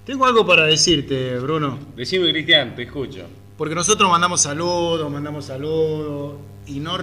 Tengo 0.05 0.25
algo 0.25 0.45
para 0.45 0.65
decirte, 0.65 1.37
Bruno. 1.39 1.77
Decime, 1.95 2.31
Cristian, 2.31 2.75
te 2.75 2.83
escucho. 2.83 3.27
Porque 3.57 3.75
nosotros 3.75 4.09
mandamos 4.09 4.41
saludos, 4.41 5.11
mandamos 5.11 5.45
saludos 5.45 6.35
y 6.65 6.79
no, 6.79 6.97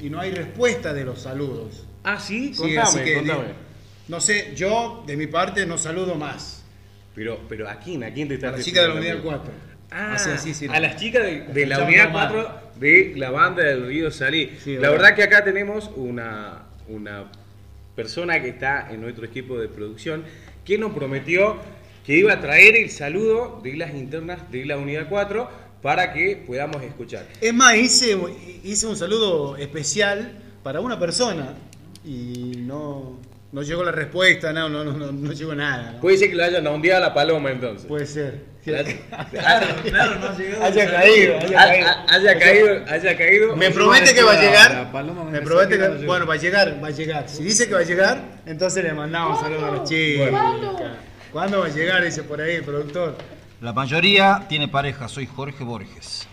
y 0.00 0.10
no 0.10 0.20
hay 0.20 0.30
respuesta 0.30 0.92
de 0.92 1.04
los 1.04 1.20
saludos. 1.20 1.84
Ah, 2.04 2.20
sí, 2.20 2.52
contame, 2.56 3.14
contame. 3.14 3.70
No 4.08 4.20
sé, 4.20 4.52
yo 4.56 5.02
de 5.06 5.16
mi 5.16 5.26
parte 5.26 5.66
no 5.66 5.78
saludo 5.78 6.14
más. 6.14 6.64
Pero, 7.14 7.40
pero 7.48 7.68
¿a 7.68 7.78
quién? 7.80 8.04
¿A 8.04 8.12
quién 8.12 8.28
te 8.28 8.34
estás 8.34 8.54
A 8.54 8.56
la 8.56 8.62
chica 8.62 8.82
de 8.82 8.88
la 8.88 8.94
unidad 8.94 9.20
4. 9.22 9.52
Ah, 9.90 10.14
así, 10.14 10.54
sí, 10.54 10.66
a 10.68 10.78
las 10.78 10.96
chicas 10.96 11.24
de, 11.52 11.66
la 11.66 11.82
unidad 11.82 12.12
4 12.12 12.69
de 12.80 13.12
la 13.16 13.30
banda 13.30 13.62
del 13.62 13.86
Río 13.86 14.10
Salí. 14.10 14.50
la 14.66 14.90
verdad 14.90 15.14
que 15.14 15.22
acá 15.22 15.44
tenemos 15.44 15.90
una, 15.94 16.62
una 16.88 17.30
persona 17.94 18.40
que 18.40 18.48
está 18.48 18.90
en 18.90 19.02
nuestro 19.02 19.26
equipo 19.26 19.58
de 19.58 19.68
producción 19.68 20.24
que 20.64 20.78
nos 20.78 20.92
prometió 20.92 21.56
que 22.06 22.16
iba 22.16 22.32
a 22.32 22.40
traer 22.40 22.76
el 22.76 22.88
saludo 22.88 23.60
de 23.62 23.76
las 23.76 23.94
internas 23.94 24.50
de 24.50 24.64
la 24.64 24.78
unidad 24.78 25.08
4 25.10 25.48
para 25.82 26.12
que 26.14 26.42
podamos 26.46 26.82
escuchar. 26.82 27.26
Es 27.40 27.52
más, 27.52 27.76
hice, 27.76 28.18
hice 28.64 28.86
un 28.86 28.96
saludo 28.96 29.56
especial 29.58 30.38
para 30.62 30.80
una 30.80 30.98
persona 30.98 31.54
y 32.02 32.54
no, 32.56 33.18
no 33.52 33.62
llegó 33.62 33.84
la 33.84 33.92
respuesta, 33.92 34.54
no, 34.54 34.70
no, 34.70 34.84
no, 34.84 35.12
no 35.12 35.32
llegó 35.32 35.54
nada. 35.54 36.00
Puede 36.00 36.16
ser 36.16 36.30
que 36.30 36.36
lo 36.36 36.44
hayan 36.44 36.66
ondeado 36.66 37.04
a 37.04 37.08
la 37.08 37.14
paloma 37.14 37.50
entonces. 37.50 37.86
Puede 37.86 38.06
ser. 38.06 38.49
Claro, 38.62 38.88
claro, 39.82 40.18
no 40.18 40.36
llegó. 40.36 40.62
Haya 40.62 40.90
caído, 40.90 41.36
haya 41.38 41.58
caído. 41.58 41.88
Haya 42.08 42.38
caído, 42.38 42.84
haya 42.86 43.16
caído. 43.16 43.56
Me 43.56 43.70
promete 43.70 44.14
que 44.14 44.22
va 44.22 44.32
a 44.32 44.40
llegar. 44.40 44.90
Me 45.30 45.40
promete 45.40 45.78
que, 45.78 46.06
bueno, 46.06 46.26
va 46.26 46.34
a 46.34 46.36
llegar, 46.36 46.82
va 46.82 46.88
a 46.88 46.90
llegar. 46.90 47.28
Si 47.28 47.42
dice 47.42 47.68
que 47.68 47.74
va 47.74 47.80
a 47.80 47.84
llegar, 47.84 48.20
entonces 48.46 48.84
le 48.84 48.92
mandamos 48.92 49.40
saludos 49.40 49.62
a 49.62 49.70
los 49.70 49.88
chicos. 49.88 50.28
¿Cuándo 51.32 51.60
va 51.60 51.66
a 51.66 51.70
llegar? 51.70 52.04
Dice 52.04 52.22
por 52.22 52.40
ahí 52.40 52.56
el 52.56 52.64
productor. 52.64 53.16
La 53.60 53.72
mayoría 53.72 54.46
tiene 54.48 54.68
pareja, 54.68 55.08
soy 55.08 55.26
Jorge 55.26 55.64
Borges. 55.64 56.26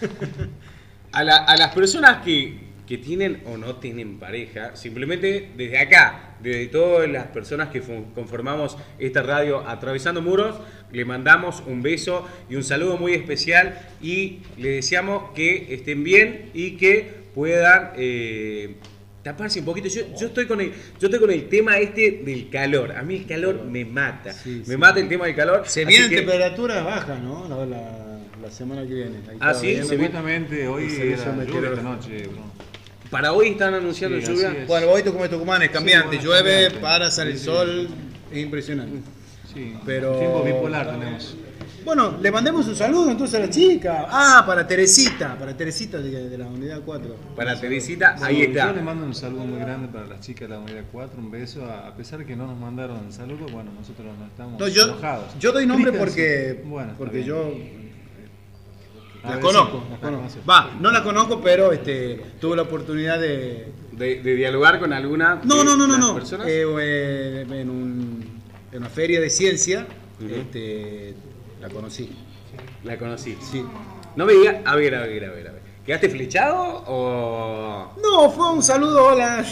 a, 1.12 1.24
las 1.24 1.74
personas 1.74 2.22
que, 2.24 2.71
tienen 2.98 3.42
o 3.46 3.56
no 3.56 3.76
tienen 3.76 4.18
pareja, 4.18 4.76
simplemente 4.76 5.50
desde 5.56 5.78
acá, 5.78 6.36
desde 6.40 6.66
todas 6.66 7.08
las 7.08 7.26
personas 7.26 7.68
que 7.68 7.80
conformamos 7.80 8.76
esta 8.98 9.22
radio 9.22 9.66
Atravesando 9.68 10.20
Muros, 10.22 10.56
le 10.90 11.04
mandamos 11.04 11.62
un 11.66 11.82
beso 11.82 12.26
y 12.50 12.56
un 12.56 12.64
saludo 12.64 12.96
muy 12.96 13.14
especial 13.14 13.78
y 14.02 14.40
le 14.58 14.70
deseamos 14.70 15.32
que 15.34 15.74
estén 15.74 16.04
bien 16.04 16.50
y 16.54 16.72
que 16.72 17.22
puedan... 17.34 17.92
Eh, 17.96 18.76
taparse 19.22 19.60
un 19.60 19.64
poquito. 19.64 19.88
Yo, 19.88 20.02
yo, 20.18 20.26
estoy 20.26 20.46
con 20.46 20.60
el, 20.60 20.72
yo 20.98 21.06
estoy 21.06 21.20
con 21.20 21.30
el 21.30 21.48
tema 21.48 21.78
este 21.78 22.22
del 22.24 22.50
calor. 22.50 22.92
A 22.92 23.02
mí 23.02 23.16
el 23.16 23.26
calor 23.26 23.64
me 23.64 23.84
mata. 23.84 24.34
me 24.66 24.76
mata 24.76 25.00
el 25.00 25.08
tema 25.08 25.26
del 25.26 25.36
calor. 25.36 25.62
Se 25.66 25.84
viene 25.84 26.08
temperatura 26.08 26.82
baja, 26.82 27.16
¿no? 27.18 27.46
La, 27.64 28.50
semana 28.50 28.82
que 28.82 28.92
viene. 28.92 29.20
ah, 29.40 29.54
sí, 29.54 29.80
seguramente 29.84 30.66
hoy 30.66 30.84
era 30.84 31.44
lluvia 31.44 31.70
esta 31.70 31.82
noche, 31.82 32.28
Para 33.12 33.34
hoy 33.34 33.48
están 33.48 33.74
anunciando 33.74 34.18
lluvia. 34.18 34.64
Bueno, 34.66 34.88
hoy 34.88 35.02
como 35.02 35.28
Tucumán 35.28 35.60
es 35.60 35.70
cambiante. 35.70 36.18
Llueve, 36.18 36.70
para, 36.80 37.10
sale 37.10 37.32
el 37.32 37.38
sol. 37.38 37.86
Es 38.32 38.38
impresionante. 38.38 39.02
Sí, 39.52 39.74
pero... 39.84 40.18
tiempo 40.18 40.42
bipolar 40.42 40.98
tenemos. 40.98 41.36
bueno, 41.84 42.16
le 42.22 42.30
mandemos 42.30 42.66
un 42.68 42.74
saludo 42.74 43.10
entonces 43.10 43.38
a 43.38 43.40
la 43.40 43.50
chica. 43.50 44.06
Ah, 44.08 44.44
para 44.46 44.66
Teresita, 44.66 45.38
para 45.38 45.54
Teresita 45.54 45.98
de, 45.98 46.38
la 46.38 46.46
unidad 46.46 46.80
4. 46.82 47.16
Para 47.36 47.60
Teresita, 47.60 48.16
ahí 48.22 48.44
está. 48.44 48.68
Yo 48.68 48.76
le 48.76 48.82
mando 48.82 49.04
un 49.04 49.14
saludo 49.14 49.44
muy 49.44 49.60
grande 49.60 49.88
para 49.88 50.06
las 50.06 50.20
chicas 50.20 50.48
de 50.48 50.54
la 50.54 50.60
unidad 50.60 50.84
4, 50.90 51.20
un 51.20 51.30
beso. 51.30 51.66
A 51.66 51.94
pesar 51.94 52.20
de 52.20 52.24
que 52.24 52.34
no 52.34 52.46
nos 52.46 52.58
mandaron 52.58 53.12
saludos, 53.12 53.52
bueno, 53.52 53.72
nosotros 53.78 54.06
no 54.18 54.24
estamos 54.24 54.72
yo, 54.72 54.84
enojados. 54.84 55.38
Yo 55.38 55.52
doy 55.52 55.66
nombre 55.66 55.92
porque, 55.98 56.62
bueno, 56.64 56.94
porque 56.96 57.24
yo 57.24 57.52
la 59.24 59.40
conozco, 59.40 59.84
Va, 60.48 60.70
no 60.80 60.90
la 60.90 61.02
conozco, 61.02 61.40
pero 61.40 61.72
este, 61.72 62.20
tuve 62.40 62.56
la 62.56 62.62
oportunidad 62.62 63.20
de... 63.20 63.72
de, 63.92 64.20
dialogar 64.20 64.80
con 64.80 64.92
alguna 64.92 65.40
no, 65.44 65.62
no, 65.62 65.76
no, 65.76 65.86
no, 65.86 65.96
no. 65.96 66.14
personas. 66.14 66.46
Eh, 66.48 66.64
eh, 66.80 67.46
en, 67.48 67.70
un, 67.70 68.40
en, 68.72 68.78
una 68.78 68.88
feria 68.88 69.20
de 69.20 69.30
ciencia 69.30 69.86
este, 70.20 71.14
la 71.60 71.68
conocí. 71.68 72.10
La 72.84 72.98
conocí. 72.98 73.36
Sí. 73.40 73.64
No 74.16 74.26
me 74.26 74.32
diga, 74.32 74.62
a 74.64 74.74
ver, 74.74 74.94
a 74.94 75.06
ver, 75.06 75.24
a 75.24 75.30
ver, 75.30 75.48
a 75.48 75.52
ver. 75.52 75.62
¿Quedaste 75.86 76.08
flechado 76.10 76.84
o.? 76.86 77.92
No, 78.00 78.30
fue 78.30 78.52
un 78.52 78.62
saludo, 78.62 79.06
hola. 79.06 79.44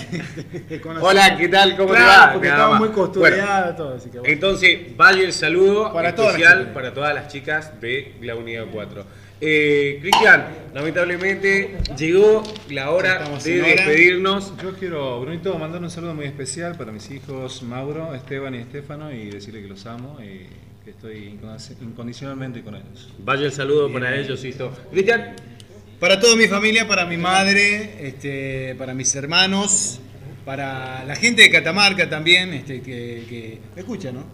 hola, 1.01 1.37
¿qué 1.37 1.49
tal? 1.49 1.77
¿Cómo 1.77 1.93
te 1.93 2.01
va? 2.01 2.31
Porque 2.33 2.49
estaba 2.49 2.79
muy 2.79 2.91
costureado 2.91 3.75
todo. 3.75 3.97
Así 3.97 4.11
que 4.11 4.21
bueno. 4.21 4.33
Entonces, 4.33 4.97
vaya 4.97 5.23
el 5.23 5.33
saludo 5.33 5.93
para 5.93 6.11
especial 6.11 6.73
para 6.73 6.95
todas 6.95 7.15
las 7.15 7.27
chicas 7.29 7.81
de 7.81 8.15
la 8.21 8.37
unidad 8.37 8.67
4. 8.73 9.05
Eh, 9.43 9.99
Cristian, 10.03 10.49
lamentablemente 10.75 11.79
llegó 11.97 12.43
la 12.69 12.91
hora 12.91 13.27
de 13.43 13.63
despedirnos. 13.63 14.53
Yo 14.63 14.75
quiero, 14.75 15.21
Brunito, 15.23 15.59
mandar 15.59 15.83
un 15.83 15.91
saludo 15.91 16.15
muy 16.15 16.27
especial 16.27 16.77
para 16.77 16.93
mis 16.93 17.11
hijos 17.11 17.63
Mauro, 17.63 18.15
Esteban 18.15 18.55
y 18.55 18.59
Estefano 18.59 19.11
y 19.11 19.31
decirle 19.31 19.63
que 19.63 19.69
los 19.69 19.87
amo 19.87 20.19
y 20.21 20.47
que 20.85 20.91
estoy 20.91 21.39
incondicionalmente 21.81 22.63
con 22.63 22.75
ellos. 22.75 23.13
Vaya 23.19 23.47
el 23.47 23.53
saludo 23.53 23.91
para 23.91 24.15
ellos, 24.15 24.43
listo. 24.43 24.73
Cristian. 24.91 25.35
Para 25.99 26.21
toda 26.21 26.37
mi 26.37 26.47
familia, 26.47 26.87
para 26.87 27.07
mi 27.07 27.17
madre, 27.17 28.07
este, 28.07 28.75
para 28.77 28.93
mis 28.95 29.15
hermanos, 29.15 30.01
para 30.45 31.05
la 31.05 31.15
gente 31.15 31.43
de 31.43 31.51
Catamarca 31.51 32.09
también, 32.09 32.53
este, 32.55 32.81
que, 32.81 33.25
que 33.29 33.59
me 33.75 33.81
escucha, 33.81 34.11
¿no? 34.11 34.25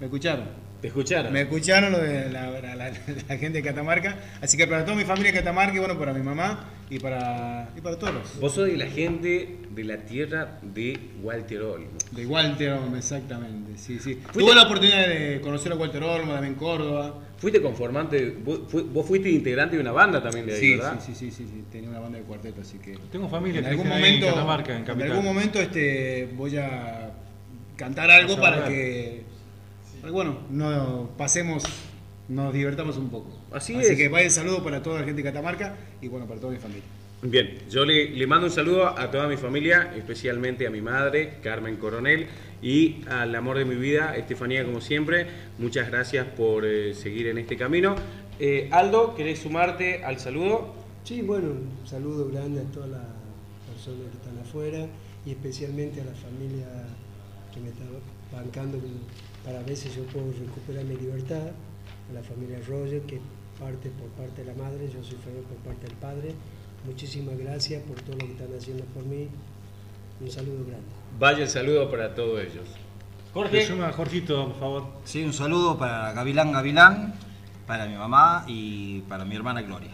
Me 0.00 0.06
escucharon. 0.06 0.71
¿Te 0.82 0.88
escucharon? 0.88 1.32
Me 1.32 1.42
escucharon 1.42 1.92
lo 1.92 1.98
de 2.00 2.28
la, 2.28 2.92
gente 3.38 3.52
de 3.52 3.62
Catamarca. 3.62 4.16
Así 4.40 4.56
que 4.56 4.66
para 4.66 4.84
toda 4.84 4.96
mi 4.96 5.04
familia 5.04 5.30
de 5.30 5.38
Catamarca, 5.38 5.76
y 5.76 5.78
bueno, 5.78 5.96
para 5.96 6.12
mi 6.12 6.22
mamá 6.22 6.70
y 6.90 6.98
para, 6.98 7.70
y 7.76 7.80
para 7.80 7.96
todos. 7.96 8.40
Vos 8.40 8.52
sos 8.52 8.66
de 8.66 8.76
la 8.76 8.86
gente 8.86 9.58
de 9.70 9.84
la 9.84 9.98
tierra 9.98 10.58
de 10.60 10.98
Walter 11.22 11.62
Olmo. 11.62 11.86
De 12.10 12.26
Walter 12.26 12.70
Olmo, 12.72 12.96
exactamente. 12.96 13.78
Sí, 13.78 14.00
sí. 14.00 14.18
Tuve 14.32 14.56
la 14.56 14.64
oportunidad 14.64 15.06
de 15.06 15.40
conocer 15.40 15.70
a 15.70 15.76
Walter 15.76 16.02
Olmo, 16.02 16.32
también 16.32 16.54
en 16.54 16.58
Córdoba. 16.58 17.14
Fuiste 17.38 17.62
conformante, 17.62 18.36
vos, 18.44 19.06
fuiste 19.06 19.30
integrante 19.30 19.76
de 19.76 19.82
una 19.82 19.92
banda 19.92 20.20
también 20.20 20.46
de 20.46 20.54
ahí, 20.54 20.60
sí, 20.60 20.76
¿verdad? 20.76 21.00
Sí, 21.00 21.14
sí, 21.14 21.30
sí, 21.30 21.44
sí, 21.44 21.64
tenía 21.70 21.90
una 21.90 22.00
banda 22.00 22.18
de 22.18 22.24
cuarteto, 22.24 22.60
así 22.60 22.78
que... 22.78 22.98
Tengo 23.10 23.28
familia 23.28 23.60
en 23.60 23.66
algún 23.66 23.88
momento, 23.88 24.26
en 24.26 24.32
Catamarca, 24.32 24.76
en 24.76 24.84
Capital. 24.84 25.06
En 25.06 25.12
algún 25.12 25.26
momento 25.26 25.60
este, 25.60 26.28
voy 26.36 26.56
a 26.56 27.12
cantar 27.76 28.10
algo 28.10 28.36
para 28.40 28.64
que 28.66 29.31
bueno, 30.10 30.38
no 30.50 31.10
pasemos, 31.16 31.62
nos 32.28 32.52
divertamos 32.52 32.96
un 32.96 33.10
poco. 33.10 33.30
Así, 33.52 33.76
Así 33.76 33.96
que 33.96 34.08
vaya 34.08 34.26
el 34.26 34.32
saludo 34.32 34.64
para 34.64 34.82
toda 34.82 35.00
la 35.00 35.04
gente 35.04 35.22
de 35.22 35.28
Catamarca 35.28 35.76
y 36.00 36.08
bueno, 36.08 36.26
para 36.26 36.40
toda 36.40 36.52
mi 36.52 36.58
familia. 36.58 36.84
Bien, 37.24 37.56
yo 37.70 37.84
le, 37.84 38.26
mando 38.26 38.48
un 38.48 38.52
saludo 38.52 38.98
a 38.98 39.08
toda 39.12 39.28
mi 39.28 39.36
familia, 39.36 39.94
especialmente 39.96 40.66
a 40.66 40.70
mi 40.70 40.80
madre, 40.80 41.34
Carmen 41.40 41.76
Coronel, 41.76 42.26
y 42.60 43.04
al 43.08 43.32
amor 43.36 43.58
de 43.58 43.64
mi 43.64 43.76
vida, 43.76 44.16
Estefanía, 44.16 44.64
como 44.64 44.80
siempre. 44.80 45.28
Muchas 45.58 45.88
gracias 45.88 46.26
por 46.26 46.66
eh, 46.66 46.94
seguir 46.94 47.28
en 47.28 47.38
este 47.38 47.56
camino. 47.56 47.94
Eh, 48.40 48.68
Aldo, 48.72 49.14
¿querés 49.14 49.38
sumarte 49.38 50.02
al 50.02 50.18
saludo? 50.18 50.74
Sí, 51.04 51.22
bueno, 51.22 51.50
un 51.50 51.86
saludo 51.86 52.28
grande 52.28 52.60
a 52.60 52.64
todas 52.64 52.90
las 52.90 53.06
personas 53.72 54.10
que 54.10 54.16
están 54.16 54.38
afuera 54.40 54.88
y 55.24 55.30
especialmente 55.30 56.00
a 56.00 56.04
la 56.04 56.14
familia 56.14 56.66
que 57.54 57.60
me 57.60 57.68
está 57.68 57.84
bancando 58.32 58.80
para 59.44 59.62
ver 59.62 59.76
si 59.76 59.88
yo 59.90 60.04
puedo 60.04 60.32
recuperar 60.32 60.84
mi 60.84 60.96
libertad, 60.96 61.50
a 62.10 62.12
la 62.12 62.22
familia 62.22 62.58
Roger, 62.66 63.02
que 63.02 63.20
parte 63.58 63.90
por 63.90 64.08
parte 64.10 64.44
de 64.44 64.52
la 64.52 64.62
madre, 64.62 64.88
yo 64.92 65.02
soy 65.02 65.18
Fernando 65.22 65.48
por 65.48 65.58
parte 65.58 65.86
del 65.86 65.96
padre. 65.96 66.34
Muchísimas 66.84 67.38
gracias 67.38 67.82
por 67.84 68.00
todo 68.02 68.16
lo 68.16 68.26
que 68.26 68.32
están 68.32 68.48
haciendo 68.56 68.84
por 68.86 69.04
mí. 69.04 69.28
Un 70.20 70.30
saludo 70.30 70.64
grande. 70.66 70.86
Vaya 71.18 71.42
el 71.42 71.48
saludo 71.48 71.90
para 71.90 72.14
todos 72.14 72.40
ellos. 72.40 72.68
Jorge. 73.32 73.66
Suma, 73.66 73.92
Jorgito, 73.92 74.48
por 74.48 74.58
favor. 74.58 74.86
Sí, 75.04 75.24
un 75.24 75.32
saludo 75.32 75.78
para 75.78 76.12
Gavilán 76.12 76.52
Gavilán, 76.52 77.14
para 77.66 77.86
mi 77.86 77.94
mamá 77.94 78.44
y 78.46 79.00
para 79.02 79.24
mi 79.24 79.34
hermana 79.36 79.62
Gloria. 79.62 79.90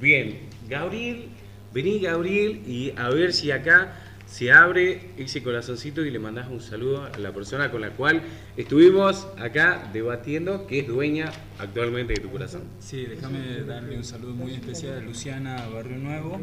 Bien, 0.00 0.40
Gabriel, 0.68 1.28
vení 1.72 2.00
Gabriel 2.00 2.62
y 2.66 2.92
a 2.96 3.08
ver 3.10 3.32
si 3.32 3.50
acá 3.50 3.92
se 4.26 4.52
abre 4.52 5.10
ese 5.16 5.42
corazoncito 5.42 6.04
y 6.04 6.10
le 6.10 6.18
mandas 6.18 6.48
un 6.48 6.60
saludo 6.60 7.04
a 7.04 7.18
la 7.18 7.32
persona 7.32 7.70
con 7.70 7.80
la 7.80 7.90
cual 7.90 8.22
estuvimos 8.56 9.28
acá 9.38 9.88
debatiendo, 9.92 10.66
que 10.66 10.80
es 10.80 10.88
dueña 10.88 11.30
actualmente 11.58 12.14
de 12.14 12.20
tu 12.20 12.30
corazón. 12.30 12.64
Sí, 12.80 13.06
déjame 13.06 13.62
darle 13.62 13.96
un 13.96 14.04
saludo 14.04 14.34
muy 14.34 14.52
especial 14.52 14.98
a 14.98 15.00
Luciana 15.00 15.68
Barrio 15.72 15.96
Nuevo, 15.98 16.40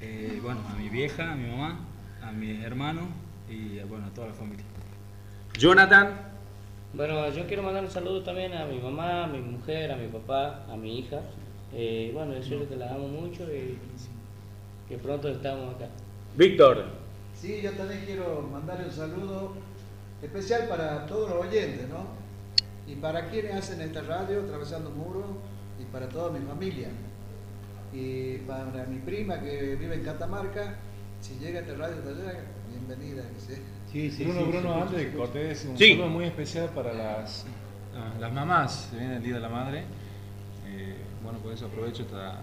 eh, 0.00 0.38
bueno, 0.42 0.60
a 0.68 0.74
mi 0.74 0.88
vieja, 0.88 1.32
a 1.32 1.36
mi 1.36 1.48
mamá, 1.48 1.86
a 2.20 2.32
mis 2.32 2.62
hermanos 2.64 3.04
y 3.48 3.78
bueno, 3.88 4.06
a 4.06 4.10
toda 4.10 4.28
la 4.28 4.34
familia. 4.34 4.64
Jonathan. 5.56 6.30
Bueno, 6.92 7.32
yo 7.32 7.46
quiero 7.46 7.62
mandar 7.62 7.84
un 7.84 7.90
saludo 7.90 8.22
también 8.22 8.52
a 8.54 8.66
mi 8.66 8.80
mamá, 8.80 9.24
a 9.24 9.26
mi 9.28 9.38
mujer, 9.38 9.92
a 9.92 9.96
mi 9.96 10.08
papá, 10.08 10.66
a 10.68 10.76
mi 10.76 10.98
hija. 10.98 11.20
Eh, 11.72 12.10
bueno, 12.12 12.32
decirle 12.32 12.66
que 12.66 12.74
la 12.74 12.92
amo 12.92 13.06
mucho 13.06 13.44
y 13.44 13.78
que 14.88 14.98
pronto 14.98 15.28
estamos 15.28 15.76
acá. 15.76 15.86
Víctor. 16.36 16.99
Sí, 17.40 17.62
yo 17.62 17.72
también 17.72 18.02
quiero 18.04 18.46
mandar 18.52 18.84
un 18.84 18.92
saludo 18.92 19.54
especial 20.22 20.68
para 20.68 21.06
todos 21.06 21.30
los 21.30 21.46
oyentes, 21.46 21.88
¿no? 21.88 22.04
Y 22.86 22.96
para 22.96 23.30
quienes 23.30 23.54
hacen 23.54 23.80
esta 23.80 24.02
radio, 24.02 24.40
Atravesando 24.42 24.90
Muros, 24.90 25.24
y 25.80 25.84
para 25.86 26.06
toda 26.08 26.30
mi 26.30 26.44
familia. 26.46 26.88
Y 27.94 28.36
para 28.38 28.84
mi 28.84 28.98
prima 28.98 29.40
que 29.40 29.74
vive 29.76 29.94
en 29.94 30.04
Catamarca, 30.04 30.76
si 31.22 31.38
llega 31.38 31.60
a 31.60 31.62
esta 31.62 31.74
radio 31.76 32.02
de 32.02 32.10
allá, 32.10 32.40
bienvenida. 32.68 33.22
Sí, 33.90 34.10
sí, 34.10 34.24
Bruno, 34.24 34.46
Bruno, 34.46 34.82
antes 34.82 34.98
de 34.98 35.12
Cortés, 35.12 35.64
un 35.64 35.78
saludo 35.78 36.08
muy 36.08 36.26
especial 36.26 36.68
para 36.68 36.92
las, 36.92 37.46
las 38.20 38.32
mamás, 38.32 38.88
se 38.90 38.98
viene 38.98 39.16
el 39.16 39.22
Día 39.22 39.34
de 39.34 39.40
la 39.40 39.48
Madre. 39.48 39.84
Eh, 40.66 40.94
bueno, 41.22 41.38
por 41.38 41.54
eso 41.54 41.66
aprovecho 41.66 42.02
esta, 42.02 42.42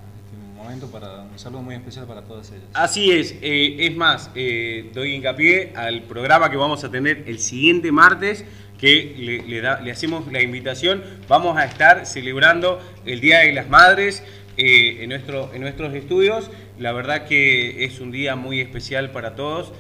momento 0.58 0.88
para 0.88 1.22
un 1.22 1.38
saludo 1.38 1.62
muy 1.62 1.76
especial 1.76 2.06
para 2.06 2.24
todas 2.24 2.50
ellas. 2.52 2.66
Así 2.74 3.12
es, 3.12 3.36
eh, 3.42 3.78
es 3.80 3.96
más, 3.96 4.32
eh, 4.36 4.90
doy 4.94 5.14
hincapié 5.14 5.74
al 5.76 6.02
programa 6.04 6.50
que 6.50 6.58
vamos 6.58 6.84
a 6.84 6.92
tener 6.92 7.24
el 7.28 7.40
siguiente 7.40 7.92
martes, 7.92 8.44
que 8.80 9.48
le, 9.50 9.92
hacemos 9.92 10.32
la 10.32 10.42
invitación, 10.42 11.04
vamos 11.28 11.58
a 11.58 11.66
estar 11.66 12.06
celebrando 12.06 12.80
el 13.06 13.22
Día 13.22 13.40
de 13.40 13.54
las 13.54 13.70
Madres 13.70 14.24
eh, 14.58 14.98
en, 15.02 15.10
nuestro, 15.10 15.52
en 15.54 15.62
nuestros 15.62 15.94
estudios, 15.94 16.50
la 16.78 16.92
verdad 16.92 17.28
que 17.28 17.86
es 17.86 18.00
un 18.00 18.12
día 18.12 18.36
muy 18.36 18.60
especial 18.60 19.12
para 19.12 19.36
todos. 19.36 19.74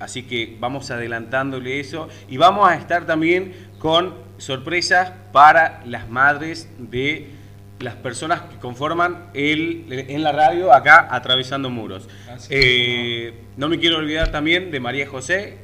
así 0.00 0.22
que 0.24 0.56
vamos 0.58 0.90
adelantándole 0.90 1.78
eso 1.78 2.08
y 2.28 2.38
vamos 2.38 2.68
a 2.68 2.74
estar 2.74 3.06
también 3.06 3.52
con 3.78 4.14
sorpresas 4.38 5.12
para 5.32 5.82
las 5.86 6.08
madres 6.08 6.68
de 6.78 7.35
las 7.78 7.94
personas 7.94 8.42
que 8.42 8.56
conforman 8.56 9.26
el, 9.34 9.86
en 9.90 10.22
la 10.22 10.32
radio 10.32 10.72
acá 10.72 11.08
atravesando 11.10 11.70
muros. 11.70 12.08
Eh, 12.50 13.34
no 13.56 13.68
me 13.68 13.78
quiero 13.78 13.98
olvidar 13.98 14.30
también 14.30 14.70
de 14.70 14.80
María 14.80 15.06
José, 15.06 15.58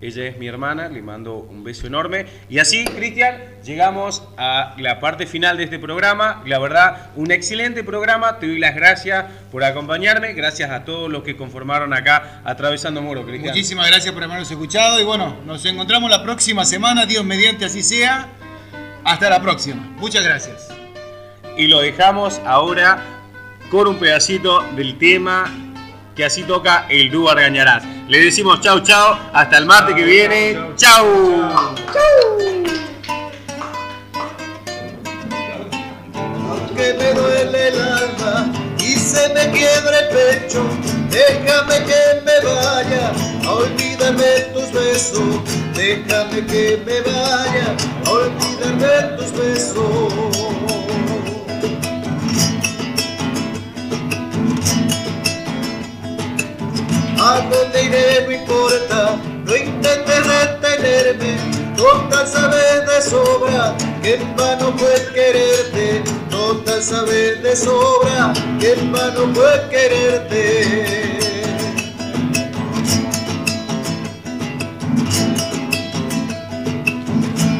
ella 0.00 0.26
es 0.26 0.36
mi 0.36 0.46
hermana, 0.46 0.88
le 0.88 1.00
mando 1.00 1.36
un 1.36 1.64
beso 1.64 1.86
enorme. 1.86 2.26
Y 2.50 2.58
así, 2.58 2.84
Cristian, 2.84 3.36
llegamos 3.64 4.22
a 4.36 4.74
la 4.78 5.00
parte 5.00 5.26
final 5.26 5.56
de 5.56 5.64
este 5.64 5.78
programa. 5.78 6.42
La 6.44 6.58
verdad, 6.58 7.10
un 7.16 7.30
excelente 7.30 7.82
programa. 7.82 8.38
Te 8.38 8.46
doy 8.46 8.58
las 8.58 8.74
gracias 8.74 9.24
por 9.50 9.64
acompañarme. 9.64 10.34
Gracias 10.34 10.70
a 10.70 10.84
todos 10.84 11.10
los 11.10 11.22
que 11.22 11.36
conformaron 11.36 11.94
acá 11.94 12.42
Atravesando 12.44 13.00
Muros, 13.00 13.24
Cristian. 13.24 13.54
Muchísimas 13.54 13.88
gracias 13.88 14.12
por 14.12 14.22
habernos 14.22 14.50
escuchado. 14.50 15.00
Y 15.00 15.04
bueno, 15.04 15.38
nos 15.46 15.64
encontramos 15.64 16.10
la 16.10 16.22
próxima 16.22 16.66
semana. 16.66 17.06
Dios 17.06 17.24
mediante 17.24 17.64
así 17.64 17.82
sea. 17.82 18.28
Hasta 19.02 19.30
la 19.30 19.40
próxima. 19.40 19.80
Muchas 19.96 20.22
gracias 20.22 20.75
y 21.56 21.66
lo 21.66 21.80
dejamos 21.80 22.40
ahora 22.44 23.02
con 23.70 23.88
un 23.88 23.96
pedacito 23.96 24.62
del 24.74 24.98
tema 24.98 25.50
que 26.14 26.24
así 26.24 26.44
toca 26.44 26.86
el 26.88 27.10
dúo 27.10 27.30
Argañarás. 27.30 27.84
Le 28.08 28.20
decimos 28.20 28.60
chau 28.60 28.80
chau, 28.80 29.18
hasta 29.32 29.58
el 29.58 29.66
martes 29.66 29.94
que 29.94 30.04
viene. 30.04 30.58
Chau. 30.76 31.06
Aunque 36.14 36.94
me 36.94 37.12
duele 37.12 37.68
el 37.68 37.80
alma 37.80 38.52
y 38.78 38.96
se 38.96 39.28
me 39.34 39.50
quiebra 39.50 39.98
el 39.98 40.08
pecho, 40.08 40.64
déjame 41.10 41.84
que 41.84 42.22
me 42.24 42.48
vaya 42.48 43.12
a 43.44 43.52
olvidarme 43.52 44.40
tus 44.54 44.72
besos. 44.72 45.40
Déjame 45.74 46.46
que 46.46 46.82
me 46.86 47.00
vaya 47.00 47.76
a 48.06 48.10
olvidarme 48.10 49.16
tus 49.18 49.32
besos. 49.32 50.35
A 57.28 57.40
dónde 57.40 57.82
iré 57.82 58.24
no 58.24 58.30
importa, 58.30 59.16
no 59.44 59.56
intentes 59.56 60.26
retenerme, 60.28 61.36
total 61.76 62.24
sabes 62.24 62.86
de 62.86 63.02
sobra 63.02 63.74
que 64.00 64.14
en 64.14 64.36
vano 64.36 64.72
fue 64.78 64.94
quererte, 65.12 66.04
total 66.30 66.80
sabes 66.80 67.42
de 67.42 67.56
sobra 67.56 68.32
que 68.60 68.74
en 68.74 68.92
vano 68.92 69.28
fue 69.34 69.68
quererte. 69.70 71.18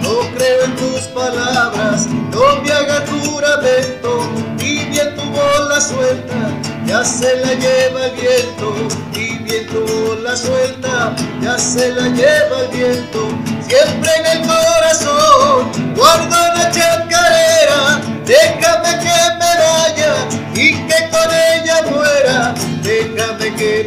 No 0.00 0.14
creo 0.36 0.64
en 0.64 0.76
tus 0.76 1.00
palabras, 1.08 2.06
no 2.30 2.62
me 2.62 2.70
hagas 2.70 3.10
juramento, 3.10 4.30
ni 4.58 4.84
bien 4.84 5.16
tu 5.16 5.22
bola 5.22 5.80
suelta, 5.80 6.52
ya 6.86 7.04
se 7.04 7.36
la 7.38 7.54
lleva 7.54 8.06
el 8.06 8.12
viento 8.12 9.25
viento 9.46 10.18
la 10.22 10.36
suelta, 10.36 11.14
ya 11.40 11.58
se 11.58 11.92
la 11.92 12.08
lleva 12.08 12.62
el 12.62 12.68
viento. 12.76 13.28
Siempre 13.66 14.10
en 14.18 14.26
el 14.26 14.46
corazón 14.46 15.94
guardo 15.94 16.36
la 16.54 16.70
chacarera, 16.70 18.00
déjame 18.24 18.98
que 19.04 19.18
me 19.40 19.52
vaya 19.64 20.14
y 20.54 20.72
que 20.86 21.08
con 21.10 21.28
ella 21.32 21.82
muera, 21.90 22.54
déjame 22.82 23.54
que 23.54 23.84